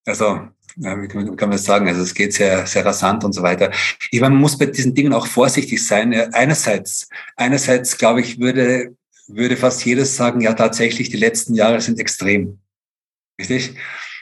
also 0.05 0.49
kann 0.81 1.37
man 1.39 1.51
das 1.51 1.63
sagen? 1.63 1.87
Also 1.87 2.01
es 2.01 2.13
geht 2.13 2.33
sehr, 2.33 2.65
sehr 2.65 2.85
rasant 2.85 3.23
und 3.23 3.33
so 3.33 3.41
weiter. 3.41 3.71
Ich 4.11 4.21
meine, 4.21 4.33
man 4.33 4.41
muss 4.41 4.57
bei 4.57 4.67
diesen 4.67 4.93
Dingen 4.93 5.13
auch 5.13 5.27
vorsichtig 5.27 5.85
sein. 5.85 6.13
Einerseits, 6.33 7.09
einerseits 7.35 7.97
glaube 7.97 8.21
ich, 8.21 8.39
würde, 8.39 8.95
würde 9.27 9.57
fast 9.57 9.83
jedes 9.85 10.15
sagen, 10.15 10.41
ja, 10.41 10.53
tatsächlich, 10.53 11.09
die 11.09 11.17
letzten 11.17 11.55
Jahre 11.55 11.81
sind 11.81 11.99
extrem. 11.99 12.59
Richtig? 13.39 13.75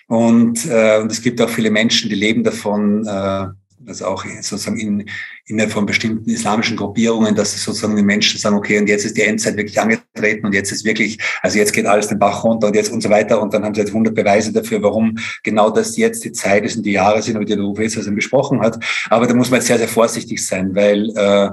Und, 0.08 0.66
äh, 0.66 0.99
und 0.99 1.12
es 1.12 1.22
gibt 1.22 1.41
auch 1.41 1.49
viele 1.49 1.72
Menschen, 1.72 2.10
die 2.10 2.16
leben 2.16 2.43
davon, 2.43 3.06
äh, 3.08 3.47
also 3.88 4.06
auch 4.06 4.26
sozusagen 4.42 4.78
in, 4.78 5.10
innerhalb 5.46 5.72
von 5.72 5.86
bestimmten 5.86 6.30
islamischen 6.30 6.78
Gruppierungen, 6.78 7.36
dass 7.36 7.64
sozusagen 7.64 7.96
die 7.96 8.04
Menschen 8.04 8.40
sagen, 8.40 8.56
okay, 8.56 8.80
und 8.80 8.88
jetzt 8.88 9.06
ist 9.06 9.18
die 9.18 9.22
Endzeit 9.22 9.58
wirklich 9.58 9.80
angetreten 9.80 10.46
und 10.46 10.54
jetzt 10.54 10.72
ist 10.72 10.86
wirklich, 10.86 11.20
also 11.42 11.58
jetzt 11.58 11.74
geht 11.74 11.86
alles 11.86 12.08
den 12.08 12.20
Bach 12.20 12.44
runter 12.44 12.68
und 12.68 12.76
jetzt 12.76 12.92
und 12.92 13.02
so 13.02 13.10
weiter 13.10 13.42
und 13.42 13.54
dann 13.54 13.64
haben 13.64 13.76
sie 13.76 13.82
jetzt 13.82 13.90
100 13.90 14.16
Beweise 14.16 14.52
dafür, 14.52 14.82
warum 14.82 15.18
genau 15.44 15.70
das 15.70 15.98
jetzt 15.98 16.24
die 16.24 16.32
Zeit 16.32 16.66
ist 16.66 16.78
und 16.78 16.84
die 16.84 16.94
Jahre 16.94 17.22
sind, 17.22 17.40
wie 17.40 17.46
der 17.46 17.58
Professor 17.58 18.02
es 18.02 18.16
besprochen 18.16 18.62
hat. 18.62 18.84
Aber 19.10 19.28
da 19.28 19.34
muss 19.34 19.50
man 19.50 19.60
jetzt 19.60 19.68
sehr, 19.68 19.78
sehr 19.78 19.88
vorsichtig 19.88 20.46
sein, 20.46 20.74
weil 20.76 21.10
äh, 21.16 21.50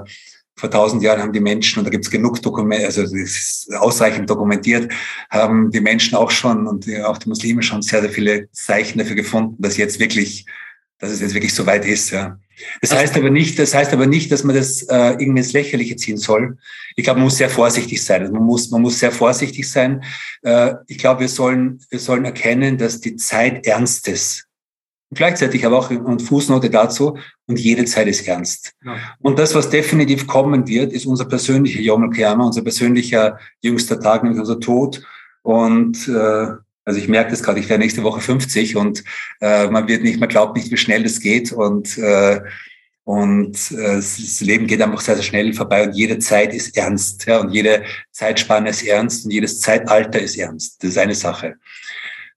vor 0.55 0.69
tausend 0.69 1.01
Jahren 1.01 1.21
haben 1.21 1.33
die 1.33 1.39
Menschen, 1.39 1.79
und 1.79 1.85
da 1.85 1.89
gibt 1.89 2.05
es 2.05 2.11
genug 2.11 2.41
Dokumente, 2.41 2.85
also 2.85 3.01
das 3.01 3.11
ist 3.11 3.73
ausreichend 3.75 4.29
dokumentiert, 4.29 4.91
haben 5.29 5.71
die 5.71 5.81
Menschen 5.81 6.15
auch 6.15 6.31
schon 6.31 6.67
und 6.67 6.87
auch 7.03 7.17
die 7.17 7.29
Muslime 7.29 7.63
schon 7.63 7.81
sehr, 7.81 8.01
sehr 8.01 8.11
viele 8.11 8.49
Zeichen 8.51 8.99
dafür 8.99 9.15
gefunden, 9.15 9.55
dass 9.59 9.77
jetzt 9.77 9.99
wirklich, 9.99 10.45
dass 10.99 11.11
es 11.11 11.21
jetzt 11.21 11.33
wirklich 11.33 11.53
so 11.53 11.65
weit 11.65 11.85
ist. 11.85 12.11
Ja. 12.11 12.37
Das 12.81 12.91
also 12.91 13.01
heißt 13.01 13.17
aber 13.17 13.29
nicht, 13.29 13.57
das 13.59 13.73
heißt 13.73 13.93
aber 13.93 14.05
nicht, 14.05 14.31
dass 14.31 14.43
man 14.43 14.55
das 14.55 14.83
äh, 14.83 15.11
irgendwie 15.11 15.39
ins 15.39 15.53
Lächerliche 15.53 15.95
ziehen 15.95 16.17
soll. 16.17 16.57
Ich 16.95 17.03
glaube, 17.03 17.19
man 17.19 17.25
muss 17.25 17.37
sehr 17.37 17.49
vorsichtig 17.49 18.03
sein. 18.03 18.21
Also 18.21 18.33
man 18.33 18.43
muss, 18.43 18.69
man 18.69 18.81
muss 18.81 18.99
sehr 18.99 19.11
vorsichtig 19.11 19.69
sein. 19.69 20.03
Äh, 20.43 20.75
ich 20.87 20.97
glaube, 20.97 21.21
wir 21.21 21.29
sollen, 21.29 21.79
wir 21.89 21.99
sollen 21.99 22.25
erkennen, 22.25 22.77
dass 22.77 23.01
die 23.01 23.15
Zeit 23.15 23.65
ernst 23.65 24.07
ist. 24.07 24.47
Und 25.09 25.17
gleichzeitig 25.17 25.65
aber 25.65 25.77
auch 25.77 25.89
eine 25.89 26.19
Fußnote 26.19 26.69
dazu, 26.69 27.17
und 27.45 27.59
jede 27.59 27.85
Zeit 27.85 28.07
ist 28.07 28.27
ernst. 28.27 28.73
Ja. 28.85 28.97
Und 29.19 29.37
das, 29.37 29.53
was 29.53 29.69
definitiv 29.69 30.27
kommen 30.27 30.67
wird, 30.67 30.93
ist 30.93 31.05
unser 31.05 31.25
persönlicher 31.25 31.81
Yom 31.81 32.09
Kiyama, 32.09 32.45
unser 32.45 32.61
persönlicher 32.61 33.37
jüngster 33.61 33.99
Tag, 33.99 34.23
nämlich 34.23 34.39
unser 34.39 34.59
Tod. 34.59 35.03
Und 35.41 36.07
äh, 36.07 36.47
also 36.85 36.99
ich 36.99 37.07
merke 37.07 37.31
das 37.31 37.43
gerade, 37.43 37.59
ich 37.59 37.69
werde 37.69 37.83
nächste 37.83 38.03
Woche 38.03 38.21
50 38.21 38.75
und 38.75 39.03
äh, 39.41 39.67
man 39.67 39.87
wird 39.87 40.03
nicht, 40.03 40.19
man 40.19 40.29
glaubt 40.29 40.55
nicht, 40.57 40.71
wie 40.71 40.77
schnell 40.77 41.03
das 41.03 41.19
geht. 41.19 41.51
Und 41.51 41.97
äh, 41.97 42.41
und 43.05 43.71
äh, 43.71 43.95
das 43.97 44.39
Leben 44.39 44.65
geht 44.65 44.81
einfach 44.81 45.01
sehr, 45.01 45.15
sehr 45.15 45.25
schnell 45.25 45.53
vorbei 45.53 45.83
und 45.83 45.93
jede 45.93 46.19
Zeit 46.19 46.53
ist 46.53 46.77
ernst. 46.77 47.25
Ja, 47.25 47.39
und 47.39 47.51
jede 47.51 47.83
Zeitspanne 48.11 48.69
ist 48.69 48.83
ernst 48.83 49.25
und 49.25 49.31
jedes 49.31 49.59
Zeitalter 49.59 50.21
ist 50.21 50.37
ernst. 50.37 50.81
Das 50.81 50.91
ist 50.91 50.97
eine 50.97 51.15
Sache. 51.15 51.55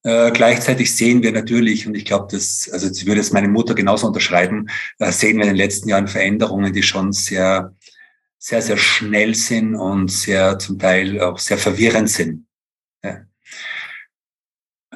Äh, 0.03 0.33
gleichzeitig 0.33 0.95
sehen 0.95 1.23
wir 1.23 1.33
natürlich, 1.33 1.87
und 1.87 1.97
ich 1.97 2.05
glaube, 2.05 2.29
das, 2.31 2.69
also 2.73 2.91
ich 2.91 3.07
würde 3.07 3.21
es 3.21 3.33
meine 3.33 3.49
Mutter 3.49 3.75
genauso 3.75 4.09
unterschreiben, 4.09 4.69
äh, 4.99 5.13
sehen 5.13 5.37
wir 5.37 5.45
in 5.45 5.51
den 5.51 5.57
letzten 5.57 5.89
Jahren 5.89 6.09
Veränderungen, 6.09 6.73
die 6.73 6.83
schon 6.83 7.13
sehr, 7.13 7.75
sehr, 8.39 8.63
sehr 8.63 8.77
schnell 8.77 9.35
sind 9.35 9.77
und 9.77 10.11
sehr 10.11 10.59
zum 10.59 10.79
Teil 10.79 11.21
auch 11.21 11.39
sehr 11.39 11.59
verwirrend 11.59 12.11
sind. 12.11 12.47
Ja. 13.05 13.21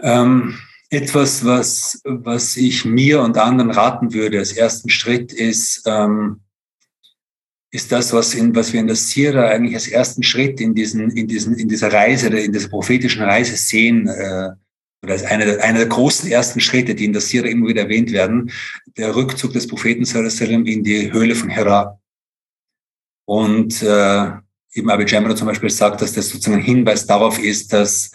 Ähm, 0.03 0.59
etwas, 0.91 1.45
was, 1.45 2.01
was 2.05 2.57
ich 2.57 2.85
mir 2.85 3.21
und 3.21 3.39
anderen 3.39 3.71
raten 3.71 4.13
würde 4.13 4.39
als 4.39 4.53
ersten 4.53 4.91
Schritt 4.91 5.33
ist, 5.33 5.83
ähm, 5.87 6.41
ist 7.71 7.93
das, 7.93 8.13
was, 8.13 8.35
in, 8.35 8.55
was 8.57 8.73
wir 8.73 8.81
in 8.81 8.89
der 8.89 8.97
Sira 8.97 9.49
eigentlich 9.49 9.75
als 9.77 9.87
ersten 9.87 10.25
Schritt 10.25 10.61
in, 10.61 10.75
diesen, 10.75 11.11
in, 11.11 11.29
diesen, 11.29 11.55
in 11.55 11.69
dieser 11.69 11.93
Reise, 11.93 12.27
in 12.27 12.53
dieser 12.53 12.69
prophetischen 12.69 13.23
Reise 13.23 13.57
sehen, 13.57 14.09
äh, 14.09 14.51
oder 15.03 15.13
als 15.13 15.23
einer, 15.23 15.63
einer 15.63 15.79
der 15.79 15.87
großen 15.87 16.29
ersten 16.31 16.61
Schritte, 16.61 16.95
die 16.95 17.05
in 17.05 17.13
der 17.13 17.23
Sira 17.23 17.47
immer 17.47 17.69
wieder 17.69 17.83
erwähnt 17.83 18.13
werden, 18.13 18.51
der 18.97 19.15
Rückzug 19.15 19.53
des 19.53 19.67
Propheten 19.67 20.05
Sallallahu 20.05 20.65
in 20.65 20.83
die 20.83 21.13
Höhle 21.13 21.35
von 21.35 21.49
Hera. 21.49 22.01
Und 23.25 23.81
äh, 23.83 24.33
eben 24.73 24.91
Abhi 24.91 25.05
Jamra 25.07 25.37
zum 25.37 25.47
Beispiel 25.47 25.71
sagt, 25.71 26.03
dass 26.03 26.13
das 26.13 26.29
sozusagen 26.29 26.57
ein 26.57 26.65
Hinweis 26.65 27.07
darauf 27.07 27.39
ist, 27.39 27.73
dass 27.73 28.11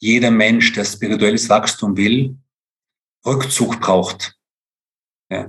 jeder 0.00 0.30
Mensch, 0.30 0.72
der 0.72 0.84
spirituelles 0.84 1.48
Wachstum 1.48 1.96
will, 1.96 2.36
Rückzug 3.24 3.80
braucht. 3.80 4.34
Ja. 5.30 5.48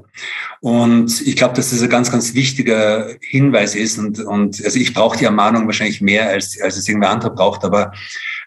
Und 0.60 1.22
ich 1.22 1.36
glaube, 1.36 1.56
dass 1.56 1.72
das 1.72 1.82
ein 1.82 1.90
ganz, 1.90 2.12
ganz 2.12 2.36
wichtiger 2.36 3.16
Hinweis 3.22 3.74
ist. 3.74 3.98
Und, 3.98 4.20
und 4.20 4.64
also 4.64 4.78
ich 4.78 4.94
brauche 4.94 5.18
die 5.18 5.26
Ermahnung 5.26 5.66
wahrscheinlich 5.66 6.02
mehr, 6.02 6.30
als, 6.30 6.62
als 6.62 6.78
es 6.78 6.88
irgendwer 6.88 7.10
andere 7.10 7.34
braucht. 7.34 7.64
Aber 7.64 7.92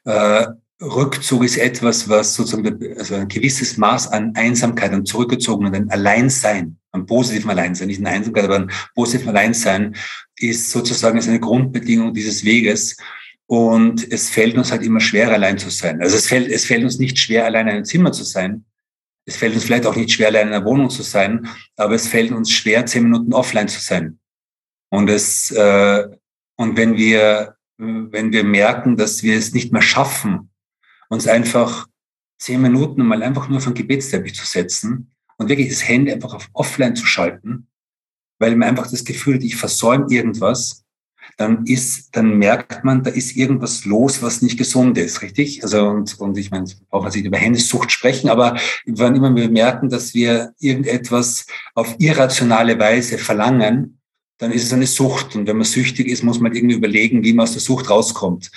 äh, 0.05 0.47
Rückzug 0.81 1.43
ist 1.43 1.57
etwas, 1.57 2.09
was 2.09 2.35
sozusagen 2.35 2.97
also 2.99 3.17
ein 3.17 3.29
gewisses 3.29 3.77
Maß 3.79 4.09
an 4.09 4.33
Einsamkeit 4.37 4.93
und 4.93 5.09
zurückgezogen 5.09 5.67
und 5.67 5.75
ein 5.75 5.91
Alleinsein, 5.91 6.79
ein 6.93 7.07
positiven 7.07 7.51
Alleinsein, 7.51 7.89
nicht 7.89 8.01
ein 8.01 8.07
Einsamkeit, 8.07 8.45
aber 8.45 8.57
ein 8.57 8.71
positiven 8.95 9.31
Alleinsein 9.31 9.97
ist 10.39 10.71
sozusagen 10.71 11.19
ist 11.19 11.29
eine 11.29 11.41
Grundbedingung 11.41 12.13
dieses 12.13 12.45
Weges. 12.45 12.97
Und 13.47 14.11
es 14.11 14.31
fällt 14.31 14.57
uns 14.57 14.71
halt 14.71 14.83
immer 14.83 15.01
schwer, 15.01 15.31
allein 15.31 15.59
zu 15.59 15.71
sein. 15.71 16.01
Also 16.01 16.17
es 16.17 16.27
fällt, 16.27 16.49
es 16.51 16.65
fällt 16.65 16.83
uns 16.85 16.99
nicht 16.99 17.19
schwer, 17.19 17.45
allein 17.45 17.69
in 17.69 17.75
einem 17.75 17.85
Zimmer 17.85 18.13
zu 18.13 18.25
sein. 18.25 18.65
Es 19.27 19.37
fällt 19.37 19.55
uns 19.55 19.65
vielleicht 19.65 19.87
auch 19.87 19.97
nicht 19.97 20.13
schwer, 20.13 20.29
allein 20.29 20.49
in 20.49 20.55
einer 20.55 20.65
Wohnung 20.65 20.91
zu 20.91 21.03
sein, 21.03 21.49
aber 21.77 21.95
es 21.95 22.09
fällt 22.09 22.33
uns 22.33 22.51
schwer, 22.51 22.87
zehn 22.87 23.05
Minuten 23.05 23.33
offline 23.33 23.69
zu 23.69 23.81
sein. 23.81 24.19
Und 24.91 25.09
es, 25.11 25.51
äh, 25.51 26.09
und 26.57 26.77
wenn 26.77 26.97
wir, 26.97 27.57
wenn 27.77 28.33
wir 28.33 28.45
merken, 28.45 28.97
dass 28.97 29.23
wir 29.23 29.37
es 29.37 29.53
nicht 29.53 29.73
mehr 29.73 29.83
schaffen, 29.83 30.51
uns 31.09 31.27
einfach 31.27 31.87
zehn 32.39 32.61
Minuten 32.61 33.05
mal 33.05 33.23
einfach 33.23 33.49
nur 33.49 33.59
auf 33.59 33.65
den 33.65 33.75
Gebetsteppich 33.75 34.35
zu 34.35 34.47
setzen 34.47 35.13
und 35.37 35.49
wirklich 35.49 35.69
das 35.69 35.87
Handy 35.87 36.13
einfach 36.13 36.35
auf 36.35 36.49
Offline 36.53 36.97
zu 36.97 37.07
schalten, 37.07 37.69
weil 38.39 38.57
man 38.57 38.69
einfach 38.69 38.91
das 38.91 39.05
Gefühl 39.05 39.37
hat, 39.37 39.43
ich 39.43 39.57
versäume 39.57 40.07
irgendwas, 40.11 40.84
dann 41.37 41.67
ist, 41.67 42.17
dann 42.17 42.39
merkt 42.39 42.85
man, 42.85 43.03
da 43.03 43.11
ist 43.11 43.37
irgendwas 43.37 43.85
los, 43.85 44.23
was 44.23 44.43
nicht 44.43 44.59
gesund 44.59 44.97
ist, 44.99 45.23
richtig? 45.23 45.63
Also, 45.63 45.87
und, 45.87 46.19
und 46.21 46.39
ich 46.39 46.51
meine, 46.51 46.67
brauchen 46.91 47.07
wir 47.07 47.17
nicht 47.17 47.27
über 47.27 47.39
Handysucht 47.39 47.91
sprechen, 47.91 48.29
aber 48.29 48.57
wann 48.87 49.17
immer 49.17 49.35
wir 49.35 49.51
merken, 49.51 49.89
dass 49.89 50.15
wir 50.15 50.53
irgendetwas 50.61 51.47
auf 51.75 51.97
irrationale 51.99 52.79
Weise 52.79 53.19
verlangen, 53.19 53.99
dann 54.39 54.53
ist 54.53 54.65
es 54.65 54.73
eine 54.73 54.87
Sucht. 54.87 55.37
Und 55.37 55.47
wenn 55.47 55.57
man 55.57 55.65
süchtig 55.65 56.09
ist, 56.09 56.23
muss 56.23 56.41
man 56.41 56.55
irgendwie 56.55 56.77
überlegen, 56.77 57.25
wie 57.25 57.33
man 57.33 57.45
aus 57.45 57.53
der 57.53 57.61
Sucht 57.61 57.91
rauskommt. 57.91 58.51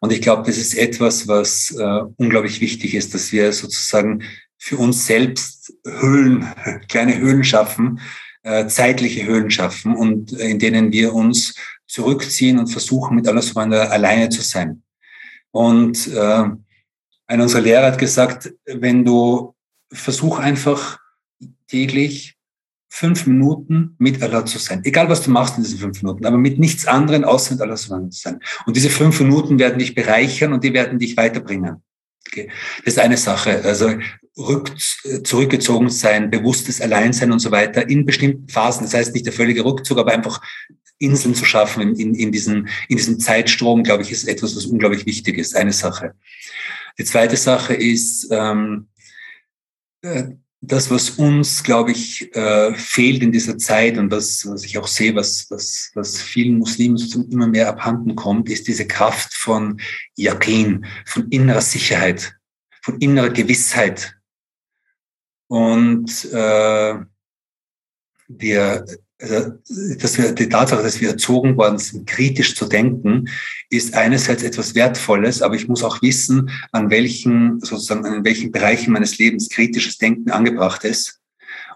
Und 0.00 0.12
ich 0.12 0.20
glaube, 0.20 0.42
das 0.46 0.58
ist 0.58 0.74
etwas, 0.74 1.28
was 1.28 1.70
äh, 1.70 2.00
unglaublich 2.16 2.60
wichtig 2.60 2.94
ist, 2.94 3.14
dass 3.14 3.32
wir 3.32 3.52
sozusagen 3.52 4.22
für 4.58 4.76
uns 4.76 5.06
selbst 5.06 5.72
Höhlen, 5.86 6.46
kleine 6.88 7.18
Höhlen 7.18 7.44
schaffen, 7.44 8.00
äh, 8.42 8.66
zeitliche 8.66 9.24
Höhlen 9.24 9.50
schaffen 9.50 9.94
und 9.96 10.38
äh, 10.38 10.48
in 10.48 10.58
denen 10.58 10.92
wir 10.92 11.14
uns 11.14 11.54
zurückziehen 11.86 12.58
und 12.58 12.68
versuchen, 12.68 13.16
mit 13.16 13.28
Allah 13.28 13.42
subhanahu 13.42 13.88
alleine 13.90 14.28
zu 14.28 14.42
sein. 14.42 14.82
Und 15.50 16.08
äh, 16.08 16.44
einer 17.26 17.42
unserer 17.42 17.60
Lehrer 17.60 17.86
hat 17.86 17.98
gesagt, 17.98 18.52
wenn 18.66 19.04
du 19.04 19.54
versuch 19.92 20.38
einfach 20.38 20.98
täglich 21.68 22.36
fünf 22.88 23.26
Minuten 23.26 23.96
mit 23.98 24.22
Allah 24.22 24.46
zu 24.46 24.58
sein. 24.58 24.80
Egal, 24.84 25.08
was 25.08 25.22
du 25.22 25.30
machst 25.30 25.56
in 25.56 25.64
diesen 25.64 25.78
fünf 25.78 26.00
Minuten, 26.02 26.26
aber 26.26 26.38
mit 26.38 26.60
nichts 26.60 26.86
anderem 26.86 27.24
außer 27.24 27.54
mit 27.54 27.60
Allah 27.60 27.74
zu 27.74 27.88
sein. 28.10 28.40
Und 28.66 28.76
diese 28.76 28.88
fünf 28.88 29.18
Minuten 29.20 29.58
werden 29.58 29.80
dich 29.80 29.94
bereichern 29.94 30.52
und 30.52 30.62
die 30.62 30.72
werden 30.72 30.98
dich 30.98 31.16
weiterbringen. 31.16 31.82
Okay. 32.26 32.50
Das 32.84 32.94
ist 32.94 33.00
eine 33.00 33.16
Sache. 33.16 33.62
Also 33.64 33.94
rück, 34.36 34.72
zurückgezogen 35.24 35.90
sein, 35.90 36.30
bewusstes 36.30 36.80
Alleinsein 36.80 37.32
und 37.32 37.40
so 37.40 37.50
weiter 37.50 37.88
in 37.88 38.06
bestimmten 38.06 38.48
Phasen. 38.48 38.84
Das 38.84 38.94
heißt 38.94 39.12
nicht 39.12 39.26
der 39.26 39.32
völlige 39.32 39.64
Rückzug, 39.64 39.98
aber 39.98 40.12
einfach 40.12 40.40
Inseln 41.04 41.34
zu 41.34 41.44
schaffen 41.44 41.82
in, 41.82 41.94
in, 41.96 42.14
in, 42.14 42.32
diesen, 42.32 42.68
in 42.88 42.96
diesem 42.96 43.18
Zeitstrom, 43.20 43.82
glaube 43.82 44.02
ich, 44.02 44.10
ist 44.10 44.28
etwas, 44.28 44.56
was 44.56 44.66
unglaublich 44.66 45.06
wichtig 45.06 45.38
ist. 45.38 45.56
Eine 45.56 45.72
Sache. 45.72 46.14
Die 46.98 47.04
zweite 47.04 47.36
Sache 47.36 47.74
ist, 47.74 48.28
ähm, 48.30 48.88
äh, 50.02 50.24
das, 50.66 50.90
was 50.90 51.10
uns, 51.10 51.62
glaube 51.62 51.92
ich, 51.92 52.34
äh, 52.34 52.74
fehlt 52.74 53.22
in 53.22 53.32
dieser 53.32 53.58
Zeit 53.58 53.98
und 53.98 54.10
was, 54.10 54.48
was 54.48 54.64
ich 54.64 54.78
auch 54.78 54.86
sehe, 54.86 55.14
was, 55.14 55.50
was, 55.50 55.90
was 55.94 56.20
vielen 56.20 56.58
Muslimen 56.58 56.96
immer 57.30 57.46
mehr 57.46 57.68
abhanden 57.68 58.14
kommt, 58.14 58.48
ist 58.48 58.66
diese 58.66 58.86
Kraft 58.86 59.34
von 59.34 59.80
Yaqin, 60.16 60.86
von 61.04 61.28
innerer 61.28 61.60
Sicherheit, 61.60 62.34
von 62.82 62.98
innerer 62.98 63.30
Gewissheit. 63.30 64.16
Und 65.48 66.24
äh, 66.32 66.94
wir, 68.28 68.86
also, 69.30 69.52
dass 70.00 70.18
wir, 70.18 70.32
die 70.32 70.48
Tatsache, 70.48 70.82
dass 70.82 71.00
wir 71.00 71.10
erzogen 71.10 71.56
worden 71.56 71.78
sind, 71.78 72.06
kritisch 72.06 72.54
zu 72.54 72.66
denken, 72.66 73.28
ist 73.70 73.94
einerseits 73.94 74.42
etwas 74.42 74.74
Wertvolles, 74.74 75.42
aber 75.42 75.54
ich 75.54 75.68
muss 75.68 75.82
auch 75.82 76.02
wissen, 76.02 76.50
an 76.72 76.90
welchen, 76.90 77.60
sozusagen, 77.60 78.04
an 78.04 78.24
welchen 78.24 78.52
Bereichen 78.52 78.92
meines 78.92 79.18
Lebens 79.18 79.48
kritisches 79.48 79.98
Denken 79.98 80.30
angebracht 80.30 80.84
ist 80.84 81.20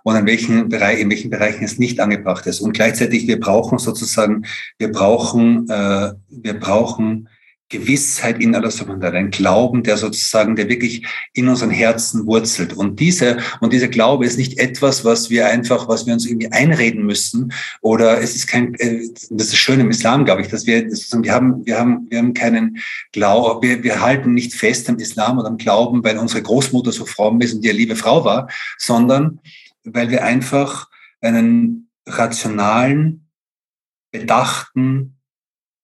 und 0.04 0.16
an 0.16 0.26
welchen 0.26 0.68
Bereich, 0.68 1.00
in 1.00 1.10
welchen 1.10 1.30
Bereichen 1.30 1.64
es 1.64 1.78
nicht 1.78 2.00
angebracht 2.00 2.46
ist. 2.46 2.60
Und 2.60 2.72
gleichzeitig, 2.72 3.26
wir 3.26 3.40
brauchen 3.40 3.78
sozusagen, 3.78 4.44
wir 4.78 4.90
brauchen, 4.90 5.68
äh, 5.68 6.12
wir 6.28 6.54
brauchen 6.58 7.28
Gewissheit 7.68 8.40
in 8.40 8.54
Allah 8.54 8.70
subhanahu 8.70 9.14
ein 9.14 9.30
Glauben, 9.30 9.82
der 9.82 9.96
sozusagen, 9.96 10.56
der 10.56 10.68
wirklich 10.68 11.06
in 11.34 11.48
unseren 11.48 11.70
Herzen 11.70 12.26
wurzelt. 12.26 12.72
Und 12.72 12.98
diese, 12.98 13.38
und 13.60 13.72
dieser 13.72 13.88
Glaube 13.88 14.24
ist 14.24 14.38
nicht 14.38 14.58
etwas, 14.58 15.04
was 15.04 15.28
wir 15.28 15.46
einfach, 15.48 15.88
was 15.88 16.06
wir 16.06 16.14
uns 16.14 16.26
irgendwie 16.26 16.50
einreden 16.50 17.04
müssen, 17.04 17.52
oder 17.80 18.20
es 18.20 18.34
ist 18.34 18.46
kein, 18.46 18.74
äh, 18.74 19.02
das 19.30 19.48
ist 19.48 19.56
schön 19.56 19.80
im 19.80 19.90
Islam, 19.90 20.24
glaube 20.24 20.42
ich, 20.42 20.48
dass 20.48 20.66
wir, 20.66 20.86
wir 20.86 21.32
haben, 21.32 21.66
wir 21.66 21.78
haben, 21.78 22.06
wir 22.10 22.18
haben 22.18 22.34
keinen 22.34 22.78
Glauben, 23.12 23.62
wir, 23.62 23.82
wir 23.82 24.00
halten 24.00 24.32
nicht 24.32 24.54
fest 24.54 24.88
am 24.88 24.96
Islam 24.96 25.38
oder 25.38 25.48
am 25.48 25.58
Glauben, 25.58 26.02
weil 26.04 26.18
unsere 26.18 26.42
Großmutter 26.42 26.92
so 26.92 27.04
fromm 27.04 27.40
ist 27.40 27.54
und 27.54 27.64
die 27.64 27.70
eine 27.70 27.78
liebe 27.78 27.96
Frau 27.96 28.24
war, 28.24 28.48
sondern 28.78 29.40
weil 29.84 30.10
wir 30.10 30.24
einfach 30.24 30.88
einen 31.20 31.88
rationalen, 32.06 33.24
bedachten, 34.10 35.18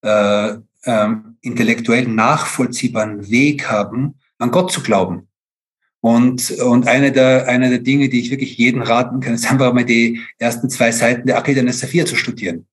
äh, 0.03 0.57
ähm, 0.85 1.34
intellektuell 1.45 2.09
nachvollziehbaren 2.09 3.30
Weg 3.30 3.70
haben, 3.70 4.14
an 4.38 4.51
Gott 4.51 4.72
zu 4.72 4.82
glauben. 4.82 5.28
Und, 6.01 6.51
und 6.51 6.86
eine 6.86 7.12
der, 7.12 7.49
eine 7.49 7.70
der 7.70 7.78
Dinge, 7.78 8.09
die 8.09 8.20
ich 8.20 8.30
wirklich 8.30 8.59
jeden 8.59 8.82
raten 8.82 9.20
kann, 9.20 9.34
ist 9.34 9.51
einfach 9.51 9.72
mal 9.72 9.84
die 9.84 10.20
ersten 10.38 10.68
zwei 10.68 10.92
Seiten 10.92 11.26
der 11.26 11.38
Akida 11.38 11.70
Safir 11.72 12.05
zu 12.05 12.16
studieren. 12.16 12.66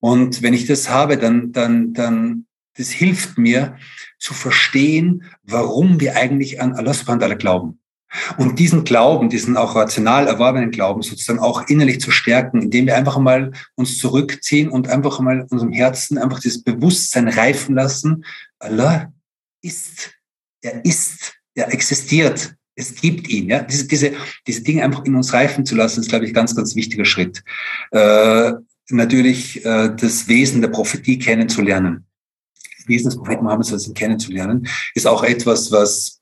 Und 0.00 0.42
wenn 0.42 0.54
ich 0.54 0.66
das 0.66 0.88
habe, 0.88 1.18
dann, 1.18 1.52
dann, 1.52 1.92
dann, 1.92 2.46
das 2.76 2.90
hilft 2.90 3.36
mir 3.38 3.76
zu 4.18 4.32
verstehen, 4.32 5.24
warum 5.42 6.00
wir 6.00 6.16
eigentlich 6.16 6.60
an 6.60 6.72
Allah 6.72 6.94
subhanahu 6.94 7.36
glauben. 7.36 7.80
Und 8.36 8.58
diesen 8.58 8.84
Glauben, 8.84 9.28
diesen 9.28 9.56
auch 9.56 9.74
rational 9.74 10.26
erworbenen 10.26 10.70
Glauben 10.70 11.02
sozusagen 11.02 11.40
auch 11.40 11.68
innerlich 11.68 12.00
zu 12.00 12.10
stärken, 12.10 12.62
indem 12.62 12.86
wir 12.86 12.96
einfach 12.96 13.18
mal 13.18 13.52
uns 13.74 13.98
zurückziehen 13.98 14.68
und 14.68 14.88
einfach 14.88 15.20
mal 15.20 15.46
unserem 15.50 15.72
Herzen 15.72 16.18
einfach 16.18 16.40
dieses 16.40 16.62
Bewusstsein 16.62 17.28
reifen 17.28 17.74
lassen. 17.74 18.24
Allah 18.58 19.12
ist, 19.62 20.12
er 20.62 20.84
ist, 20.84 21.34
er 21.54 21.72
existiert. 21.72 22.54
Es 22.76 22.94
gibt 22.94 23.28
ihn, 23.28 23.48
ja. 23.48 23.62
Diese, 23.62 23.86
diese, 23.86 24.12
diese 24.46 24.62
Dinge 24.62 24.82
einfach 24.82 25.04
in 25.04 25.14
uns 25.14 25.32
reifen 25.32 25.64
zu 25.64 25.76
lassen, 25.76 26.00
ist, 26.00 26.08
glaube 26.08 26.26
ich, 26.26 26.34
ganz, 26.34 26.56
ganz 26.56 26.74
wichtiger 26.74 27.04
Schritt. 27.04 27.44
Äh, 27.92 28.52
natürlich 28.90 29.64
äh, 29.64 29.94
das 29.94 30.28
Wesen 30.28 30.60
der 30.60 30.68
Prophetie 30.68 31.18
kennenzulernen. 31.18 32.04
Das 32.78 32.88
Wesen 32.88 33.06
des 33.06 33.16
Propheten 33.16 33.44
Mohammed 33.44 33.94
kennenzulernen, 33.94 34.66
ist 34.94 35.06
auch 35.06 35.22
etwas, 35.22 35.70
was 35.70 36.20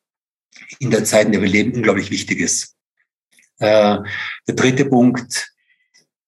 in 0.78 0.90
der 0.90 1.04
Zeit, 1.04 1.26
in 1.26 1.32
der 1.32 1.42
wir 1.42 1.48
leben, 1.48 1.74
unglaublich 1.74 2.10
wichtig 2.10 2.40
ist. 2.40 2.76
Äh, 3.58 3.98
der 4.46 4.54
dritte 4.54 4.84
Punkt 4.86 5.52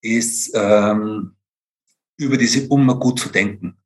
ist, 0.00 0.52
ähm, 0.54 1.36
über 2.16 2.36
diese 2.36 2.68
Umma 2.68 2.94
gut 2.94 3.18
zu 3.18 3.28
denken. 3.28 3.76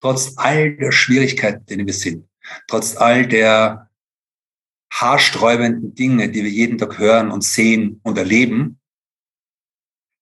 Trotz 0.00 0.34
all 0.36 0.76
der 0.76 0.92
Schwierigkeiten, 0.92 1.66
denen 1.66 1.86
wir 1.86 1.94
sind, 1.94 2.28
trotz 2.68 2.96
all 2.96 3.26
der 3.26 3.90
haarsträubenden 4.92 5.94
Dinge, 5.94 6.30
die 6.30 6.44
wir 6.44 6.50
jeden 6.50 6.78
Tag 6.78 6.98
hören 6.98 7.30
und 7.30 7.44
sehen 7.44 8.00
und 8.04 8.16
erleben, 8.16 8.80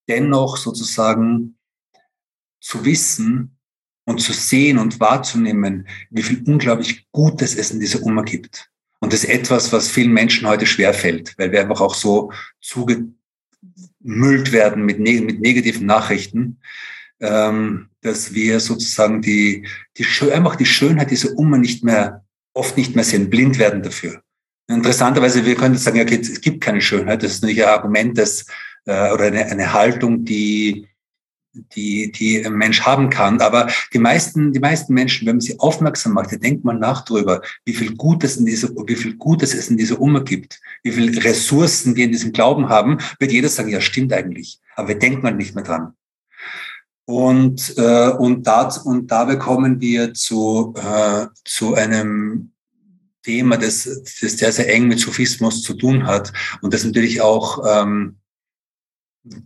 dennoch 0.09 0.57
sozusagen 0.57 1.59
zu 2.61 2.85
wissen 2.85 3.59
und 4.07 4.21
zu 4.21 4.33
sehen 4.33 4.79
und 4.79 4.99
wahrzunehmen, 4.99 5.89
wie 6.11 6.23
viel 6.23 6.43
unglaublich 6.47 7.07
Gutes 7.13 7.55
es 7.55 7.71
in 7.71 7.81
dieser 7.81 8.03
Umma 8.03 8.23
gibt. 8.23 8.71
Und 9.01 9.13
das 9.13 9.25
ist 9.25 9.31
etwas, 9.31 9.73
was 9.73 9.89
vielen 9.89 10.13
Menschen 10.13 10.49
heute 10.49 10.67
schwerfällt, 10.67 11.35
weil 11.39 11.53
wir 11.53 11.61
einfach 11.61 11.81
auch 11.81 11.95
so 11.95 12.33
zugemüllt 12.61 13.13
werden 14.53 14.85
mit, 14.85 14.99
neg 14.99 15.25
mit 15.25 15.41
negativen 15.41 15.87
Nachrichten, 15.87 16.61
ähm, 17.21 17.89
dass 18.01 18.35
wir 18.35 18.61
sozusagen 18.61 19.23
die, 19.23 19.67
die, 19.97 20.07
einfach 20.33 20.57
die 20.57 20.67
Schönheit 20.67 21.11
dieser 21.11 21.37
Umma 21.37 21.59
nicht 21.59 21.85
mehr, 21.85 22.25
oft 22.55 22.77
nicht 22.77 22.95
mehr 22.95 23.05
sehen, 23.05 23.31
blind 23.31 23.59
werden 23.59 23.83
dafür. 23.83 24.23
Interessanterweise, 24.69 25.45
wir 25.45 25.55
können 25.55 25.77
sagen, 25.77 26.01
okay, 26.01 26.19
es 26.21 26.41
gibt 26.41 26.63
keine 26.63 26.81
Schönheit, 26.81 27.23
das 27.23 27.35
ist 27.35 27.45
nicht 27.45 27.63
ein 27.63 27.69
Argument, 27.69 28.19
das, 28.19 28.47
äh, 28.87 29.13
oder 29.13 29.25
eine, 29.25 29.47
eine 29.47 29.73
Haltung, 29.73 30.25
die 30.25 30.89
die, 31.75 32.13
die 32.13 32.45
ein 32.45 32.55
Mensch 32.55 32.83
haben 32.83 33.11
kann. 33.11 33.41
Aber 33.41 33.69
die 33.93 33.99
meisten, 33.99 34.53
die 34.53 34.61
meisten 34.61 34.95
Menschen, 34.95 35.27
wenn 35.27 35.37
man 35.37 35.41
sie 35.41 35.59
aufmerksam 35.59 36.13
macht, 36.13 36.33
da 36.33 36.37
denkt 36.37 36.65
man 36.65 36.79
nach 36.79 37.05
drüber, 37.05 37.43
wie 37.65 37.75
viel 37.75 37.95
Gutes 37.95 38.37
in 38.37 38.47
dieser, 38.47 38.69
wie 38.87 38.97
viel 38.97 39.17
Gutes 39.17 39.55
es 39.55 39.69
in 39.69 39.77
dieser 39.77 40.01
Umma 40.01 40.21
gibt, 40.21 40.61
wie 40.83 40.93
viele 40.93 41.23
Ressourcen 41.25 41.97
wir 41.97 42.05
in 42.05 42.13
diesem 42.13 42.33
Glauben 42.33 42.69
haben, 42.69 42.99
wird 43.19 43.33
jeder 43.33 43.49
sagen, 43.49 43.69
ja, 43.69 43.81
stimmt 43.81 44.13
eigentlich. 44.13 44.61
Aber 44.75 44.89
wir 44.89 44.99
denken 44.99 45.23
man 45.23 45.37
nicht 45.37 45.55
mehr 45.55 45.65
dran. 45.65 45.93
Und, 47.05 47.75
äh, 47.77 48.11
und, 48.11 48.47
da, 48.47 48.69
und 48.85 49.11
dabei 49.11 49.37
kommen 49.37 49.81
wir 49.81 50.13
zu, 50.13 50.75
äh, 50.77 51.27
zu 51.45 51.75
einem 51.75 52.51
Thema, 53.23 53.57
das, 53.57 53.85
das 53.85 54.39
sehr, 54.39 54.53
sehr 54.53 54.73
eng 54.73 54.89
mit 54.89 55.01
Sophismus 55.01 55.63
zu 55.63 55.75
tun 55.75 56.07
hat 56.07 56.33
und 56.63 56.73
das 56.73 56.85
natürlich 56.85 57.21
auch 57.21 57.65
ähm, 57.67 58.17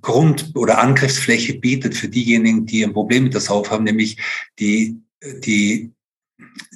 Grund- 0.03 0.53
oder 0.55 0.79
Angriffsfläche 0.79 1.59
bietet 1.59 1.95
für 1.95 2.09
diejenigen, 2.09 2.67
die 2.67 2.85
ein 2.85 2.93
Problem 2.93 3.25
mit 3.25 3.35
der 3.35 3.41
Sauf 3.41 3.71
haben, 3.71 3.85
nämlich 3.85 4.17
die, 4.59 5.01
die, 5.45 5.91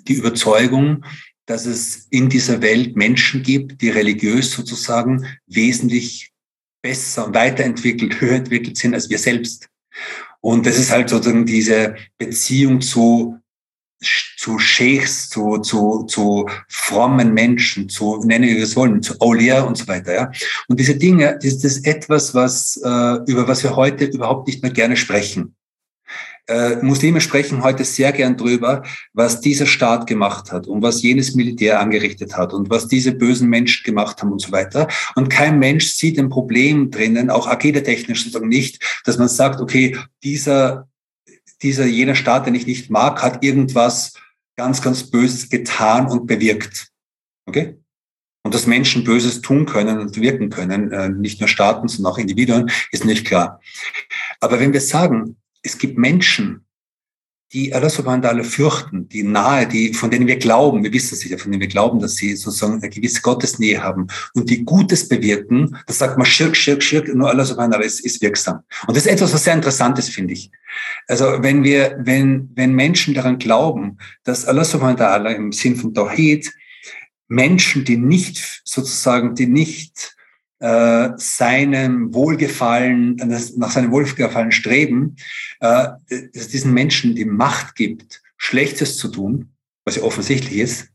die 0.07 0.14
Überzeugung, 0.14 1.05
dass 1.46 1.66
es 1.66 2.07
in 2.11 2.28
dieser 2.28 2.62
Welt 2.62 2.96
Menschen 2.96 3.42
gibt, 3.42 3.82
die 3.82 3.90
religiös 3.90 4.50
sozusagen 4.52 5.26
wesentlich 5.46 6.32
besser 6.82 7.26
und 7.26 7.34
weiterentwickelt, 7.34 8.20
höher 8.20 8.36
entwickelt 8.36 8.76
sind 8.76 8.94
als 8.94 9.11
wir 9.11 9.18
selbst. 9.18 9.68
Und 10.40 10.66
das 10.66 10.78
ist 10.78 10.90
halt 10.90 11.09
sozusagen 11.09 11.46
diese 11.46 11.96
Beziehung 12.18 12.80
zu 12.80 13.38
zu 14.01 14.59
Sheikhs, 14.59 15.30
zu, 15.30 15.59
zu, 15.59 16.05
zu 16.05 16.49
frommen 16.68 17.32
Menschen, 17.32 17.88
zu, 17.88 18.22
nennen 18.24 18.49
wir 18.49 18.62
es 18.62 18.76
wollen, 18.76 19.03
zu 19.03 19.18
Aulia 19.20 19.62
und 19.62 19.76
so 19.76 19.88
weiter. 19.88 20.14
Ja? 20.14 20.32
Und 20.68 20.78
diese 20.78 20.97
Dinge, 20.97 21.38
das 21.42 21.64
ist 21.64 21.86
etwas, 21.86 22.34
was, 22.34 22.76
äh, 22.84 23.30
über 23.30 23.49
was 23.49 23.62
wir 23.62 23.74
heute 23.76 24.05
überhaupt 24.05 24.47
nicht 24.47 24.62
mehr 24.62 24.72
gerne 24.72 24.97
sprechen. 24.97 25.55
Äh, 26.47 26.76
Muslime 26.82 27.22
sprechen 27.22 27.62
heute 27.62 27.84
sehr 27.84 28.12
gern 28.12 28.36
drüber, 28.36 28.82
was 29.14 29.40
dieser 29.40 29.64
Staat 29.64 30.07
gemacht 30.07 30.53
hat 30.53 30.66
und 30.66 30.82
was 30.82 31.01
jenes 31.01 31.34
Militär 31.34 31.80
angerichtet 31.80 32.36
hat 32.36 32.53
und 32.53 32.68
was 32.68 32.86
diese 32.86 33.12
bösen 33.12 33.49
Menschen 33.49 33.82
gemacht 33.84 34.20
haben 34.20 34.30
und 34.30 34.42
so 34.42 34.53
weiter. 34.53 34.88
Und 35.14 35.30
kein 35.30 35.59
Mensch 35.59 35.86
sieht 35.86 36.18
ein 36.18 36.28
Problem 36.28 36.90
drinnen, 36.90 37.30
auch 37.30 37.47
agedetechnisch 37.47 38.24
sozusagen 38.24 38.49
nicht, 38.49 39.01
dass 39.07 39.16
man 39.16 39.28
sagt, 39.28 39.62
okay, 39.62 39.97
dieser 40.22 40.86
dieser, 41.64 41.86
jener 41.86 42.14
Staat, 42.14 42.46
den 42.46 42.54
ich 42.54 42.66
nicht 42.66 42.90
mag, 42.90 43.22
hat 43.22 43.42
irgendwas 43.42 44.14
ganz, 44.56 44.82
ganz 44.82 45.10
Böses 45.10 45.48
getan 45.48 46.06
und 46.06 46.26
bewirkt. 46.26 46.88
Okay? 47.46 47.78
Und 48.44 48.54
dass 48.54 48.66
Menschen 48.66 49.04
Böses 49.04 49.40
tun 49.40 49.66
können 49.66 49.98
und 49.98 50.20
wirken 50.20 50.50
können, 50.50 50.92
äh, 50.92 51.08
nicht 51.08 51.40
nur 51.40 51.48
Staaten, 51.48 51.88
sondern 51.88 52.12
auch 52.12 52.18
Individuen, 52.18 52.70
ist 52.92 53.04
nicht 53.04 53.26
klar. 53.26 53.60
Aber 54.38 54.60
wenn 54.60 54.72
wir 54.72 54.82
sagen, 54.82 55.36
es 55.62 55.78
gibt 55.78 55.98
Menschen, 55.98 56.66
die 57.55 57.72
Allah 57.72 57.88
subhanahu 57.88 58.42
fürchten, 58.42 59.09
die 59.09 59.22
nahe, 59.22 59.66
die, 59.66 59.94
von 59.94 60.11
denen 60.11 60.26
wir 60.26 60.36
glauben, 60.36 60.82
wir 60.82 60.92
wissen 60.92 61.14
es 61.14 61.24
ja, 61.24 61.38
von 61.38 61.52
denen 61.52 61.61
wir 61.61 61.68
glauben, 61.68 62.00
dass 62.00 62.16
sie 62.16 62.34
sozusagen 62.34 62.74
eine 62.74 62.90
gewisse 62.90 63.22
Gottesnähe 63.22 63.80
haben 63.80 64.09
und 64.34 64.50
die 64.50 64.64
Gutes 64.64 65.09
bewirken, 65.09 65.76
das 65.86 65.98
sagt 65.98 66.18
man 66.18 66.26
Schirk, 66.26 66.57
Schirk, 66.57 66.82
Schirk, 66.82 67.14
nur 67.14 67.30
Allah 67.30 67.44
subhanahu 67.44 67.80
ist, 67.80 68.00
ist 68.00 68.20
wirksam. 68.20 68.61
Und 68.88 68.96
das 68.96 69.07
ist 69.07 69.12
etwas, 69.12 69.32
was 69.32 69.44
sehr 69.44 69.55
interessant 69.55 69.98
ist, 70.00 70.11
finde 70.11 70.34
ich. 70.34 70.50
Also 71.07 71.24
wenn 71.42 71.62
wir, 71.62 71.96
wenn, 72.00 72.50
wenn 72.57 72.74
Menschen 72.74 73.14
daran 73.14 73.38
glauben, 73.38 73.98
dass 74.24 74.44
Allah 74.46 74.64
subhanahu 74.64 75.28
im 75.28 75.52
Sinn 75.52 75.76
von 75.76 75.94
Tawhid 75.94 76.52
Menschen, 77.28 77.84
die 77.84 77.96
nicht 77.96 78.62
sozusagen, 78.64 79.36
die 79.36 79.46
nicht 79.46 80.16
äh, 80.64 81.12
seinem 81.18 82.14
Wohlgefallen, 82.14 83.16
nach 83.56 83.70
seinem 83.70 83.90
Wohlgefallen 83.90 84.50
streben, 84.50 85.16
äh, 85.60 85.88
dass 86.32 86.48
diesen 86.48 86.72
Menschen 86.72 87.14
die 87.14 87.26
Macht 87.26 87.74
gibt, 87.74 88.22
Schlechtes 88.38 88.96
zu 88.96 89.08
tun, 89.08 89.50
was 89.84 89.96
ja 89.96 90.02
offensichtlich 90.02 90.56
ist. 90.56 90.88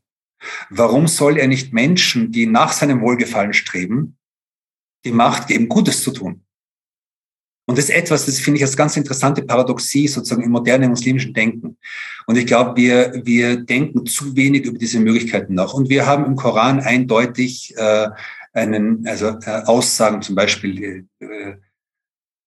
Warum 0.72 1.08
soll 1.08 1.38
er 1.38 1.48
nicht 1.48 1.72
Menschen, 1.72 2.32
die 2.32 2.48
nach 2.48 2.74
seinem 2.74 3.02
Wohlgefallen 3.02 3.54
streben, 3.54 4.18
die 5.06 5.12
Macht 5.12 5.46
geben, 5.48 5.70
Gutes 5.70 6.02
zu 6.02 6.12
tun? 6.14 6.42
Und 7.68 7.78
das 7.78 7.86
ist 7.86 7.96
etwas, 7.96 8.26
das 8.26 8.40
finde 8.40 8.58
ich 8.58 8.64
als 8.64 8.76
ganz 8.76 8.98
interessante 8.98 9.44
Paradoxie 9.44 10.08
sozusagen 10.08 10.42
im 10.42 10.50
modernen 10.50 10.90
muslimischen 10.90 11.36
Denken. 11.36 11.78
Und 12.26 12.36
ich 12.36 12.48
glaube, 12.48 12.76
wir, 12.76 13.22
wir 13.24 13.58
denken 13.58 14.08
zu 14.08 14.36
wenig 14.36 14.66
über 14.66 14.80
diese 14.80 15.00
Möglichkeiten 15.00 15.54
nach. 15.54 15.76
Und 15.76 15.88
wir 15.88 16.08
haben 16.08 16.26
im 16.26 16.36
Koran 16.36 16.80
eindeutig 16.80 17.76
äh, 17.78 18.08
einen, 18.54 19.08
also 19.08 19.38
äh, 19.46 19.64
Aussagen 19.66 20.22
zum 20.22 20.36
Beispiel, 20.36 21.06
äh, 21.20 21.54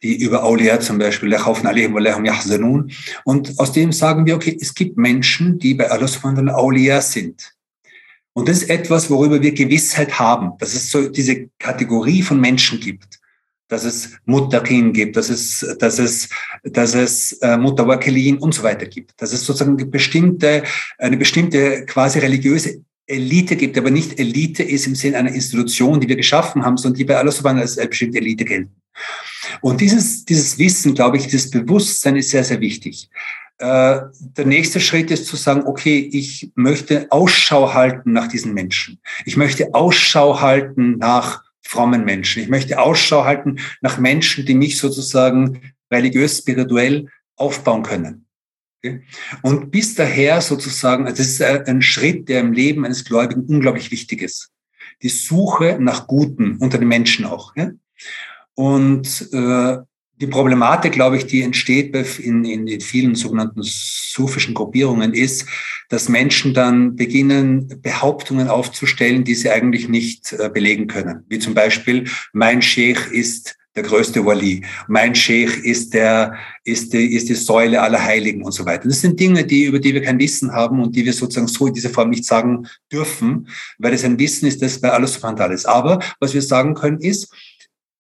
die 0.03 0.21
über 0.21 0.43
Aulia 0.45 0.81
zum 0.81 0.99
Beispiel, 0.99 1.33
und 3.25 3.59
aus 3.59 3.73
dem 3.73 3.93
sagen 3.93 4.27
wir, 4.27 4.35
okay, 4.35 4.59
es 4.61 4.75
gibt 4.75 4.97
Menschen, 4.97 5.59
die 5.59 5.75
bei 5.75 5.91
Allah 5.91 6.09
subhanahu 6.09 6.55
Aulia 6.55 7.01
sind. 7.01 7.55
Und 8.33 8.49
das 8.49 8.63
ist 8.63 8.71
etwas, 8.71 9.11
worüber 9.11 9.41
wir 9.41 9.53
Gewissheit 9.53 10.19
haben, 10.19 10.53
dass 10.59 10.75
es 10.75 10.91
so 10.91 11.09
diese 11.09 11.49
Kategorie 11.59 12.23
von 12.23 12.41
Menschen 12.41 12.81
gibt 12.81 13.23
dass 13.73 13.85
es 13.85 14.11
Muttaqin 14.27 14.93
gibt, 14.93 15.17
dass 15.17 15.31
es, 15.31 15.67
dass 15.79 15.99
es, 15.99 16.29
dass 16.63 16.95
es 16.95 17.33
äh, 17.41 17.57
Mutawakilin 17.57 18.37
und 18.37 18.53
so 18.53 18.63
weiter 18.63 18.85
gibt. 18.85 19.15
Dass 19.17 19.33
es 19.33 19.47
sozusagen 19.47 19.79
eine 19.79 19.87
bestimmte, 19.87 20.63
eine 20.99 21.17
bestimmte 21.17 21.87
quasi 21.87 22.19
religiöse 22.19 22.85
Elite 23.07 23.57
gibt, 23.57 23.77
aber 23.77 23.91
nicht 23.91 24.19
Elite 24.19 24.63
ist 24.63 24.87
im 24.87 24.95
Sinne 24.95 25.19
einer 25.19 25.35
Institution, 25.35 26.01
die 26.01 26.09
wir 26.09 26.17
geschaffen 26.17 26.65
haben, 26.65 26.77
sondern 26.77 26.99
die 26.99 27.05
bei 27.05 27.31
subhanahu 27.31 27.63
als 27.63 27.77
bestimmte 27.77 28.19
Elite 28.19 28.45
gelten. 28.45 28.77
Und 29.61 29.81
dieses, 29.81 30.25
dieses 30.25 30.59
Wissen, 30.59 30.95
glaube 30.95 31.17
ich, 31.17 31.25
dieses 31.25 31.51
Bewusstsein 31.51 32.17
ist 32.17 32.31
sehr, 32.31 32.45
sehr 32.45 32.61
wichtig. 32.61 33.11
Äh, 33.59 34.01
der 34.19 34.47
nächste 34.47 34.81
Schritt 34.81 35.11
ist 35.11 35.27
zu 35.27 35.37
sagen, 35.37 35.63
okay, 35.67 35.99
ich 36.13 36.51
möchte 36.55 37.07
Ausschau 37.11 37.75
halten 37.75 38.13
nach 38.13 38.29
diesen 38.29 38.55
Menschen. 38.55 38.99
Ich 39.25 39.37
möchte 39.37 39.75
Ausschau 39.75 40.41
halten 40.41 40.99
nach 40.99 41.43
frommen 41.61 42.05
Menschen. 42.05 42.43
Ich 42.43 42.49
möchte 42.49 42.79
Ausschau 42.79 43.25
halten 43.25 43.61
nach 43.81 43.99
Menschen, 43.99 44.47
die 44.47 44.55
mich 44.55 44.79
sozusagen 44.79 45.73
religiös, 45.93 46.39
spirituell 46.39 47.09
aufbauen 47.37 47.83
können. 47.83 48.27
Und 49.43 49.71
bis 49.71 49.95
daher 49.95 50.41
sozusagen, 50.41 51.07
also 51.07 51.17
das 51.17 51.29
ist 51.29 51.43
ein 51.43 51.83
Schritt, 51.83 52.29
der 52.29 52.41
im 52.41 52.53
Leben 52.53 52.85
eines 52.85 53.05
Gläubigen 53.05 53.45
unglaublich 53.47 53.91
wichtig 53.91 54.23
ist. 54.23 54.51
Die 55.03 55.09
Suche 55.09 55.79
nach 55.81 56.07
Guten 56.07 56.57
unter 56.59 56.79
den 56.79 56.89
Menschen 56.89 57.25
auch. 57.25 57.55
Und 58.55 59.29
äh, 59.33 59.79
die 60.23 60.27
Problematik, 60.29 60.93
glaube 60.93 61.17
ich, 61.17 61.27
die 61.27 61.43
entsteht 61.43 61.95
in, 62.21 62.45
in 62.45 62.67
den 62.67 62.81
vielen 62.81 63.17
sogenannten 63.17 63.63
sufischen 63.63 64.55
Gruppierungen, 64.55 65.15
ist, 65.15 65.47
dass 65.89 66.09
Menschen 66.09 66.55
dann 66.55 66.95
beginnen, 66.95 67.81
Behauptungen 67.83 68.49
aufzustellen, 68.49 69.25
die 69.25 69.35
sie 69.35 69.51
eigentlich 69.51 69.89
nicht 69.89 70.33
äh, 70.33 70.49
belegen 70.49 70.87
können. 70.87 71.25
Wie 71.29 71.41
zum 71.41 71.55
Beispiel, 71.55 72.09
mein 72.33 72.63
Sheikh 72.63 73.11
ist 73.11 73.57
der 73.75 73.83
größte 73.83 74.25
Wali. 74.25 74.65
Mein 74.87 75.15
Sheikh 75.15 75.61
ist 75.63 75.95
der, 75.95 76.37
ist 76.65 76.93
die, 76.93 77.15
ist 77.15 77.29
die 77.29 77.35
Säule 77.35 77.81
aller 77.81 78.03
Heiligen 78.03 78.43
und 78.43 78.53
so 78.53 78.67
weiter. 78.67 78.89
Das 78.89 79.01
sind 79.01 79.19
Dinge, 79.19 79.45
die, 79.45 79.65
über 79.65 79.79
die 79.79 79.95
wir 79.95 80.03
kein 80.03 80.19
Wissen 80.19 80.53
haben 80.53 80.81
und 80.81 80.95
die 80.95 81.05
wir 81.05 81.13
sozusagen 81.13 81.49
so 81.49 81.67
in 81.67 81.75
dieser 81.75 81.91
Form 81.91 82.11
nicht 82.11 82.25
sagen 82.25 82.67
dürfen, 82.91 83.49
weil 83.79 83.95
es 83.95 84.05
ein 84.05 84.19
Wissen 84.19 84.47
ist, 84.47 84.61
das 84.61 84.81
bei 84.81 84.91
alles 84.91 85.15
subhanal 85.15 85.53
ist. 85.53 85.67
Aber 85.67 86.01
was 86.21 86.35
wir 86.35 86.43
sagen 86.43 86.75
können 86.75 87.01
ist, 87.01 87.33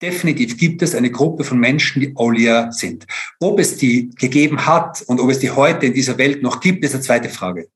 definitiv 0.02 0.58
gibt 0.58 0.82
es 0.82 0.94
eine 0.94 1.10
Gruppe 1.10 1.44
von 1.44 1.58
Menschen, 1.58 2.00
die 2.00 2.16
Aulia 2.16 2.70
sind. 2.72 3.06
Ob 3.40 3.58
es 3.58 3.76
die 3.76 4.10
gegeben 4.10 4.66
hat 4.66 5.02
und 5.06 5.20
ob 5.20 5.30
es 5.30 5.38
die 5.38 5.52
heute 5.52 5.86
in 5.86 5.94
dieser 5.94 6.18
Welt 6.18 6.42
noch 6.42 6.60
gibt, 6.60 6.84
ist 6.84 6.94
eine 6.94 7.02
zweite 7.02 7.28
Frage. 7.28 7.68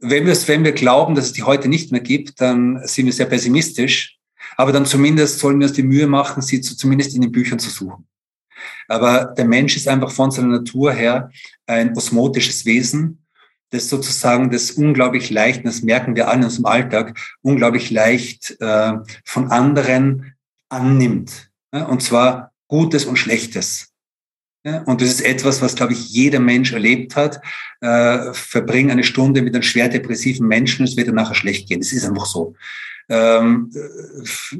Wenn 0.00 0.26
wir, 0.26 0.36
wenn 0.48 0.64
wir 0.64 0.72
glauben, 0.72 1.14
dass 1.14 1.26
es 1.26 1.32
die 1.32 1.44
heute 1.44 1.68
nicht 1.68 1.92
mehr 1.92 2.00
gibt, 2.00 2.40
dann 2.40 2.80
sind 2.84 3.06
wir 3.06 3.12
sehr 3.12 3.26
pessimistisch 3.26 4.18
aber 4.56 4.72
dann 4.72 4.86
zumindest 4.86 5.38
sollen 5.38 5.58
wir 5.60 5.66
uns 5.66 5.76
die 5.76 5.82
Mühe 5.82 6.06
machen, 6.06 6.42
sie 6.42 6.60
zu, 6.60 6.76
zumindest 6.76 7.14
in 7.14 7.22
den 7.22 7.32
Büchern 7.32 7.58
zu 7.58 7.70
suchen. 7.70 8.06
Aber 8.88 9.26
der 9.36 9.44
Mensch 9.44 9.76
ist 9.76 9.88
einfach 9.88 10.10
von 10.10 10.30
seiner 10.30 10.48
Natur 10.48 10.92
her 10.92 11.30
ein 11.66 11.96
osmotisches 11.96 12.64
Wesen, 12.64 13.22
das 13.70 13.88
sozusagen 13.88 14.50
das 14.50 14.72
unglaublich 14.72 15.30
leicht, 15.30 15.64
das 15.64 15.82
merken 15.82 16.14
wir 16.14 16.28
alle 16.28 16.40
in 16.40 16.44
unserem 16.44 16.66
Alltag, 16.66 17.18
unglaublich 17.40 17.90
leicht 17.90 18.56
äh, 18.60 18.92
von 19.24 19.50
anderen 19.50 20.34
annimmt. 20.68 21.50
Ja? 21.72 21.86
Und 21.86 22.02
zwar 22.02 22.52
Gutes 22.68 23.06
und 23.06 23.16
Schlechtes. 23.16 23.88
Ja? 24.64 24.82
Und 24.82 25.00
das 25.00 25.08
ist 25.08 25.22
etwas, 25.22 25.62
was, 25.62 25.74
glaube 25.74 25.94
ich, 25.94 26.10
jeder 26.10 26.38
Mensch 26.38 26.72
erlebt 26.72 27.16
hat. 27.16 27.40
Äh, 27.80 28.34
verbring 28.34 28.90
eine 28.90 29.04
Stunde 29.04 29.40
mit 29.40 29.54
einem 29.54 29.62
schwer 29.62 29.88
depressiven 29.88 30.46
Menschen, 30.46 30.84
es 30.84 30.96
wird 30.96 31.08
dir 31.08 31.12
nachher 31.12 31.34
schlecht 31.34 31.68
gehen. 31.68 31.80
Das 31.80 31.92
ist 31.92 32.04
einfach 32.04 32.26
so 32.26 32.54
ähm, 33.08 33.70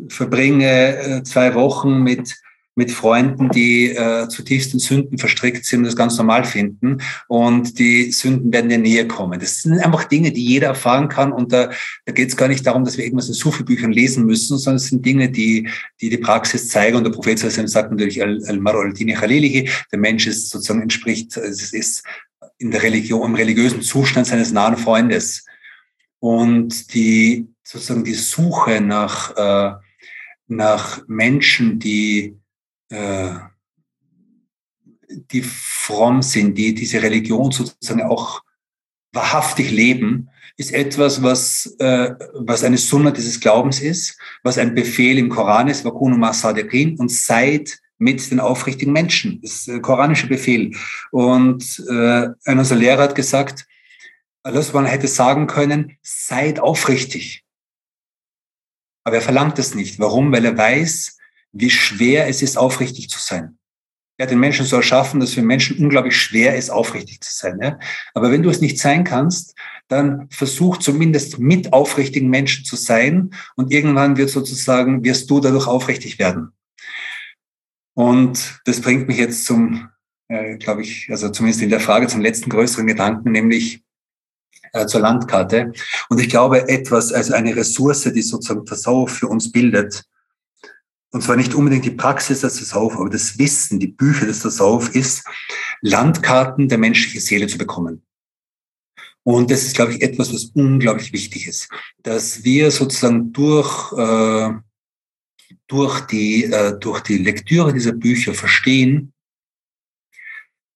verbringe 0.08 0.96
äh, 0.96 1.22
zwei 1.22 1.54
Wochen 1.54 2.02
mit, 2.02 2.36
mit 2.74 2.90
Freunden, 2.90 3.50
die 3.50 3.90
äh, 3.90 4.28
zutiefst 4.28 4.72
in 4.72 4.78
Sünden 4.78 5.18
verstrickt 5.18 5.64
sind 5.66 5.80
und 5.80 5.84
das 5.84 5.96
ganz 5.96 6.16
normal 6.16 6.44
finden. 6.44 6.98
Und 7.28 7.78
die 7.78 8.10
Sünden 8.12 8.52
werden 8.52 8.70
dir 8.70 8.78
näher 8.78 9.06
kommen. 9.06 9.38
Das 9.38 9.62
sind 9.62 9.78
einfach 9.78 10.04
Dinge, 10.04 10.32
die 10.32 10.44
jeder 10.44 10.68
erfahren 10.68 11.08
kann. 11.08 11.32
Und 11.32 11.52
da, 11.52 11.70
da 12.06 12.12
geht 12.12 12.30
es 12.30 12.36
gar 12.36 12.48
nicht 12.48 12.66
darum, 12.66 12.84
dass 12.84 12.96
wir 12.96 13.04
irgendwas 13.04 13.28
in 13.28 13.34
Sufi-Büchern 13.34 13.92
lesen 13.92 14.24
müssen, 14.24 14.56
sondern 14.56 14.76
es 14.76 14.86
sind 14.86 15.04
Dinge, 15.04 15.30
die 15.30 15.68
die, 16.00 16.08
die 16.08 16.18
Praxis 16.18 16.68
zeigen. 16.68 16.96
Und 16.96 17.04
der 17.04 17.10
Prophet 17.10 17.38
sagt 17.38 17.90
natürlich 17.90 18.22
Al-Maru 18.22 18.80
al-Dini 18.80 19.12
Khalilihi, 19.12 19.68
der 19.90 19.98
Mensch 19.98 20.26
ist 20.26 20.50
sozusagen 20.50 20.82
entspricht, 20.82 21.36
es 21.36 21.72
ist 21.72 22.04
in 22.58 22.70
der 22.70 22.82
Religion, 22.82 23.26
im 23.26 23.34
religiösen 23.34 23.82
Zustand 23.82 24.26
seines 24.26 24.52
nahen 24.52 24.76
Freundes. 24.76 25.44
Und 26.20 26.94
die 26.94 27.51
sozusagen 27.72 28.04
die 28.04 28.14
Suche 28.14 28.80
nach, 28.80 29.36
äh, 29.36 29.74
nach 30.46 31.02
Menschen, 31.08 31.78
die 31.78 32.36
äh, 32.90 33.30
die 35.30 35.42
fromm 35.42 36.22
sind, 36.22 36.56
die 36.56 36.74
diese 36.74 37.02
Religion 37.02 37.50
sozusagen 37.50 38.02
auch 38.02 38.42
wahrhaftig 39.12 39.70
leben, 39.70 40.28
ist 40.56 40.72
etwas, 40.72 41.22
was, 41.22 41.74
äh, 41.78 42.14
was 42.34 42.64
eine 42.64 42.78
Sunna 42.78 43.10
dieses 43.10 43.40
Glaubens 43.40 43.80
ist, 43.80 44.18
was 44.42 44.58
ein 44.58 44.74
Befehl 44.74 45.18
im 45.18 45.28
Koran 45.28 45.68
ist, 45.68 45.84
Wakunu 45.84 46.16
Masadiqin, 46.16 46.96
und 46.98 47.10
seid 47.10 47.78
mit 47.98 48.30
den 48.30 48.40
aufrichtigen 48.40 48.92
Menschen. 48.92 49.40
Das 49.42 49.52
ist 49.52 49.68
ein 49.68 49.82
koranischer 49.82 50.28
Befehl. 50.28 50.74
Und 51.10 51.82
äh, 51.88 52.28
einer 52.44 52.60
unserer 52.60 52.78
Lehrer 52.78 53.02
hat 53.02 53.14
gesagt, 53.14 53.66
Allah 54.42 54.64
man 54.72 54.86
hätte 54.86 55.08
sagen 55.08 55.46
können, 55.46 55.96
seid 56.02 56.58
aufrichtig. 56.58 57.41
Aber 59.04 59.16
er 59.16 59.22
verlangt 59.22 59.58
das 59.58 59.74
nicht. 59.74 59.98
Warum? 59.98 60.32
Weil 60.32 60.44
er 60.44 60.56
weiß, 60.56 61.18
wie 61.52 61.70
schwer 61.70 62.28
es 62.28 62.42
ist, 62.42 62.56
aufrichtig 62.56 63.08
zu 63.10 63.18
sein. 63.18 63.58
Ja, 64.18 64.26
den 64.26 64.40
Menschen 64.40 64.66
so 64.66 64.76
erschaffen, 64.76 65.20
dass 65.20 65.34
für 65.34 65.42
Menschen 65.42 65.78
unglaublich 65.78 66.16
schwer 66.16 66.56
ist, 66.56 66.70
aufrichtig 66.70 67.20
zu 67.22 67.30
sein. 67.34 67.58
Ja? 67.60 67.78
Aber 68.14 68.30
wenn 68.30 68.42
du 68.42 68.50
es 68.50 68.60
nicht 68.60 68.78
sein 68.78 69.04
kannst, 69.04 69.54
dann 69.88 70.28
versuch 70.30 70.76
zumindest 70.78 71.38
mit 71.38 71.72
aufrichtigen 71.72 72.28
Menschen 72.30 72.64
zu 72.64 72.76
sein 72.76 73.30
und 73.56 73.72
irgendwann 73.72 74.16
wird 74.16 74.30
sozusagen, 74.30 75.04
wirst 75.04 75.30
du 75.30 75.40
dadurch 75.40 75.66
aufrichtig 75.66 76.18
werden. 76.18 76.52
Und 77.94 78.60
das 78.64 78.80
bringt 78.80 79.08
mich 79.08 79.18
jetzt 79.18 79.44
zum, 79.44 79.88
äh, 80.28 80.56
glaube 80.56 80.82
ich, 80.82 81.08
also 81.10 81.28
zumindest 81.28 81.62
in 81.62 81.70
der 81.70 81.80
Frage 81.80 82.06
zum 82.06 82.20
letzten 82.20 82.50
größeren 82.50 82.86
Gedanken, 82.86 83.32
nämlich 83.32 83.81
äh, 84.72 84.86
zur 84.86 85.00
Landkarte. 85.00 85.72
Und 86.08 86.20
ich 86.20 86.28
glaube, 86.28 86.68
etwas, 86.68 87.12
also 87.12 87.34
eine 87.34 87.54
Ressource, 87.54 88.02
die 88.02 88.22
sozusagen 88.22 88.66
Tasawuf 88.66 89.12
für 89.12 89.28
uns 89.28 89.50
bildet, 89.52 90.04
und 91.12 91.22
zwar 91.22 91.36
nicht 91.36 91.54
unbedingt 91.54 91.84
die 91.84 91.90
Praxis 91.90 92.40
des 92.40 92.58
Tasawuf, 92.58 92.96
aber 92.96 93.10
das 93.10 93.38
Wissen, 93.38 93.78
die 93.78 93.88
Bücher 93.88 94.26
des 94.26 94.40
Tasawuf 94.40 94.94
ist, 94.94 95.24
Landkarten 95.82 96.68
der 96.68 96.78
menschlichen 96.78 97.20
Seele 97.20 97.46
zu 97.46 97.58
bekommen. 97.58 98.02
Und 99.22 99.50
das 99.50 99.62
ist, 99.62 99.76
glaube 99.76 99.92
ich, 99.92 100.02
etwas, 100.02 100.32
was 100.32 100.46
unglaublich 100.54 101.12
wichtig 101.12 101.46
ist, 101.46 101.68
dass 102.02 102.42
wir 102.44 102.70
sozusagen 102.70 103.32
durch, 103.32 103.92
äh, 103.92 104.54
durch, 105.68 106.00
die, 106.06 106.44
äh, 106.44 106.78
durch 106.78 107.00
die 107.00 107.18
Lektüre 107.18 107.72
dieser 107.72 107.92
Bücher 107.92 108.34
verstehen, 108.34 109.12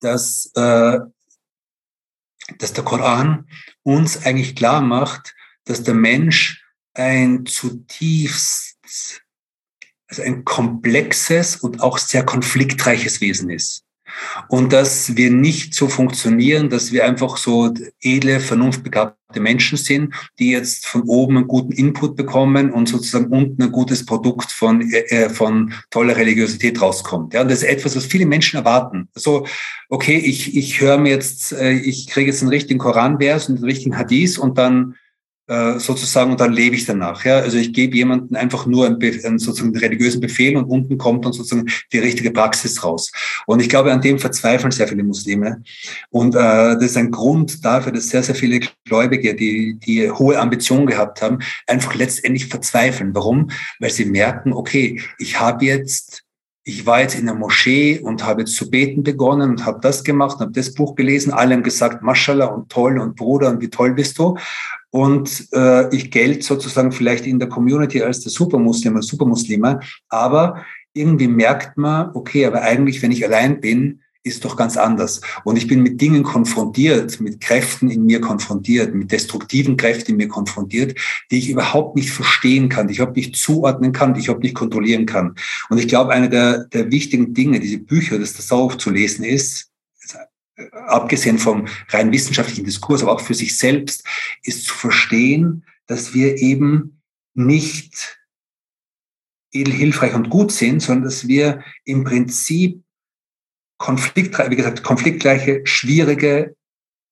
dass, 0.00 0.50
äh, 0.54 0.98
dass 2.58 2.72
der 2.72 2.84
Koran 2.84 3.48
uns 3.86 4.26
eigentlich 4.26 4.56
klar 4.56 4.80
macht, 4.80 5.36
dass 5.64 5.84
der 5.84 5.94
Mensch 5.94 6.64
ein 6.94 7.46
zutiefst 7.46 9.22
also 10.08 10.22
ein 10.22 10.44
komplexes 10.44 11.56
und 11.56 11.80
auch 11.80 11.98
sehr 11.98 12.24
konfliktreiches 12.24 13.20
Wesen 13.20 13.50
ist. 13.50 13.85
Und 14.48 14.72
dass 14.72 15.16
wir 15.16 15.30
nicht 15.30 15.74
so 15.74 15.88
funktionieren, 15.88 16.70
dass 16.70 16.92
wir 16.92 17.04
einfach 17.04 17.36
so 17.36 17.72
edle, 18.00 18.40
vernunftbegabte 18.40 19.40
Menschen 19.40 19.76
sind, 19.76 20.14
die 20.38 20.50
jetzt 20.50 20.86
von 20.86 21.02
oben 21.02 21.36
einen 21.36 21.48
guten 21.48 21.72
Input 21.72 22.16
bekommen 22.16 22.70
und 22.72 22.88
sozusagen 22.88 23.26
unten 23.26 23.62
ein 23.62 23.72
gutes 23.72 24.06
Produkt 24.06 24.50
von, 24.50 24.80
äh, 24.80 25.00
äh 25.10 25.30
von 25.30 25.72
toller 25.90 26.16
Religiosität 26.16 26.80
rauskommt. 26.80 27.34
Ja, 27.34 27.42
und 27.42 27.50
das 27.50 27.62
ist 27.62 27.68
etwas, 27.68 27.96
was 27.96 28.06
viele 28.06 28.26
Menschen 28.26 28.56
erwarten. 28.56 29.08
So, 29.14 29.46
okay, 29.88 30.16
ich, 30.16 30.56
ich 30.56 30.80
höre 30.80 30.98
mir 30.98 31.10
jetzt, 31.10 31.52
äh, 31.52 31.72
ich 31.72 32.06
kriege 32.06 32.30
jetzt 32.30 32.42
einen 32.42 32.50
richtigen 32.50 32.78
Koranvers 32.78 33.48
und 33.48 33.56
einen 33.56 33.64
richtigen 33.64 33.96
Hadith 33.96 34.38
und 34.38 34.58
dann 34.58 34.94
sozusagen 35.48 36.32
und 36.32 36.40
dann 36.40 36.52
lebe 36.52 36.74
ich 36.74 36.86
danach. 36.86 37.24
Ja? 37.24 37.38
Also 37.38 37.56
ich 37.56 37.72
gebe 37.72 37.96
jemandem 37.96 38.36
einfach 38.36 38.66
nur 38.66 38.86
einen, 38.86 39.00
einen 39.00 39.38
sozusagen 39.38 39.76
religiösen 39.76 40.20
Befehl 40.20 40.56
und 40.56 40.64
unten 40.64 40.98
kommt 40.98 41.24
dann 41.24 41.32
sozusagen 41.32 41.68
die 41.92 41.98
richtige 41.98 42.32
Praxis 42.32 42.82
raus. 42.82 43.12
Und 43.46 43.60
ich 43.60 43.68
glaube, 43.68 43.92
an 43.92 44.00
dem 44.00 44.18
verzweifeln 44.18 44.72
sehr 44.72 44.88
viele 44.88 45.04
Muslime. 45.04 45.62
Und 46.10 46.34
äh, 46.34 46.38
das 46.74 46.82
ist 46.82 46.96
ein 46.96 47.12
Grund 47.12 47.64
dafür, 47.64 47.92
dass 47.92 48.08
sehr, 48.08 48.24
sehr 48.24 48.34
viele 48.34 48.60
Gläubige, 48.84 49.34
die, 49.34 49.78
die 49.78 50.10
hohe 50.10 50.38
Ambitionen 50.38 50.86
gehabt 50.86 51.22
haben, 51.22 51.38
einfach 51.66 51.94
letztendlich 51.94 52.46
verzweifeln. 52.46 53.14
Warum? 53.14 53.50
Weil 53.78 53.90
sie 53.90 54.06
merken, 54.06 54.52
okay, 54.52 55.00
ich 55.18 55.38
habe 55.38 55.64
jetzt 55.64 56.24
ich 56.68 56.84
war 56.84 57.00
jetzt 57.00 57.16
in 57.16 57.26
der 57.26 57.36
Moschee 57.36 58.00
und 58.00 58.24
habe 58.24 58.40
jetzt 58.40 58.56
zu 58.56 58.68
beten 58.68 59.04
begonnen 59.04 59.50
und 59.50 59.64
habe 59.64 59.78
das 59.80 60.02
gemacht, 60.02 60.40
habe 60.40 60.50
das 60.50 60.74
Buch 60.74 60.96
gelesen, 60.96 61.32
alle 61.32 61.54
haben 61.54 61.62
gesagt, 61.62 62.02
Maschallah 62.02 62.46
und 62.46 62.68
toll 62.70 62.98
und 62.98 63.14
Bruder 63.14 63.50
und 63.50 63.60
wie 63.60 63.70
toll 63.70 63.94
bist 63.94 64.18
du 64.18 64.36
und 64.96 65.48
äh, 65.52 65.94
ich 65.94 66.10
gelte 66.10 66.42
sozusagen 66.42 66.90
vielleicht 66.90 67.26
in 67.26 67.38
der 67.38 67.50
Community 67.50 68.00
als 68.02 68.20
der 68.20 68.32
Supermuslim, 68.32 68.96
als 68.96 69.08
Supermuslime, 69.08 69.80
aber 70.08 70.64
irgendwie 70.94 71.28
merkt 71.28 71.76
man, 71.76 72.12
okay, 72.14 72.46
aber 72.46 72.62
eigentlich, 72.62 73.02
wenn 73.02 73.12
ich 73.12 73.22
allein 73.22 73.60
bin, 73.60 74.00
ist 74.22 74.46
doch 74.46 74.56
ganz 74.56 74.78
anders. 74.78 75.20
Und 75.44 75.58
ich 75.58 75.66
bin 75.66 75.82
mit 75.82 76.00
Dingen 76.00 76.22
konfrontiert, 76.22 77.20
mit 77.20 77.42
Kräften 77.42 77.90
in 77.90 78.06
mir 78.06 78.22
konfrontiert, 78.22 78.94
mit 78.94 79.12
destruktiven 79.12 79.76
Kräften 79.76 80.12
in 80.12 80.16
mir 80.16 80.28
konfrontiert, 80.28 80.98
die 81.30 81.40
ich 81.40 81.50
überhaupt 81.50 81.94
nicht 81.94 82.10
verstehen 82.10 82.70
kann, 82.70 82.88
die 82.88 82.92
ich 82.92 82.98
überhaupt 82.98 83.18
nicht 83.18 83.36
zuordnen 83.36 83.92
kann, 83.92 84.14
die 84.14 84.20
ich 84.20 84.26
überhaupt 84.28 84.44
nicht 84.44 84.54
kontrollieren 84.54 85.04
kann. 85.04 85.34
Und 85.68 85.76
ich 85.76 85.88
glaube, 85.88 86.10
eine 86.12 86.30
der, 86.30 86.64
der 86.72 86.90
wichtigen 86.90 87.34
Dinge, 87.34 87.60
diese 87.60 87.78
Bücher, 87.78 88.18
das 88.18 88.32
das 88.32 88.50
auch 88.50 88.76
zu 88.76 88.88
lesen 88.88 89.26
ist, 89.26 89.70
abgesehen 90.72 91.38
vom 91.38 91.68
rein 91.88 92.12
wissenschaftlichen 92.12 92.64
Diskurs, 92.64 93.02
aber 93.02 93.12
auch 93.12 93.20
für 93.20 93.34
sich 93.34 93.56
selbst, 93.56 94.04
ist 94.42 94.64
zu 94.64 94.74
verstehen, 94.74 95.64
dass 95.86 96.14
wir 96.14 96.38
eben 96.38 97.00
nicht 97.34 98.18
hilfreich 99.52 100.14
und 100.14 100.30
gut 100.30 100.52
sind, 100.52 100.80
sondern 100.80 101.04
dass 101.04 101.28
wir 101.28 101.62
im 101.84 102.04
Prinzip 102.04 102.82
konfliktreiche, 103.78 104.50
wie 104.50 104.56
gesagt, 104.56 104.82
konfliktgleiche, 104.82 105.62
schwierige 105.64 106.56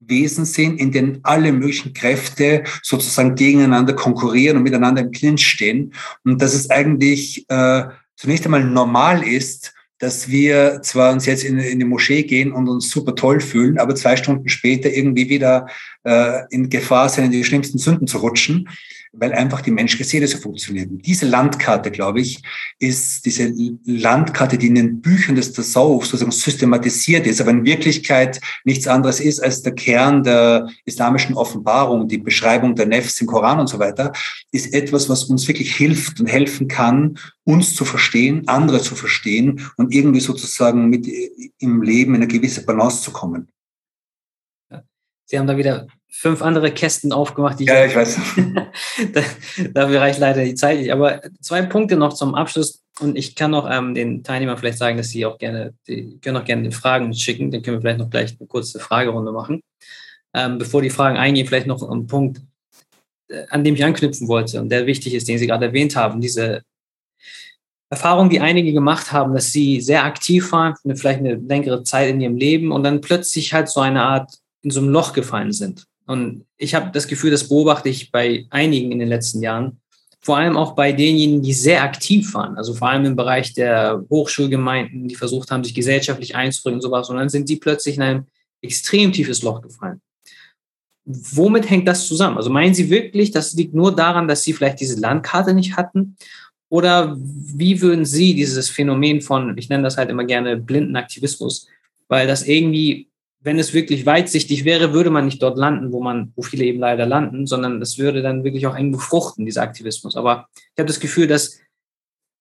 Wesen 0.00 0.44
sind, 0.44 0.78
in 0.78 0.92
denen 0.92 1.20
alle 1.22 1.52
möglichen 1.52 1.94
Kräfte 1.94 2.64
sozusagen 2.82 3.34
gegeneinander 3.34 3.94
konkurrieren 3.94 4.58
und 4.58 4.62
miteinander 4.62 5.02
im 5.02 5.10
Clinch 5.10 5.46
stehen. 5.46 5.94
Und 6.24 6.42
dass 6.42 6.54
es 6.54 6.70
eigentlich 6.70 7.48
äh, 7.48 7.84
zunächst 8.16 8.44
einmal 8.44 8.64
normal 8.64 9.26
ist, 9.26 9.74
dass 9.98 10.28
wir 10.28 10.82
zwar 10.82 11.12
uns 11.12 11.26
jetzt 11.26 11.44
in, 11.44 11.58
in 11.58 11.78
die 11.78 11.84
Moschee 11.84 12.24
gehen 12.24 12.52
und 12.52 12.68
uns 12.68 12.90
super 12.90 13.14
toll 13.14 13.40
fühlen, 13.40 13.78
aber 13.78 13.94
zwei 13.94 14.16
Stunden 14.16 14.48
später 14.48 14.90
irgendwie 14.90 15.28
wieder 15.28 15.68
äh, 16.02 16.42
in 16.50 16.68
Gefahr 16.68 17.08
sind, 17.08 17.26
in 17.26 17.30
die 17.32 17.44
schlimmsten 17.44 17.78
Sünden 17.78 18.06
zu 18.06 18.18
rutschen 18.18 18.68
weil 19.16 19.32
einfach 19.32 19.60
die 19.60 19.70
menschliche 19.70 20.04
Seele 20.04 20.26
so 20.26 20.38
funktioniert. 20.38 20.90
Und 20.90 21.06
diese 21.06 21.26
Landkarte, 21.26 21.90
glaube 21.90 22.20
ich, 22.20 22.42
ist 22.78 23.24
diese 23.24 23.52
Landkarte, 23.84 24.58
die 24.58 24.66
in 24.66 24.74
den 24.74 25.00
Büchern 25.00 25.36
des 25.36 25.52
Tasawuf 25.52 26.06
sozusagen 26.06 26.32
systematisiert 26.32 27.26
ist, 27.26 27.40
aber 27.40 27.50
in 27.50 27.64
Wirklichkeit 27.64 28.40
nichts 28.64 28.86
anderes 28.86 29.20
ist 29.20 29.40
als 29.40 29.62
der 29.62 29.74
Kern 29.74 30.22
der 30.22 30.68
islamischen 30.84 31.34
Offenbarung, 31.34 32.08
die 32.08 32.18
Beschreibung 32.18 32.74
der 32.74 32.86
Nefs 32.86 33.20
im 33.20 33.26
Koran 33.26 33.60
und 33.60 33.68
so 33.68 33.78
weiter, 33.78 34.12
ist 34.52 34.74
etwas, 34.74 35.08
was 35.08 35.24
uns 35.24 35.46
wirklich 35.48 35.74
hilft 35.74 36.20
und 36.20 36.26
helfen 36.26 36.68
kann, 36.68 37.18
uns 37.44 37.74
zu 37.74 37.84
verstehen, 37.84 38.48
andere 38.48 38.80
zu 38.80 38.94
verstehen 38.94 39.60
und 39.76 39.94
irgendwie 39.94 40.20
sozusagen 40.20 40.88
mit 40.88 41.08
im 41.58 41.82
Leben 41.82 42.14
in 42.14 42.22
eine 42.22 42.28
gewisse 42.28 42.64
Balance 42.64 43.02
zu 43.02 43.10
kommen. 43.10 43.48
Sie 45.26 45.38
haben 45.38 45.46
da 45.46 45.56
wieder 45.56 45.86
fünf 46.16 46.42
andere 46.42 46.70
Kästen 46.70 47.12
aufgemacht. 47.12 47.60
ja, 47.60 47.84
ich 47.84 47.94
weiß. 47.94 48.18
Dafür 49.74 50.00
reicht 50.00 50.20
leider 50.20 50.44
die 50.44 50.54
Zeit 50.54 50.78
nicht. 50.78 50.92
Aber 50.92 51.20
zwei 51.40 51.62
Punkte 51.62 51.96
noch 51.96 52.14
zum 52.14 52.34
Abschluss. 52.34 52.82
Und 53.00 53.18
ich 53.18 53.34
kann 53.34 53.50
noch 53.50 53.68
ähm, 53.68 53.94
den 53.94 54.22
Teilnehmern 54.22 54.56
vielleicht 54.56 54.78
sagen, 54.78 54.96
dass 54.96 55.08
sie 55.08 55.26
auch 55.26 55.38
gerne, 55.38 55.74
die 55.88 56.18
können 56.22 56.36
auch 56.36 56.44
gerne 56.44 56.70
Fragen 56.70 57.12
schicken. 57.12 57.50
Dann 57.50 57.62
können 57.62 57.78
wir 57.78 57.80
vielleicht 57.80 57.98
noch 57.98 58.10
gleich 58.10 58.36
eine 58.38 58.46
kurze 58.46 58.78
Fragerunde 58.78 59.32
machen. 59.32 59.60
Ähm, 60.32 60.58
bevor 60.58 60.82
die 60.82 60.90
Fragen 60.90 61.18
eingehen, 61.18 61.46
vielleicht 61.46 61.66
noch 61.66 61.82
ein 61.82 62.06
Punkt, 62.06 62.40
äh, 63.28 63.46
an 63.50 63.64
dem 63.64 63.74
ich 63.74 63.84
anknüpfen 63.84 64.28
wollte 64.28 64.60
und 64.60 64.68
der 64.68 64.86
wichtig 64.86 65.14
ist, 65.14 65.28
den 65.28 65.38
Sie 65.38 65.48
gerade 65.48 65.66
erwähnt 65.66 65.96
haben. 65.96 66.20
Diese 66.20 66.62
Erfahrung, 67.90 68.30
die 68.30 68.40
einige 68.40 68.72
gemacht 68.72 69.12
haben, 69.12 69.34
dass 69.34 69.52
sie 69.52 69.80
sehr 69.80 70.04
aktiv 70.04 70.50
waren, 70.52 70.74
vielleicht 70.94 71.20
eine 71.20 71.34
längere 71.34 71.82
Zeit 71.82 72.10
in 72.10 72.20
ihrem 72.20 72.36
Leben 72.36 72.72
und 72.72 72.82
dann 72.82 73.00
plötzlich 73.00 73.52
halt 73.52 73.68
so 73.68 73.80
eine 73.80 74.02
Art 74.02 74.38
in 74.62 74.70
so 74.70 74.80
ein 74.80 74.88
Loch 74.88 75.12
gefallen 75.12 75.52
sind. 75.52 75.86
Und 76.06 76.44
ich 76.58 76.74
habe 76.74 76.90
das 76.92 77.08
Gefühl, 77.08 77.30
das 77.30 77.48
beobachte 77.48 77.88
ich 77.88 78.10
bei 78.10 78.46
einigen 78.50 78.92
in 78.92 78.98
den 78.98 79.08
letzten 79.08 79.42
Jahren, 79.42 79.80
vor 80.20 80.38
allem 80.38 80.56
auch 80.56 80.74
bei 80.74 80.92
denjenigen, 80.92 81.42
die 81.42 81.52
sehr 81.52 81.82
aktiv 81.82 82.32
waren, 82.32 82.56
also 82.56 82.72
vor 82.72 82.88
allem 82.88 83.04
im 83.04 83.16
Bereich 83.16 83.52
der 83.52 84.04
Hochschulgemeinden, 84.08 85.06
die 85.06 85.14
versucht 85.16 85.50
haben, 85.50 85.64
sich 85.64 85.74
gesellschaftlich 85.74 86.34
einzubringen 86.34 86.78
und 86.78 86.82
sowas, 86.82 87.10
und 87.10 87.16
dann 87.16 87.28
sind 87.28 87.48
die 87.48 87.56
plötzlich 87.56 87.96
in 87.96 88.02
ein 88.02 88.26
extrem 88.62 89.12
tiefes 89.12 89.42
Loch 89.42 89.60
gefallen. 89.60 90.00
Womit 91.04 91.68
hängt 91.68 91.86
das 91.86 92.06
zusammen? 92.06 92.38
Also 92.38 92.48
meinen 92.48 92.72
Sie 92.72 92.88
wirklich, 92.88 93.30
das 93.30 93.52
liegt 93.52 93.74
nur 93.74 93.94
daran, 93.94 94.26
dass 94.26 94.42
Sie 94.42 94.54
vielleicht 94.54 94.80
diese 94.80 94.98
Landkarte 94.98 95.52
nicht 95.52 95.76
hatten? 95.76 96.16
Oder 96.70 97.14
wie 97.18 97.82
würden 97.82 98.06
Sie 98.06 98.34
dieses 98.34 98.70
Phänomen 98.70 99.20
von, 99.20 99.56
ich 99.58 99.68
nenne 99.68 99.82
das 99.82 99.98
halt 99.98 100.08
immer 100.08 100.24
gerne 100.24 100.56
blinden 100.56 100.96
Aktivismus, 100.96 101.68
weil 102.08 102.26
das 102.26 102.46
irgendwie 102.46 103.08
wenn 103.44 103.58
es 103.58 103.74
wirklich 103.74 104.06
weitsichtig 104.06 104.64
wäre, 104.64 104.94
würde 104.94 105.10
man 105.10 105.26
nicht 105.26 105.42
dort 105.42 105.58
landen, 105.58 105.92
wo 105.92 106.02
man, 106.02 106.32
wo 106.34 106.42
viele 106.42 106.64
eben 106.64 106.80
leider 106.80 107.04
landen, 107.04 107.46
sondern 107.46 107.80
es 107.82 107.98
würde 107.98 108.22
dann 108.22 108.42
wirklich 108.42 108.66
auch 108.66 108.74
eng 108.74 108.90
befruchten, 108.90 109.44
dieser 109.44 109.62
Aktivismus. 109.62 110.16
Aber 110.16 110.48
ich 110.54 110.78
habe 110.78 110.86
das 110.86 110.98
Gefühl, 110.98 111.26
dass 111.26 111.60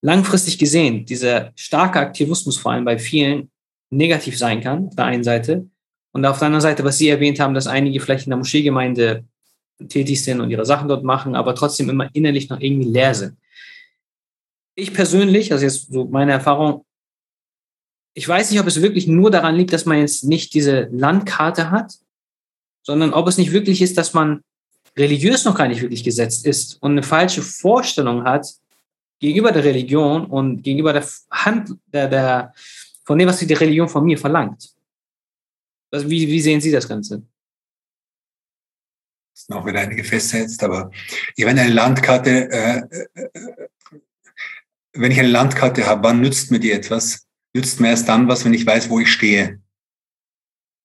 langfristig 0.01 0.57
gesehen 0.57 1.05
dieser 1.05 1.51
starke 1.55 1.99
Aktivismus 1.99 2.57
vor 2.57 2.71
allem 2.71 2.85
bei 2.85 2.97
vielen 2.97 3.51
negativ 3.89 4.37
sein 4.37 4.61
kann, 4.61 4.87
auf 4.87 4.95
der 4.95 5.05
einen 5.05 5.25
Seite. 5.25 5.67
Und 6.13 6.25
auf 6.25 6.39
der 6.39 6.45
anderen 6.45 6.61
Seite, 6.61 6.85
was 6.85 6.97
Sie 6.97 7.09
erwähnt 7.09 7.39
haben, 7.39 7.53
dass 7.53 7.67
einige 7.67 7.99
vielleicht 7.99 8.25
in 8.25 8.31
der 8.31 8.37
Moscheegemeinde 8.37 9.25
tätig 9.89 10.23
sind 10.23 10.39
und 10.39 10.51
ihre 10.51 10.65
Sachen 10.65 10.87
dort 10.87 11.03
machen, 11.03 11.35
aber 11.35 11.53
trotzdem 11.53 11.89
immer 11.89 12.09
innerlich 12.13 12.49
noch 12.49 12.61
irgendwie 12.61 12.89
leer 12.89 13.13
sind. 13.13 13.37
Ich 14.75 14.93
persönlich, 14.93 15.51
also 15.51 15.65
jetzt 15.65 15.91
so 15.91 16.05
meine 16.05 16.31
Erfahrung, 16.31 16.85
ich 18.13 18.27
weiß 18.27 18.51
nicht, 18.51 18.59
ob 18.59 18.67
es 18.67 18.81
wirklich 18.81 19.07
nur 19.07 19.31
daran 19.31 19.55
liegt, 19.55 19.73
dass 19.73 19.85
man 19.85 19.99
jetzt 19.99 20.23
nicht 20.23 20.53
diese 20.53 20.87
Landkarte 20.91 21.71
hat, 21.71 21.97
sondern 22.83 23.13
ob 23.13 23.27
es 23.27 23.37
nicht 23.37 23.51
wirklich 23.51 23.81
ist, 23.81 23.97
dass 23.97 24.13
man 24.13 24.43
religiös 24.97 25.45
noch 25.45 25.55
gar 25.55 25.67
nicht 25.67 25.81
wirklich 25.81 26.03
gesetzt 26.03 26.45
ist 26.45 26.81
und 26.81 26.91
eine 26.91 27.03
falsche 27.03 27.41
Vorstellung 27.41 28.23
hat 28.23 28.47
gegenüber 29.19 29.51
der 29.51 29.63
Religion 29.63 30.25
und 30.25 30.61
gegenüber 30.61 30.93
der 30.93 31.07
Hand, 31.31 31.75
der, 31.87 32.07
der, 32.07 32.53
von 33.03 33.17
dem, 33.17 33.27
was 33.27 33.39
die 33.39 33.51
Religion 33.53 33.89
von 33.89 34.03
mir 34.05 34.17
verlangt. 34.17 34.73
Also 35.91 36.09
wie, 36.09 36.27
wie 36.27 36.41
sehen 36.41 36.61
Sie 36.61 36.71
das 36.71 36.87
Ganze? 36.87 37.23
Das 39.33 39.45
sind 39.45 39.55
auch 39.55 39.65
wieder 39.65 39.79
einige 39.79 40.03
festsetzt, 40.03 40.61
aber 40.63 40.91
ich 41.35 41.45
meine, 41.45 41.61
eine 41.61 41.73
Landkarte, 41.73 42.51
äh, 42.51 42.77
äh, 42.79 43.07
äh, 43.13 43.59
wenn 44.93 45.11
ich 45.11 45.19
eine 45.19 45.29
Landkarte 45.29 45.87
habe, 45.87 46.03
wann 46.03 46.21
nützt 46.21 46.51
mir 46.51 46.59
die 46.59 46.71
etwas? 46.71 47.25
Nützt 47.53 47.79
mir 47.79 47.89
erst 47.89 48.09
dann 48.09 48.27
was, 48.27 48.45
wenn 48.45 48.53
ich 48.53 48.65
weiß, 48.65 48.89
wo 48.89 48.99
ich 48.99 49.11
stehe. 49.11 49.59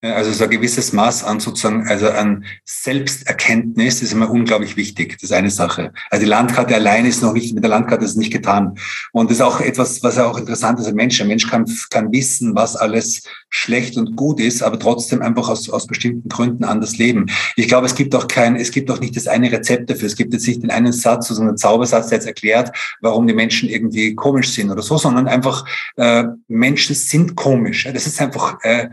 Also 0.00 0.30
so 0.30 0.44
ein 0.44 0.50
gewisses 0.50 0.92
Maß 0.92 1.24
an 1.24 1.40
sozusagen, 1.40 1.88
also 1.88 2.08
an 2.08 2.44
Selbsterkenntnis 2.64 4.00
ist 4.00 4.12
immer 4.12 4.30
unglaublich 4.30 4.76
wichtig. 4.76 5.14
Das 5.14 5.24
ist 5.24 5.32
eine 5.32 5.50
Sache. 5.50 5.92
Also 6.08 6.24
die 6.24 6.30
Landkarte 6.30 6.76
allein 6.76 7.04
ist 7.04 7.20
noch 7.20 7.32
nicht, 7.32 7.52
mit 7.52 7.64
der 7.64 7.70
Landkarte 7.70 8.04
ist 8.04 8.12
es 8.12 8.16
nicht 8.16 8.32
getan. 8.32 8.78
Und 9.10 9.28
das 9.28 9.38
ist 9.38 9.42
auch 9.42 9.60
etwas, 9.60 10.00
was 10.04 10.14
ja 10.14 10.26
auch 10.26 10.38
interessant 10.38 10.78
ist. 10.78 10.86
Ein 10.86 10.94
Mensch, 10.94 11.20
ein 11.20 11.26
Mensch 11.26 11.50
kann, 11.50 11.64
kann 11.90 12.12
wissen, 12.12 12.54
was 12.54 12.76
alles 12.76 13.24
schlecht 13.50 13.96
und 13.96 14.14
gut 14.14 14.38
ist, 14.38 14.62
aber 14.62 14.78
trotzdem 14.78 15.20
einfach 15.20 15.48
aus, 15.48 15.68
aus 15.68 15.88
bestimmten 15.88 16.28
Gründen 16.28 16.62
anders 16.62 16.96
leben. 16.96 17.26
Ich 17.56 17.66
glaube, 17.66 17.86
es 17.86 17.96
gibt 17.96 18.14
auch 18.14 18.28
kein, 18.28 18.54
es 18.54 18.70
gibt 18.70 18.92
auch 18.92 19.00
nicht 19.00 19.16
das 19.16 19.26
eine 19.26 19.50
Rezept 19.50 19.90
dafür. 19.90 20.06
Es 20.06 20.14
gibt 20.14 20.32
jetzt 20.32 20.46
nicht 20.46 20.62
den 20.62 20.70
einen 20.70 20.92
Satz, 20.92 21.26
so 21.26 21.42
einen 21.42 21.56
Zaubersatz, 21.56 22.06
der 22.08 22.18
jetzt 22.18 22.26
erklärt, 22.28 22.70
warum 23.00 23.26
die 23.26 23.34
Menschen 23.34 23.68
irgendwie 23.68 24.14
komisch 24.14 24.52
sind 24.52 24.70
oder 24.70 24.82
so, 24.82 24.96
sondern 24.96 25.26
einfach, 25.26 25.64
äh, 25.96 26.22
Menschen 26.46 26.94
sind 26.94 27.34
komisch. 27.34 27.88
Das 27.92 28.06
ist 28.06 28.20
einfach, 28.20 28.62
äh, 28.62 28.90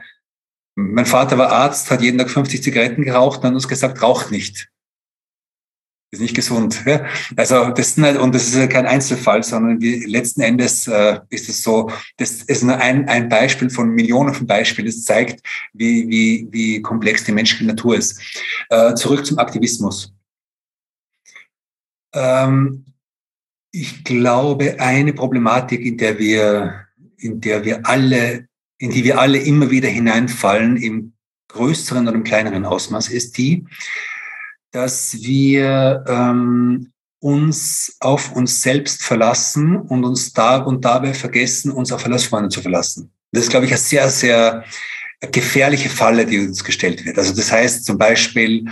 mein 0.75 1.05
Vater 1.05 1.37
war 1.37 1.51
Arzt, 1.51 1.89
hat 1.89 2.01
jeden 2.01 2.17
Tag 2.17 2.29
50 2.29 2.61
Zigaretten 2.61 3.03
geraucht 3.03 3.39
und 3.39 3.45
hat 3.45 3.53
uns 3.53 3.67
gesagt, 3.67 4.01
raucht 4.01 4.31
nicht. 4.31 4.69
Ist 6.11 6.21
nicht 6.21 6.35
gesund. 6.35 6.83
Ja? 6.85 7.05
Also 7.35 7.69
das 7.69 7.87
ist 7.87 7.97
nicht, 7.97 8.17
und 8.17 8.35
das 8.35 8.53
ist 8.53 8.69
kein 8.69 8.85
Einzelfall, 8.85 9.41
sondern 9.41 9.81
wie, 9.81 10.05
letzten 10.05 10.41
Endes 10.41 10.87
äh, 10.87 11.19
ist 11.29 11.49
es 11.49 11.63
so, 11.63 11.89
das 12.17 12.43
ist 12.43 12.63
nur 12.63 12.77
ein, 12.77 13.07
ein 13.07 13.29
Beispiel 13.29 13.69
von 13.69 13.89
Millionen 13.89 14.33
von 14.33 14.47
Beispielen. 14.47 14.87
Das 14.87 15.03
zeigt, 15.03 15.41
wie, 15.73 16.07
wie, 16.09 16.47
wie 16.51 16.81
komplex 16.81 17.23
die 17.23 17.31
menschliche 17.31 17.65
Natur 17.65 17.97
ist. 17.97 18.21
Äh, 18.69 18.93
zurück 18.95 19.25
zum 19.25 19.39
Aktivismus. 19.39 20.13
Ähm, 22.13 22.85
ich 23.71 24.03
glaube, 24.03 24.77
eine 24.79 25.13
Problematik, 25.13 25.81
in 25.81 25.97
der 25.97 26.17
wir, 26.19 26.85
in 27.17 27.41
der 27.41 27.65
wir 27.65 27.85
alle 27.85 28.47
in 28.77 28.91
die 28.91 29.03
wir 29.03 29.19
alle 29.19 29.37
immer 29.37 29.71
wieder 29.71 29.89
hineinfallen, 29.89 30.77
im 30.77 31.13
größeren 31.49 32.07
oder 32.07 32.15
im 32.15 32.23
kleineren 32.23 32.65
Ausmaß, 32.65 33.09
ist 33.09 33.37
die, 33.37 33.65
dass 34.71 35.21
wir 35.21 36.03
ähm, 36.07 36.91
uns 37.19 37.95
auf 38.01 38.33
uns 38.33 38.61
selbst 38.61 39.01
verlassen 39.01 39.77
und 39.77 40.03
uns 40.03 40.33
da 40.33 40.57
und 40.57 40.83
dabei 40.83 41.13
vergessen, 41.13 41.71
uns 41.71 41.91
auf 41.91 42.03
vorne 42.03 42.49
zu 42.49 42.61
verlassen. 42.61 43.11
Das 43.31 43.43
ist, 43.43 43.49
glaube 43.49 43.65
ich, 43.65 43.71
eine 43.71 43.79
sehr, 43.79 44.09
sehr 44.09 44.63
gefährliche 45.31 45.89
Falle, 45.89 46.25
die 46.25 46.39
uns 46.39 46.63
gestellt 46.63 47.05
wird. 47.05 47.17
Also 47.17 47.33
das 47.33 47.51
heißt 47.51 47.85
zum 47.85 47.97
Beispiel, 47.97 48.65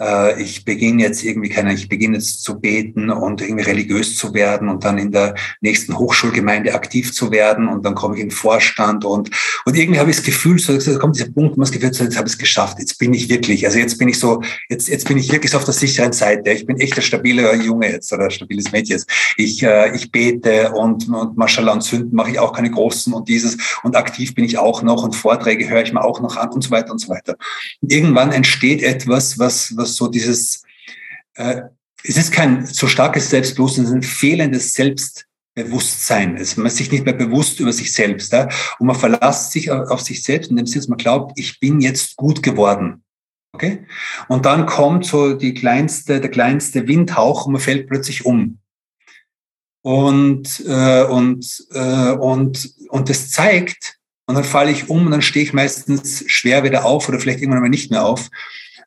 äh, 0.00 0.40
ich 0.42 0.64
beginne 0.64 1.02
jetzt 1.02 1.24
irgendwie 1.24 1.48
keine, 1.48 1.72
ich 1.74 1.88
beginne 1.88 2.16
jetzt 2.16 2.42
zu 2.42 2.58
beten 2.58 3.10
und 3.10 3.40
irgendwie 3.40 3.64
religiös 3.64 4.16
zu 4.16 4.34
werden 4.34 4.68
und 4.68 4.84
dann 4.84 4.98
in 4.98 5.12
der 5.12 5.34
nächsten 5.60 5.96
Hochschulgemeinde 5.96 6.74
aktiv 6.74 7.12
zu 7.12 7.30
werden 7.30 7.68
und 7.68 7.84
dann 7.84 7.94
komme 7.94 8.16
ich 8.16 8.22
in 8.22 8.28
den 8.28 8.34
Vorstand 8.34 9.04
und, 9.04 9.30
und 9.64 9.76
irgendwie 9.76 10.00
habe 10.00 10.10
ich 10.10 10.16
das 10.16 10.24
Gefühl, 10.24 10.58
so, 10.58 10.76
da 10.76 10.98
kommt 10.98 11.16
dieser 11.16 11.30
Punkt, 11.30 11.56
wo 11.56 11.60
man 11.60 11.70
Gefühl, 11.70 11.92
so, 11.94 12.04
jetzt 12.04 12.16
habe 12.16 12.26
ich 12.26 12.34
es 12.34 12.38
geschafft, 12.38 12.78
jetzt 12.78 12.98
bin 12.98 13.14
ich 13.14 13.28
wirklich, 13.28 13.66
also 13.66 13.78
jetzt 13.78 13.98
bin 13.98 14.08
ich 14.08 14.18
so, 14.18 14.42
jetzt, 14.68 14.88
jetzt 14.88 15.06
bin 15.06 15.16
ich 15.16 15.30
wirklich 15.30 15.52
so 15.52 15.58
auf 15.58 15.64
der 15.64 15.74
sicheren 15.74 16.12
Seite, 16.12 16.50
ich 16.50 16.66
bin 16.66 16.78
echt 16.78 16.96
ein 16.96 17.02
stabiler 17.02 17.54
Junge 17.54 17.90
jetzt 17.90 18.12
oder 18.12 18.24
ein 18.24 18.30
stabiles 18.30 18.72
Mädchen 18.72 18.96
jetzt. 18.96 19.08
Ich, 19.36 19.62
äh, 19.62 19.94
ich 19.94 20.10
bete 20.10 20.72
und, 20.72 21.08
und 21.08 21.36
Mashallah 21.36 21.72
und 21.72 21.82
Sünden 21.82 22.14
mache 22.14 22.32
ich 22.32 22.38
auch 22.38 22.52
keine 22.52 22.70
großen 22.70 23.12
und 23.12 23.28
dieses 23.28 23.56
und 23.82 23.96
aktiv 23.96 24.34
bin 24.34 24.44
ich 24.44 24.58
auch 24.58 24.82
noch 24.82 25.04
und 25.04 25.14
Vorträge 25.14 25.68
höre 25.68 25.82
ich 25.82 25.92
mir 25.92 26.02
auch 26.02 26.20
noch 26.20 26.36
an 26.36 26.50
und 26.50 26.62
so 26.62 26.70
weiter 26.70 26.92
und 26.92 26.98
so 26.98 27.08
weiter. 27.08 27.36
Und 27.80 27.92
irgendwann 27.92 28.32
entsteht 28.32 28.82
etwas, 28.82 29.38
was, 29.38 29.76
was 29.76 29.83
so 29.86 30.08
dieses, 30.08 30.62
äh, 31.34 31.62
es 32.02 32.16
ist 32.16 32.32
kein 32.32 32.66
so 32.66 32.86
starkes 32.86 33.30
Selbstbewusstsein, 33.30 33.84
es 33.84 33.90
ist 33.90 33.96
ein 33.96 34.02
fehlendes 34.02 34.74
Selbstbewusstsein. 34.74 36.36
Es, 36.36 36.56
man 36.56 36.66
ist 36.66 36.76
sich 36.76 36.92
nicht 36.92 37.04
mehr 37.04 37.14
bewusst 37.14 37.60
über 37.60 37.72
sich 37.72 37.92
selbst. 37.92 38.32
Ja? 38.32 38.48
Und 38.78 38.86
man 38.86 38.96
verlässt 38.96 39.52
sich 39.52 39.70
auf 39.70 40.00
sich 40.00 40.22
selbst 40.22 40.50
in 40.50 40.56
dem 40.56 40.66
Sinne, 40.66 40.84
man 40.88 40.98
glaubt, 40.98 41.38
ich 41.38 41.58
bin 41.60 41.80
jetzt 41.80 42.16
gut 42.16 42.42
geworden. 42.42 43.02
Okay? 43.52 43.86
Und 44.28 44.44
dann 44.46 44.66
kommt 44.66 45.06
so 45.06 45.34
die 45.34 45.54
kleinste, 45.54 46.20
der 46.20 46.30
kleinste 46.30 46.86
Windhauch 46.88 47.46
und 47.46 47.52
man 47.52 47.62
fällt 47.62 47.88
plötzlich 47.88 48.26
um. 48.26 48.58
Und, 49.82 50.64
äh, 50.66 51.04
und, 51.04 51.66
äh, 51.72 52.12
und, 52.12 52.74
und 52.88 53.08
das 53.08 53.30
zeigt, 53.30 53.98
und 54.26 54.34
dann 54.36 54.44
falle 54.44 54.70
ich 54.70 54.88
um 54.88 55.06
und 55.06 55.12
dann 55.12 55.22
stehe 55.22 55.44
ich 55.44 55.52
meistens 55.52 56.24
schwer 56.26 56.64
wieder 56.64 56.84
auf 56.84 57.08
oder 57.08 57.20
vielleicht 57.20 57.40
irgendwann 57.40 57.60
mal 57.60 57.68
nicht 57.68 57.90
mehr 57.90 58.06
auf. 58.06 58.30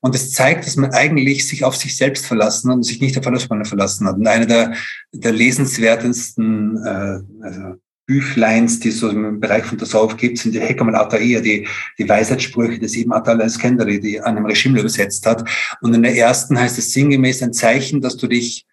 Und 0.08 0.16
es 0.16 0.24
das 0.24 0.32
zeigt, 0.32 0.66
dass 0.66 0.78
man 0.78 0.92
eigentlich 0.92 1.46
sich 1.46 1.64
auf 1.64 1.76
sich 1.76 1.96
selbst 1.96 2.26
verlassen 2.26 2.70
hat 2.70 2.78
und 2.78 2.84
sich 2.84 3.02
nicht 3.02 3.18
auf 3.18 3.28
alles 3.28 3.44
verlassen 3.44 4.08
hat. 4.08 4.16
Und 4.16 4.28
eine 4.28 4.48
der, 4.48 4.74
der 5.12 5.34
lesenswertesten 5.34 6.78
äh, 6.78 7.20
also 7.44 7.76
Büchleins, 8.06 8.80
die 8.80 8.90
es 8.90 9.00
so 9.00 9.10
im 9.10 9.40
Bereich 9.42 9.66
von 9.66 9.78
Tasawuf 9.78 10.16
gibt, 10.16 10.38
sind 10.38 10.56
die 10.56 10.62
Hekam 10.62 10.88
al-Ata'iyya, 10.88 11.42
die, 11.42 11.68
die 12.00 12.08
Weisheitssprüche 12.08 12.80
des 12.80 12.96
Ibn 12.96 13.12
Atal 13.12 13.42
al-Skandari, 13.42 14.00
die 14.00 14.22
an 14.22 14.38
einem 14.38 14.46
Regime 14.46 14.80
übersetzt 14.80 15.26
hat. 15.26 15.48
Und 15.82 15.94
in 15.94 16.04
der 16.04 16.16
ersten 16.16 16.58
heißt 16.58 16.78
es 16.78 16.94
sinngemäß 16.94 17.44
ein 17.44 17.52
Zeichen, 17.52 18.00
dass 18.00 18.16
du 18.16 18.28
dich 18.28 18.66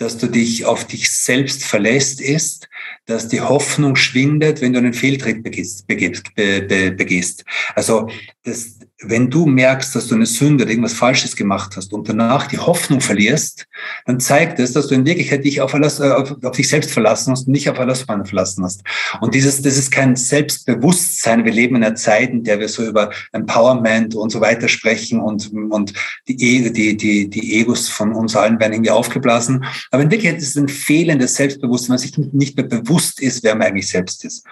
dass 0.00 0.16
du 0.16 0.28
dich 0.28 0.64
auf 0.64 0.86
dich 0.86 1.10
selbst 1.10 1.62
verlässt, 1.62 2.22
ist, 2.22 2.70
dass 3.04 3.28
die 3.28 3.42
Hoffnung 3.42 3.96
schwindet, 3.96 4.62
wenn 4.62 4.72
du 4.72 4.78
einen 4.78 4.94
Fehltritt 4.94 5.42
begehst. 5.42 5.86
begehst, 5.86 6.34
be, 6.34 6.62
be, 6.62 6.90
begehst. 6.90 7.44
Also 7.74 8.08
das, 8.42 8.78
wenn 9.02 9.30
du 9.30 9.46
merkst, 9.46 9.94
dass 9.94 10.08
du 10.08 10.14
eine 10.14 10.26
Sünde 10.26 10.64
oder 10.64 10.70
irgendwas 10.70 10.92
Falsches 10.92 11.34
gemacht 11.34 11.76
hast 11.76 11.92
und 11.92 12.08
danach 12.08 12.46
die 12.46 12.58
Hoffnung 12.58 13.00
verlierst, 13.00 13.66
dann 14.04 14.20
zeigt 14.20 14.58
es, 14.58 14.72
dass 14.72 14.88
du 14.88 14.94
in 14.94 15.06
Wirklichkeit 15.06 15.44
dich 15.44 15.60
auf, 15.60 15.74
alles, 15.74 16.00
äh, 16.00 16.10
auf, 16.10 16.36
auf 16.42 16.56
dich 16.56 16.68
selbst 16.68 16.90
verlassen 16.90 17.32
hast 17.32 17.46
und 17.46 17.52
nicht 17.52 17.70
auf 17.70 17.78
alles 17.78 18.02
verlassen 18.02 18.62
hast. 18.62 18.82
Und 19.20 19.34
dieses, 19.34 19.62
das 19.62 19.78
ist 19.78 19.90
kein 19.90 20.16
Selbstbewusstsein. 20.16 21.44
Wir 21.44 21.52
leben 21.52 21.76
in 21.76 21.84
einer 21.84 21.94
Zeit, 21.94 22.30
in 22.30 22.44
der 22.44 22.60
wir 22.60 22.68
so 22.68 22.84
über 22.84 23.10
Empowerment 23.32 24.14
und 24.14 24.30
so 24.30 24.40
weiter 24.40 24.68
sprechen 24.68 25.20
und, 25.20 25.50
und 25.70 25.94
die, 26.28 26.66
e, 26.66 26.70
die, 26.70 26.96
die, 26.96 27.30
die 27.30 27.60
Egos 27.60 27.88
von 27.88 28.12
uns 28.12 28.36
allen 28.36 28.60
werden 28.60 28.74
irgendwie 28.74 28.90
aufgeblasen. 28.90 29.64
Aber 29.90 30.02
in 30.02 30.10
Wirklichkeit 30.10 30.42
ist 30.42 30.48
es 30.48 30.56
ein 30.56 30.68
fehlendes 30.68 31.36
Selbstbewusstsein, 31.36 31.92
weil 31.92 31.98
sich 31.98 32.16
nicht 32.18 32.56
mehr 32.56 32.66
bewusst 32.66 33.20
ist, 33.22 33.42
wer 33.44 33.54
man 33.54 33.68
eigentlich 33.68 33.88
selbst 33.88 34.24
ist. 34.24 34.44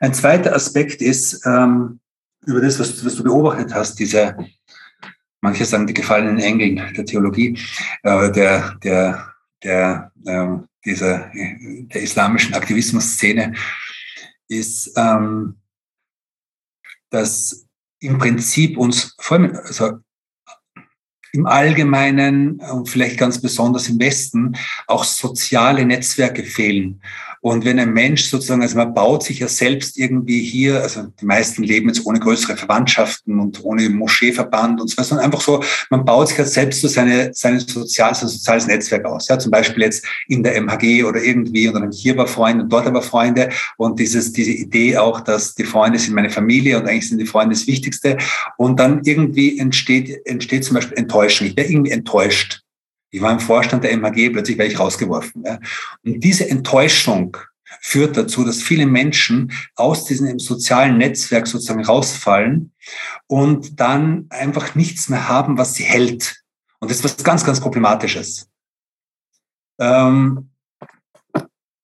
Ein 0.00 0.12
zweiter 0.12 0.54
Aspekt 0.54 1.00
ist, 1.00 1.40
ähm, 1.46 2.00
über 2.46 2.60
das, 2.60 2.78
was, 2.78 3.04
was 3.04 3.16
du 3.16 3.24
beobachtet 3.24 3.74
hast, 3.74 3.98
diese, 3.98 4.36
manche 5.40 5.64
sagen 5.64 5.86
die 5.86 5.94
gefallenen 5.94 6.38
Engel 6.38 6.92
der 6.92 7.04
Theologie, 7.04 7.58
äh, 8.02 8.32
der, 8.32 8.76
der, 8.82 9.32
der, 9.62 10.12
äh, 10.24 10.46
dieser, 10.84 11.30
der 11.34 12.02
islamischen 12.02 12.54
Aktivismus-Szene, 12.54 13.54
ist, 14.48 14.92
ähm, 14.96 15.56
dass 17.10 17.66
im 18.00 18.18
Prinzip 18.18 18.78
uns, 18.78 19.14
vor 19.18 19.38
allem, 19.38 19.56
also 19.56 19.98
im 21.32 21.46
Allgemeinen 21.46 22.60
und 22.60 22.88
vielleicht 22.88 23.18
ganz 23.18 23.40
besonders 23.40 23.88
im 23.88 23.98
Westen 23.98 24.56
auch 24.86 25.04
soziale 25.04 25.84
Netzwerke 25.84 26.42
fehlen. 26.42 27.02
Und 27.40 27.64
wenn 27.64 27.78
ein 27.78 27.92
Mensch 27.92 28.24
sozusagen, 28.24 28.62
also 28.62 28.76
man 28.76 28.94
baut 28.94 29.22
sich 29.22 29.38
ja 29.38 29.48
selbst 29.48 29.98
irgendwie 29.98 30.42
hier, 30.42 30.82
also 30.82 31.06
die 31.20 31.24
meisten 31.24 31.62
leben 31.62 31.88
jetzt 31.88 32.04
ohne 32.04 32.18
größere 32.18 32.56
Verwandtschaften 32.56 33.38
und 33.38 33.64
ohne 33.64 33.88
Moscheeverband 33.88 34.80
und 34.80 34.88
so 34.88 35.02
sondern 35.02 35.26
einfach 35.26 35.40
so, 35.40 35.62
man 35.90 36.04
baut 36.04 36.28
sich 36.28 36.38
ja 36.38 36.44
selbst 36.44 36.80
so 36.80 36.88
seine, 36.88 37.30
seine 37.32 37.60
sozial, 37.60 38.14
sein 38.14 38.28
soziales 38.28 38.66
Netzwerk 38.66 39.04
aus. 39.04 39.28
Ja, 39.28 39.38
zum 39.38 39.50
Beispiel 39.50 39.84
jetzt 39.84 40.04
in 40.26 40.42
der 40.42 40.60
MHG 40.60 41.04
oder 41.04 41.22
irgendwie 41.22 41.68
und 41.68 41.74
dann 41.74 41.92
hier 41.92 42.16
war 42.16 42.26
Freunde 42.26 42.64
und 42.64 42.72
dort 42.72 42.86
aber 42.86 43.02
Freunde 43.02 43.50
und 43.76 43.98
dieses, 43.98 44.32
diese 44.32 44.50
Idee 44.50 44.96
auch, 44.96 45.20
dass 45.20 45.54
die 45.54 45.64
Freunde 45.64 45.98
sind 45.98 46.14
meine 46.14 46.30
Familie 46.30 46.78
und 46.78 46.88
eigentlich 46.88 47.08
sind 47.08 47.18
die 47.18 47.26
Freunde 47.26 47.54
das 47.54 47.66
Wichtigste. 47.66 48.18
Und 48.56 48.80
dann 48.80 49.02
irgendwie 49.04 49.58
entsteht, 49.58 50.26
entsteht 50.26 50.64
zum 50.64 50.74
Beispiel 50.74 50.98
Enttäuschung. 50.98 51.46
Ich 51.48 51.56
wäre 51.56 51.68
irgendwie 51.68 51.92
enttäuscht 51.92 52.62
ich 53.10 53.20
war 53.20 53.32
im 53.32 53.40
Vorstand 53.40 53.84
der 53.84 53.92
MHG, 53.92 54.30
plötzlich 54.30 54.58
werde 54.58 54.72
ich 54.72 54.78
rausgeworfen. 54.78 55.42
Ja. 55.44 55.58
Und 56.04 56.20
diese 56.20 56.48
Enttäuschung 56.48 57.36
führt 57.80 58.16
dazu, 58.16 58.44
dass 58.44 58.62
viele 58.62 58.86
Menschen 58.86 59.52
aus 59.76 60.04
diesem 60.04 60.38
sozialen 60.38 60.98
Netzwerk 60.98 61.46
sozusagen 61.46 61.84
rausfallen 61.84 62.72
und 63.26 63.80
dann 63.80 64.26
einfach 64.30 64.74
nichts 64.74 65.08
mehr 65.08 65.28
haben, 65.28 65.58
was 65.58 65.74
sie 65.74 65.84
hält. 65.84 66.42
Und 66.80 66.90
das 66.90 66.98
ist 66.98 67.04
was 67.04 67.24
ganz, 67.24 67.44
ganz 67.44 67.60
Problematisches. 67.60 68.48
Ähm, 69.78 70.50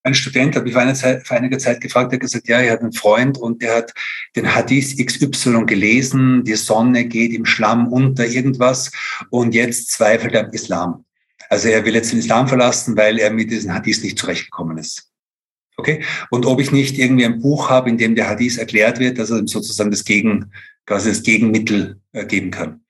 ein 0.03 0.15
Student 0.15 0.55
hat 0.55 0.65
mich 0.65 0.75
vor, 0.75 0.83
einer 0.83 0.95
Zeit, 0.95 1.27
vor 1.27 1.37
einiger 1.37 1.59
Zeit 1.59 1.81
gefragt, 1.81 2.13
der 2.13 2.19
hat 2.19 2.23
gesagt, 2.23 2.47
ja, 2.47 2.61
er 2.61 2.75
hat 2.75 2.81
einen 2.81 2.93
Freund 2.93 3.39
und 3.39 3.63
der 3.63 3.77
hat 3.77 3.95
den 4.37 4.55
Hadith 4.55 4.97
XY 4.99 5.65
gelesen, 5.65 6.45
die 6.45 6.57
Sonne 6.57 7.07
geht 7.07 7.33
im 7.33 7.47
Schlamm 7.47 7.91
unter 7.91 8.27
irgendwas 8.27 8.93
und 9.31 9.55
jetzt 9.55 9.91
zweifelt 9.91 10.35
er 10.35 10.45
am 10.45 10.51
Islam. 10.53 11.05
Also 11.51 11.69
er 11.69 11.85
will 11.85 11.95
jetzt 11.95 12.13
den 12.13 12.19
Islam 12.19 12.49
verlassen, 12.49 12.97
weil 12.97 13.19
er 13.19 13.31
mit 13.31 13.51
diesen 13.51 13.73
Hadith 13.73 14.03
nicht 14.03 14.19
zurechtgekommen 14.19 14.79
ist. 14.79 15.11
Okay? 15.77 16.03
Und 16.31 16.47
ob 16.47 16.61
ich 16.61 16.73
nicht 16.73 16.99
irgendwie 16.99 17.25
ein 17.25 17.41
Buch 17.41 17.71
habe, 17.71 17.91
in 17.91 17.99
dem 17.99 18.15
der 18.15 18.29
Hadith 18.29 18.59
erklärt 18.59 18.99
wird, 19.01 19.19
dass 19.19 19.31
er 19.31 19.47
sozusagen 19.47 19.91
das 19.91 20.05
Gegen, 20.05 20.53
quasi 20.87 21.09
das 21.09 21.23
Gegenmittel 21.23 22.01
äh, 22.13 22.25
geben 22.25 22.51
kann. 22.51 22.81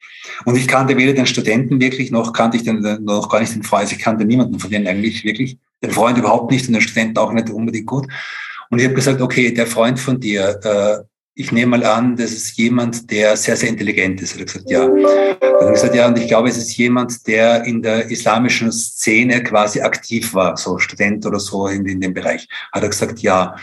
Und 0.45 0.57
ich 0.57 0.69
kannte 0.69 0.97
weder 0.97 1.13
den 1.13 1.27
Studenten 1.27 1.81
wirklich, 1.81 2.11
noch 2.11 2.33
kannte 2.33 2.57
ich 2.57 2.65
den, 2.65 2.81
noch 3.05 3.29
gar 3.29 3.41
nicht 3.41 3.55
den 3.55 3.63
Freund. 3.63 3.83
Also 3.83 3.97
ich 3.97 4.03
kannte 4.03 4.25
niemanden 4.25 4.59
von 4.59 4.71
denen 4.71 4.87
eigentlich 4.87 5.25
wirklich. 5.25 5.59
Den 5.83 5.91
Freund 5.91 6.17
überhaupt 6.19 6.51
nicht 6.51 6.67
und 6.67 6.73
den 6.73 6.83
Studenten 6.83 7.19
auch 7.19 7.33
nicht 7.33 7.51
unbedingt 7.51 7.87
gut. 7.87 8.07
Und 8.71 8.79
ich 8.79 8.85
habe 8.85 8.95
gesagt, 8.95 9.21
okay, 9.21 9.53
der 9.53 9.67
Freund 9.67 10.01
von 10.01 10.19
dir, 10.19 10.59
äh, 10.63 11.05
ich 11.37 11.51
nehme 11.51 11.79
mal 11.79 11.85
an, 11.85 12.17
das 12.17 12.31
ist 12.31 12.57
jemand, 12.57 13.11
der 13.11 13.37
sehr, 13.37 13.57
sehr 13.57 13.69
intelligent 13.69 14.23
ist. 14.23 14.37
Er 14.37 14.41
hat 14.41 14.47
gesagt, 14.47 14.71
ja. 14.71 14.87
Dann 14.87 15.69
ich 15.69 15.75
gesagt, 15.75 15.95
ja, 15.95 16.07
und 16.07 16.17
ich 16.17 16.29
glaube, 16.29 16.49
es 16.49 16.57
ist 16.57 16.77
jemand, 16.77 17.27
der 17.27 17.65
in 17.65 17.83
der 17.83 18.09
islamischen 18.09 18.71
Szene 18.71 19.43
quasi 19.43 19.81
aktiv 19.81 20.33
war, 20.35 20.57
so 20.57 20.79
Student 20.79 21.27
oder 21.27 21.41
so 21.41 21.67
in, 21.67 21.87
in 21.87 22.01
dem 22.01 22.15
Bereich. 22.15 22.49
Hat 22.73 22.83
er 22.85 22.89
gesagt, 22.89 23.19
ja. 23.21 23.57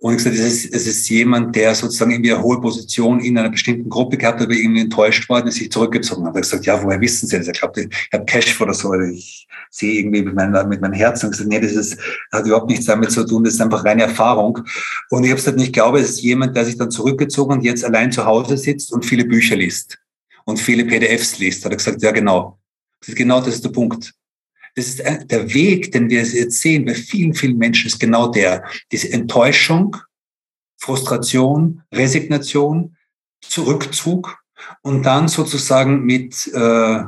Und 0.00 0.12
ich 0.12 0.18
gesagt, 0.18 0.36
es 0.36 0.64
ist, 0.64 0.74
es 0.74 0.86
ist 0.86 1.08
jemand, 1.08 1.56
der 1.56 1.74
sozusagen 1.74 2.12
irgendwie 2.12 2.32
eine 2.32 2.42
hohe 2.42 2.60
Position 2.60 3.18
in 3.18 3.36
einer 3.36 3.50
bestimmten 3.50 3.88
Gruppe 3.88 4.16
gehabt 4.16 4.38
hat, 4.38 4.46
aber 4.46 4.54
irgendwie 4.54 4.82
enttäuscht 4.82 5.28
worden 5.28 5.48
ist, 5.48 5.56
sich 5.56 5.72
zurückgezogen 5.72 6.24
hat. 6.24 6.34
Er 6.34 6.36
hat 6.36 6.42
gesagt, 6.42 6.66
ja, 6.66 6.80
woher 6.82 7.00
wissen 7.00 7.26
Sie 7.26 7.36
das? 7.36 7.48
Ich 7.48 7.58
glaube, 7.58 7.80
ich 7.80 8.12
habe 8.12 8.24
Cash 8.24 8.60
oder 8.60 8.74
so. 8.74 8.94
Ich 8.94 9.48
sehe 9.70 10.00
irgendwie 10.00 10.22
mit, 10.22 10.34
meinem 10.34 10.68
mit 10.68 10.80
meinem 10.80 10.92
Herzen 10.92 11.26
und 11.26 11.32
gesagt, 11.32 11.48
nee, 11.48 11.60
das 11.60 11.72
ist, 11.72 11.98
hat 12.30 12.46
überhaupt 12.46 12.70
nichts 12.70 12.86
damit 12.86 13.10
zu 13.10 13.26
tun, 13.26 13.42
das 13.42 13.54
ist 13.54 13.60
einfach 13.60 13.84
reine 13.84 14.02
Erfahrung. 14.02 14.60
Und 15.10 15.24
ich 15.24 15.30
habe 15.30 15.40
gesagt, 15.40 15.60
ich 15.60 15.72
glaube, 15.72 15.98
es 15.98 16.10
ist 16.10 16.22
jemand, 16.22 16.56
der 16.56 16.64
sich 16.64 16.78
dann 16.78 16.92
zurückgezogen 16.92 17.54
und 17.54 17.64
jetzt 17.64 17.84
allein 17.84 18.12
zu 18.12 18.24
Hause 18.24 18.56
sitzt 18.56 18.92
und 18.92 19.04
viele 19.04 19.24
Bücher 19.24 19.56
liest 19.56 19.98
und 20.44 20.60
viele 20.60 20.84
PDFs 20.84 21.38
liest. 21.38 21.64
Hat 21.64 21.72
er 21.72 21.76
gesagt, 21.76 22.02
ja, 22.02 22.12
genau. 22.12 22.58
Genau 23.06 23.40
das 23.40 23.56
ist 23.56 23.64
der 23.64 23.70
Punkt. 23.70 24.14
Das 24.78 24.86
ist 24.86 25.00
der 25.00 25.52
Weg, 25.54 25.90
den 25.90 26.08
wir 26.08 26.22
jetzt 26.22 26.60
sehen 26.60 26.84
bei 26.84 26.94
vielen, 26.94 27.34
vielen 27.34 27.58
Menschen, 27.58 27.88
ist 27.88 27.98
genau 27.98 28.28
der. 28.28 28.62
Diese 28.92 29.12
Enttäuschung, 29.12 29.96
Frustration, 30.76 31.82
Resignation, 31.92 32.96
Zurückzug 33.40 34.38
und 34.82 35.02
dann 35.02 35.26
sozusagen 35.26 36.04
mit 36.04 36.46
äh, 36.54 37.00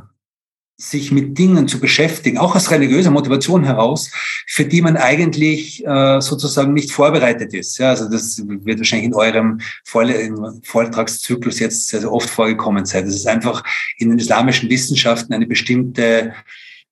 sich 0.79 1.13
mit 1.13 1.39
Dingen 1.39 1.69
zu 1.69 1.79
beschäftigen, 1.79 2.39
auch 2.39 2.57
aus 2.57 2.73
religiöser 2.73 3.13
Motivation 3.13 3.63
heraus, 3.63 4.11
für 4.49 4.65
die 4.65 4.83
man 4.83 4.97
eigentlich 4.97 5.87
äh, 5.87 6.21
sozusagen 6.21 6.73
nicht 6.73 6.91
vorbereitet 6.91 7.55
ist. 7.55 7.79
Ja, 7.79 7.91
also 7.91 8.11
das 8.11 8.43
wird 8.45 8.81
wahrscheinlich 8.81 9.07
in 9.07 9.15
eurem 9.15 9.61
Vortragszyklus 9.85 11.61
jetzt 11.61 11.87
sehr, 11.87 12.01
sehr 12.01 12.13
oft 12.13 12.31
vorgekommen 12.31 12.85
sein. 12.85 13.05
Das 13.05 13.15
ist 13.15 13.29
einfach 13.29 13.63
in 13.97 14.09
den 14.09 14.19
islamischen 14.19 14.69
Wissenschaften 14.71 15.35
eine 15.35 15.47
bestimmte 15.47 16.33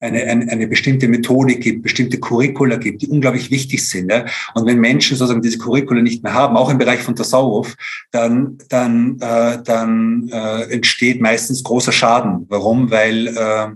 eine, 0.01 0.23
eine, 0.23 0.51
eine 0.51 0.69
bestimmte 0.69 1.09
Methodik 1.09 1.61
gibt, 1.61 1.83
bestimmte 1.83 2.21
Curricula 2.21 2.77
gibt, 2.77 3.03
die 3.03 3.09
unglaublich 3.09 3.51
wichtig 3.51 3.89
sind. 3.89 4.11
Ja? 4.11 4.25
Und 4.55 4.67
wenn 4.67 4.79
Menschen 4.79 5.17
sozusagen 5.17 5.43
diese 5.43 5.59
Curricula 5.59 6.03
nicht 6.03 6.23
mehr 6.23 6.35
haben, 6.35 6.57
auch 6.57 6.71
im 6.71 6.79
Bereich 6.79 7.01
von 7.01 7.17
Tasawuf, 7.17 7.75
dann, 8.11 8.59
dann, 8.69 9.19
äh, 9.21 9.59
dann 9.63 10.29
äh, 10.33 10.73
entsteht 10.73 11.21
meistens 11.21 11.63
großer 11.65 11.93
Schaden. 11.93 12.47
Warum? 12.49 12.91
Weil, 12.91 13.27
äh, 13.27 13.69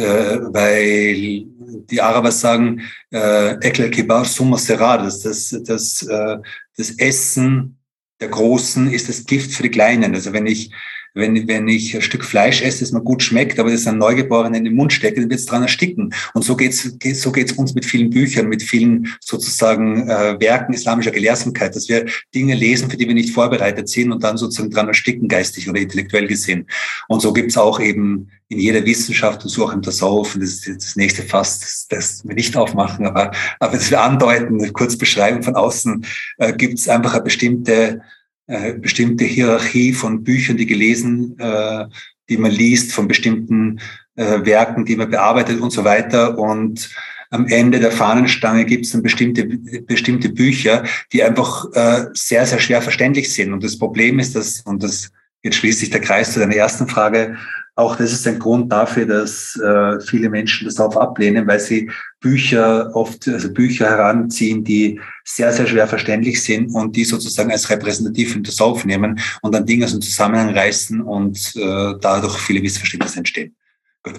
äh, 0.00 0.38
weil 0.52 1.44
die 1.90 2.00
Araber 2.00 2.30
sagen, 2.30 2.82
äh, 3.10 3.54
Ekel 3.66 3.90
Kibar 3.90 4.24
Summa 4.24 4.58
Serad, 4.58 5.04
das, 5.04 5.22
das, 5.64 6.02
äh, 6.02 6.36
das 6.76 6.90
Essen 6.98 7.78
der 8.20 8.28
Großen 8.28 8.92
ist 8.92 9.08
das 9.08 9.24
Gift 9.24 9.52
für 9.52 9.62
die 9.62 9.70
Kleinen. 9.70 10.14
Also 10.14 10.32
wenn 10.32 10.46
ich 10.46 10.72
wenn, 11.14 11.48
wenn 11.48 11.68
ich 11.68 11.94
ein 11.94 12.02
Stück 12.02 12.24
Fleisch 12.24 12.62
esse, 12.62 12.80
das 12.80 12.92
mir 12.92 13.02
gut 13.02 13.22
schmeckt, 13.22 13.58
aber 13.58 13.70
das 13.70 13.86
einem 13.86 13.98
Neugeborenen 13.98 14.54
in 14.54 14.64
den 14.64 14.74
Mund 14.74 14.92
stecke, 14.92 15.20
dann 15.20 15.30
wird 15.30 15.40
es 15.40 15.46
dran 15.46 15.62
ersticken. 15.62 16.14
Und 16.34 16.44
so 16.44 16.56
geht's 16.56 16.90
so 17.14 17.32
geht's 17.32 17.52
uns 17.52 17.74
mit 17.74 17.84
vielen 17.84 18.10
Büchern, 18.10 18.48
mit 18.48 18.62
vielen 18.62 19.08
sozusagen 19.20 20.08
äh, 20.08 20.40
Werken 20.40 20.72
islamischer 20.74 21.10
Gelehrsamkeit, 21.10 21.74
dass 21.74 21.88
wir 21.88 22.06
Dinge 22.34 22.54
lesen, 22.54 22.90
für 22.90 22.96
die 22.96 23.06
wir 23.06 23.14
nicht 23.14 23.34
vorbereitet 23.34 23.88
sind 23.88 24.12
und 24.12 24.22
dann 24.22 24.36
sozusagen 24.36 24.70
dran 24.70 24.88
ersticken, 24.88 25.28
geistig 25.28 25.68
oder 25.68 25.80
intellektuell 25.80 26.26
gesehen. 26.26 26.66
Und 27.08 27.20
so 27.20 27.32
gibt's 27.32 27.56
auch 27.56 27.80
eben 27.80 28.28
in 28.48 28.58
jeder 28.58 28.84
Wissenschaft 28.86 29.42
und 29.44 29.50
so 29.50 29.66
auch 29.66 29.72
im 29.72 29.82
Tasawuf, 29.82 30.34
und 30.34 30.40
das 30.40 30.66
ist 30.66 30.84
das 30.84 30.96
nächste 30.96 31.22
Fass, 31.22 31.60
das, 31.60 31.86
das 31.88 32.26
wir 32.26 32.34
nicht 32.34 32.56
aufmachen, 32.56 33.06
aber, 33.06 33.30
aber 33.60 33.72
das 33.72 33.90
wir 33.90 34.00
andeuten, 34.00 34.72
kurz 34.72 34.96
beschreiben 34.96 35.42
von 35.42 35.54
außen, 35.54 36.04
äh, 36.38 36.54
gibt 36.54 36.88
einfach 36.88 37.12
eine 37.12 37.22
bestimmte 37.22 38.00
äh, 38.48 38.72
bestimmte 38.72 39.24
Hierarchie 39.24 39.92
von 39.92 40.24
Büchern, 40.24 40.56
die 40.56 40.66
gelesen, 40.66 41.38
äh, 41.38 41.86
die 42.28 42.38
man 42.38 42.50
liest, 42.50 42.92
von 42.92 43.06
bestimmten 43.06 43.80
äh, 44.16 44.44
Werken, 44.44 44.84
die 44.84 44.96
man 44.96 45.10
bearbeitet 45.10 45.60
und 45.60 45.70
so 45.70 45.84
weiter. 45.84 46.38
Und 46.38 46.90
am 47.30 47.46
Ende 47.46 47.78
der 47.78 47.92
Fahnenstange 47.92 48.64
gibt 48.64 48.86
es 48.86 48.92
dann 48.92 49.02
bestimmte, 49.02 49.44
bestimmte 49.44 50.30
Bücher, 50.30 50.84
die 51.12 51.22
einfach 51.22 51.66
äh, 51.74 52.06
sehr, 52.14 52.46
sehr 52.46 52.58
schwer 52.58 52.82
verständlich 52.82 53.32
sind. 53.32 53.52
Und 53.52 53.62
das 53.62 53.78
Problem 53.78 54.18
ist, 54.18 54.34
dass, 54.34 54.60
und 54.62 54.82
das 54.82 55.10
jetzt 55.42 55.56
schließt 55.56 55.80
sich 55.80 55.90
der 55.90 56.00
Kreis 56.00 56.32
zu 56.32 56.40
deiner 56.40 56.56
ersten 56.56 56.88
Frage, 56.88 57.36
auch 57.78 57.94
das 57.94 58.12
ist 58.12 58.26
ein 58.26 58.40
Grund 58.40 58.72
dafür, 58.72 59.06
dass 59.06 59.54
äh, 59.56 60.00
viele 60.00 60.28
Menschen 60.28 60.64
das 60.64 60.74
darauf 60.74 60.96
ablehnen, 60.96 61.46
weil 61.46 61.60
sie 61.60 61.88
Bücher 62.18 62.90
oft, 62.96 63.28
also 63.28 63.52
Bücher 63.52 63.88
heranziehen, 63.88 64.64
die 64.64 65.00
sehr, 65.24 65.52
sehr 65.52 65.68
schwer 65.68 65.86
verständlich 65.86 66.42
sind 66.42 66.74
und 66.74 66.96
die 66.96 67.04
sozusagen 67.04 67.52
als 67.52 67.70
repräsentativ 67.70 68.34
in 68.34 68.42
das 68.42 68.60
aufnehmen 68.60 69.20
und 69.42 69.54
dann 69.54 69.64
Dinge 69.64 69.84
aus 69.84 69.92
dem 69.92 70.00
Zusammenhang 70.00 70.52
reißen 70.52 71.00
und 71.00 71.54
äh, 71.54 71.94
dadurch 72.00 72.36
viele 72.38 72.60
Missverständnisse 72.60 73.18
entstehen. 73.18 73.54
Gut. 74.02 74.18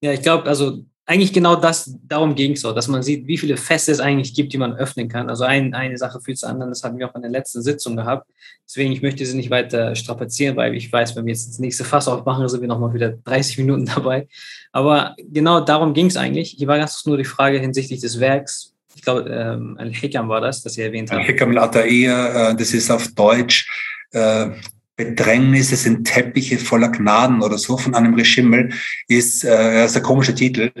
Ja, 0.00 0.12
ich 0.12 0.22
glaube, 0.22 0.48
also 0.48 0.84
eigentlich 1.08 1.32
genau 1.32 1.56
das, 1.56 1.96
darum 2.06 2.34
ging 2.34 2.52
es 2.52 2.60
so, 2.60 2.72
dass 2.72 2.86
man 2.86 3.02
sieht, 3.02 3.26
wie 3.26 3.38
viele 3.38 3.56
Feste 3.56 3.90
es 3.90 3.98
eigentlich 3.98 4.34
gibt, 4.34 4.52
die 4.52 4.58
man 4.58 4.76
öffnen 4.76 5.08
kann. 5.08 5.30
Also 5.30 5.44
ein, 5.44 5.72
eine 5.72 5.96
Sache 5.96 6.20
führt 6.20 6.36
zur 6.36 6.50
anderen, 6.50 6.70
das 6.70 6.84
hatten 6.84 6.98
wir 6.98 7.08
auch 7.08 7.14
in 7.14 7.22
der 7.22 7.30
letzten 7.30 7.62
Sitzung 7.62 7.96
gehabt. 7.96 8.28
Deswegen, 8.66 8.92
ich 8.92 9.00
möchte 9.00 9.24
sie 9.24 9.34
nicht 9.34 9.48
weiter 9.48 9.96
strapazieren, 9.96 10.54
weil 10.56 10.74
ich 10.74 10.92
weiß, 10.92 11.16
wenn 11.16 11.24
wir 11.24 11.32
jetzt 11.32 11.48
das 11.48 11.60
nächste 11.60 11.84
Fass 11.84 12.08
aufmachen, 12.08 12.46
sind 12.50 12.60
wir 12.60 12.68
nochmal 12.68 12.92
wieder 12.92 13.08
30 13.24 13.56
Minuten 13.56 13.86
dabei. 13.94 14.28
Aber 14.70 15.16
genau 15.18 15.60
darum 15.60 15.94
ging 15.94 16.06
es 16.06 16.18
eigentlich. 16.18 16.50
Hier 16.58 16.68
war 16.68 16.76
ganz 16.76 17.06
nur 17.06 17.16
die 17.16 17.24
Frage 17.24 17.58
hinsichtlich 17.58 18.00
des 18.00 18.20
Werks. 18.20 18.74
Ich 18.94 19.00
glaube, 19.00 19.30
ähm, 19.30 19.78
Al-Hikam 19.78 20.28
war 20.28 20.42
das, 20.42 20.62
das 20.62 20.76
ihr 20.76 20.84
erwähnt 20.84 21.10
habt. 21.10 21.22
Al-Hikam 21.22 21.56
al-Ata'iyya, 21.56 22.50
äh, 22.50 22.54
das 22.54 22.74
ist 22.74 22.90
auf 22.90 23.08
Deutsch 23.14 23.66
äh, 24.12 24.50
Bedrängnisse 24.98 25.76
sind 25.76 26.04
Teppiche 26.04 26.58
voller 26.58 26.88
Gnaden 26.88 27.40
oder 27.40 27.56
so 27.56 27.78
von 27.78 27.94
einem 27.94 28.14
Regime 28.14 28.70
ist, 29.06 29.44
äh, 29.44 29.84
ist 29.84 29.96
ein 29.96 30.02
komischer 30.02 30.34
Titel. 30.34 30.72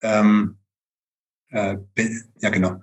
Ähm, 0.00 0.56
äh, 1.50 1.76
ja, 2.40 2.50
genau. 2.50 2.80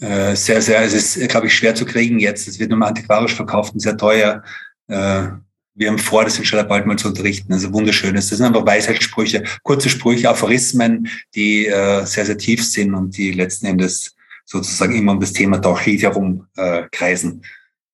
Äh, 0.00 0.36
sehr, 0.36 0.60
sehr, 0.60 0.82
es 0.82 0.92
ist, 0.92 1.28
glaube 1.30 1.46
ich, 1.46 1.54
schwer 1.54 1.74
zu 1.74 1.86
kriegen 1.86 2.18
jetzt. 2.18 2.46
Es 2.46 2.58
wird 2.58 2.68
nur 2.68 2.78
mal 2.78 2.88
antiquarisch 2.88 3.34
verkauft 3.34 3.72
und 3.72 3.80
sehr 3.80 3.96
teuer. 3.96 4.44
Äh, 4.88 5.28
wir 5.74 5.88
haben 5.88 5.98
vor, 5.98 6.24
das 6.24 6.38
inshallah 6.38 6.64
bald 6.64 6.84
mal 6.84 6.98
zu 6.98 7.08
unterrichten. 7.08 7.50
Also 7.54 7.72
wunderschönes. 7.72 8.28
Das 8.28 8.36
sind 8.36 8.46
einfach 8.48 8.66
Weisheitssprüche, 8.66 9.44
kurze 9.62 9.88
Sprüche, 9.88 10.28
Aphorismen, 10.28 11.08
die 11.34 11.68
äh, 11.68 12.04
sehr, 12.04 12.26
sehr 12.26 12.36
tief 12.36 12.62
sind 12.62 12.94
und 12.94 13.16
die 13.16 13.32
letzten 13.32 13.64
Endes 13.64 14.14
sozusagen 14.44 14.94
immer 14.94 15.12
um 15.12 15.20
das 15.20 15.32
Thema 15.32 15.56
Tauchid 15.56 16.02
herum 16.02 16.46
äh, 16.56 16.82
kreisen. 16.90 17.42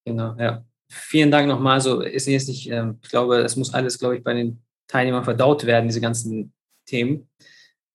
Genau, 0.04 0.34
ja 0.36 0.64
vielen 0.94 1.30
Dank 1.30 1.48
nochmal. 1.48 1.80
So 1.80 2.00
ist 2.00 2.26
jetzt 2.26 2.48
nicht, 2.48 2.70
ähm, 2.70 2.98
ich 3.02 3.10
glaube, 3.10 3.38
es 3.38 3.56
muss 3.56 3.74
alles, 3.74 3.98
glaube 3.98 4.16
ich, 4.16 4.24
bei 4.24 4.34
den 4.34 4.62
Teilnehmern 4.88 5.24
verdaut 5.24 5.64
werden, 5.66 5.88
diese 5.88 6.00
ganzen 6.00 6.52
Themen. 6.86 7.28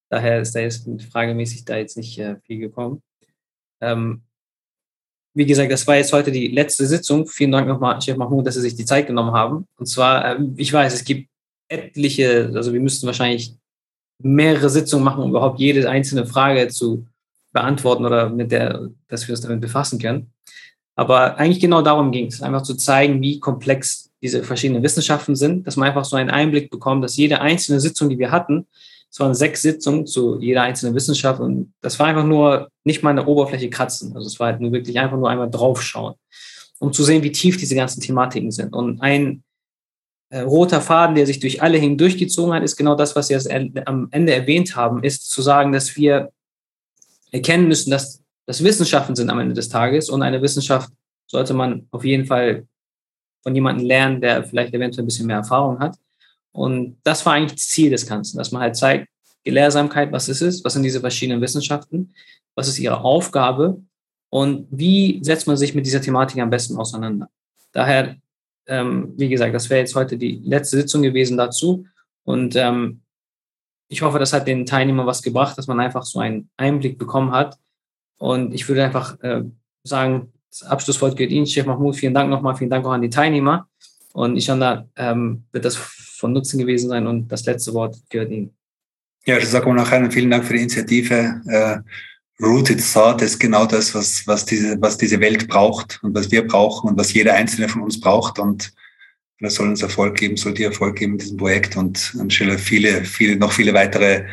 Daher 0.09 0.41
ist 0.41 0.55
da 0.55 0.59
jetzt 0.59 0.87
fragemäßig 1.11 1.65
da 1.65 1.77
jetzt 1.77 1.97
nicht 1.97 2.17
äh, 2.19 2.37
viel 2.45 2.59
gekommen. 2.59 3.01
Ähm, 3.81 4.23
wie 5.35 5.45
gesagt, 5.45 5.71
das 5.71 5.85
war 5.87 5.95
jetzt 5.95 6.11
heute 6.11 6.31
die 6.31 6.47
letzte 6.47 6.85
Sitzung. 6.87 7.27
Vielen 7.27 7.51
Dank 7.51 7.67
nochmal, 7.67 8.01
Chef 8.01 8.17
Mahmoud, 8.17 8.45
dass 8.45 8.55
Sie 8.55 8.61
sich 8.61 8.75
die 8.75 8.85
Zeit 8.85 9.07
genommen 9.07 9.31
haben. 9.31 9.67
Und 9.77 9.85
zwar, 9.85 10.25
äh, 10.25 10.39
ich 10.57 10.73
weiß, 10.73 10.93
es 10.93 11.03
gibt 11.03 11.29
etliche, 11.69 12.51
also 12.55 12.73
wir 12.73 12.81
müssten 12.81 13.05
wahrscheinlich 13.05 13.55
mehrere 14.21 14.69
Sitzungen 14.69 15.05
machen, 15.05 15.23
um 15.23 15.29
überhaupt 15.29 15.59
jede 15.59 15.87
einzelne 15.89 16.25
Frage 16.25 16.67
zu 16.67 17.05
beantworten 17.53 18.05
oder 18.05 18.29
mit 18.29 18.51
der, 18.51 18.89
dass 19.07 19.27
wir 19.27 19.33
uns 19.33 19.41
damit 19.41 19.61
befassen 19.61 19.99
können. 19.99 20.33
Aber 20.99 21.37
eigentlich 21.37 21.61
genau 21.61 21.81
darum 21.81 22.11
ging 22.11 22.25
es, 22.25 22.41
einfach 22.41 22.63
zu 22.63 22.75
zeigen, 22.75 23.21
wie 23.21 23.39
komplex 23.39 24.11
diese 24.21 24.43
verschiedenen 24.43 24.83
Wissenschaften 24.83 25.33
sind, 25.33 25.65
dass 25.65 25.77
man 25.77 25.87
einfach 25.87 26.03
so 26.03 26.17
einen 26.17 26.29
Einblick 26.29 26.69
bekommt, 26.69 27.05
dass 27.05 27.15
jede 27.15 27.39
einzelne 27.39 27.79
Sitzung, 27.79 28.09
die 28.09 28.19
wir 28.19 28.31
hatten, 28.31 28.67
es 29.09 29.17
waren 29.17 29.33
sechs 29.33 29.61
Sitzungen 29.61 30.05
zu 30.05 30.41
jeder 30.41 30.63
einzelnen 30.63 30.95
Wissenschaft 30.95 31.39
und 31.39 31.71
das 31.79 31.97
war 31.99 32.07
einfach 32.07 32.25
nur 32.25 32.67
nicht 32.83 33.01
mal 33.01 33.11
eine 33.11 33.25
Oberfläche 33.25 33.69
kratzen. 33.69 34.13
Also 34.13 34.27
es 34.27 34.41
war 34.41 34.47
halt 34.47 34.59
nur 34.59 34.73
wirklich 34.73 34.99
einfach 34.99 35.15
nur 35.15 35.29
einmal 35.29 35.49
draufschauen, 35.49 36.15
um 36.79 36.91
zu 36.91 37.05
sehen, 37.05 37.23
wie 37.23 37.31
tief 37.31 37.55
diese 37.55 37.75
ganzen 37.75 38.01
Thematiken 38.01 38.51
sind. 38.51 38.73
Und 38.73 38.99
ein 38.99 39.41
äh, 40.31 40.41
roter 40.41 40.81
Faden, 40.81 41.15
der 41.15 41.25
sich 41.25 41.39
durch 41.39 41.61
alle 41.61 41.77
hindurchgezogen 41.77 42.53
hat, 42.53 42.63
ist 42.63 42.75
genau 42.75 42.95
das, 42.95 43.15
was 43.15 43.27
Sie 43.27 43.35
am 43.85 44.09
Ende 44.11 44.33
erwähnt 44.33 44.75
haben, 44.75 45.01
ist 45.01 45.29
zu 45.29 45.41
sagen, 45.41 45.71
dass 45.71 45.95
wir 45.95 46.33
erkennen 47.31 47.69
müssen, 47.69 47.89
dass 47.89 48.21
das 48.49 48.63
Wissenschaften 48.63 49.15
sind 49.15 49.29
am 49.29 49.37
Ende 49.37 49.53
des 49.53 49.69
Tages 49.69 50.09
und 50.09 50.23
eine 50.23 50.41
Wissenschaft 50.41 50.91
sollte 51.27 51.53
man 51.53 51.87
auf 51.91 52.03
jeden 52.03 52.25
Fall 52.25 52.65
von 53.43 53.53
jemandem 53.53 53.85
lernen, 53.85 54.21
der 54.21 54.43
vielleicht 54.43 54.73
eventuell 54.73 55.03
ein 55.03 55.05
bisschen 55.05 55.27
mehr 55.27 55.35
Erfahrung 55.35 55.77
hat. 55.77 55.99
Und 56.51 56.97
das 57.03 57.23
war 57.27 57.33
eigentlich 57.33 57.59
das 57.59 57.67
Ziel 57.67 57.91
des 57.91 58.07
Ganzen, 58.07 58.39
dass 58.39 58.51
man 58.51 58.63
halt 58.63 58.75
zeigt, 58.75 59.07
Gelehrsamkeit, 59.43 60.11
was 60.11 60.29
ist 60.29 60.41
es, 60.41 60.63
was 60.63 60.73
sind 60.73 60.81
diese 60.81 60.99
verschiedenen 60.99 61.41
Wissenschaften, 61.41 62.11
was 62.55 62.67
ist 62.67 62.79
ihre 62.79 63.01
Aufgabe 63.01 63.83
und 64.31 64.65
wie 64.71 65.23
setzt 65.23 65.45
man 65.45 65.55
sich 65.55 65.75
mit 65.75 65.85
dieser 65.85 66.01
Thematik 66.01 66.41
am 66.41 66.49
besten 66.49 66.75
auseinander. 66.75 67.29
Daher, 67.71 68.15
ähm, 68.65 69.13
wie 69.15 69.29
gesagt, 69.29 69.53
das 69.53 69.69
wäre 69.69 69.81
jetzt 69.81 69.93
heute 69.93 70.17
die 70.17 70.41
letzte 70.43 70.77
Sitzung 70.77 71.03
gewesen 71.03 71.37
dazu. 71.37 71.85
Und 72.23 72.55
ähm, 72.55 73.01
ich 73.89 74.01
hoffe, 74.01 74.17
das 74.17 74.33
hat 74.33 74.47
den 74.47 74.65
Teilnehmern 74.65 75.05
was 75.05 75.21
gebracht, 75.21 75.55
dass 75.55 75.67
man 75.67 75.79
einfach 75.79 76.03
so 76.03 76.17
einen 76.17 76.49
Einblick 76.57 76.97
bekommen 76.97 77.31
hat. 77.31 77.55
Und 78.19 78.53
ich 78.53 78.67
würde 78.67 78.83
einfach 78.83 79.19
äh, 79.21 79.43
sagen, 79.83 80.31
das 80.51 80.63
Abschlusswort 80.63 81.17
gehört 81.17 81.31
Ihnen, 81.31 81.47
Chef 81.47 81.65
Mahmoud. 81.65 81.95
Vielen 81.95 82.13
Dank 82.13 82.29
nochmal, 82.29 82.55
vielen 82.55 82.69
Dank 82.69 82.85
auch 82.85 82.91
an 82.91 83.01
die 83.01 83.09
Teilnehmer. 83.09 83.67
Und 84.13 84.37
ich 84.37 84.45
da 84.45 84.85
ähm, 84.95 85.43
wird 85.51 85.65
das 85.65 85.75
von 85.75 86.33
Nutzen 86.33 86.59
gewesen 86.59 86.89
sein 86.89 87.07
und 87.07 87.31
das 87.31 87.45
letzte 87.45 87.73
Wort 87.73 87.97
gehört 88.09 88.31
Ihnen. 88.31 88.53
Ja, 89.25 89.37
ich 89.37 89.47
sage 89.47 89.67
auch 89.67 89.73
nachher 89.73 90.09
vielen 90.11 90.31
Dank 90.31 90.45
für 90.45 90.53
die 90.53 90.59
Initiative. 90.59 91.41
Äh, 91.47 91.79
Rooted 92.41 92.81
Thought 92.81 93.21
ist 93.21 93.39
genau 93.39 93.65
das, 93.65 93.93
was, 93.93 94.25
was, 94.25 94.45
diese, 94.45 94.81
was 94.81 94.97
diese 94.97 95.19
Welt 95.19 95.47
braucht 95.47 95.99
und 96.03 96.15
was 96.15 96.31
wir 96.31 96.47
brauchen 96.47 96.89
und 96.89 96.97
was 96.97 97.13
jeder 97.13 97.33
Einzelne 97.33 97.67
von 97.67 97.83
uns 97.83 97.99
braucht. 97.99 98.39
Und 98.39 98.71
das 99.39 99.55
soll 99.55 99.67
uns 99.67 99.81
Erfolg 99.81 100.17
geben, 100.17 100.37
soll 100.37 100.53
dir 100.53 100.67
Erfolg 100.67 100.97
geben 100.97 101.13
in 101.13 101.19
diesem 101.19 101.37
Projekt 101.37 101.77
und 101.77 102.15
inshallah 102.19 102.57
viele, 102.57 103.03
viele, 103.03 103.35
noch 103.35 103.51
viele 103.51 103.73
weitere 103.73 104.25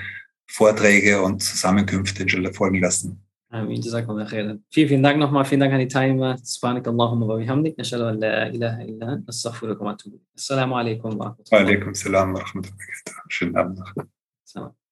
Vorträge 0.47 1.21
und 1.21 1.43
Zusammenkünfte 1.43 2.23
inshallah 2.23 2.53
folgen 2.53 2.81
lassen. 2.81 3.26
آمين. 3.55 3.81
جزاكم 3.81 4.11
الله 4.11 4.25
خيرا. 4.25 4.59
في 4.71 4.89
في 4.89 4.97
ناك 4.97 5.17
نحما 5.17 5.43
في 5.43 5.57
ناك 5.57 5.71
هني 5.71 5.87
تايم 5.87 6.37
سبحانك 6.37 6.89
اللهم 6.89 7.23
وبحمدك. 7.23 7.75
نشهد 7.79 8.01
أن 8.01 8.21
لا 8.21 8.47
إله 8.47 8.83
إلا 8.83 9.13
أنت. 9.13 9.29
نستغفرك 9.29 9.83
ونتوب 9.83 10.21
السلام 10.37 10.75
عليكم 10.75 11.09
ورحمة 11.09 11.37
الله. 11.53 11.63
وعليكم 11.63 11.91
السلام 11.91 12.35
ورحمة 12.35 12.63
الله 12.63 12.75
وبركاته. 12.75 13.13
schönen 13.29 13.57
Abend 13.57 13.79
noch 13.79 14.86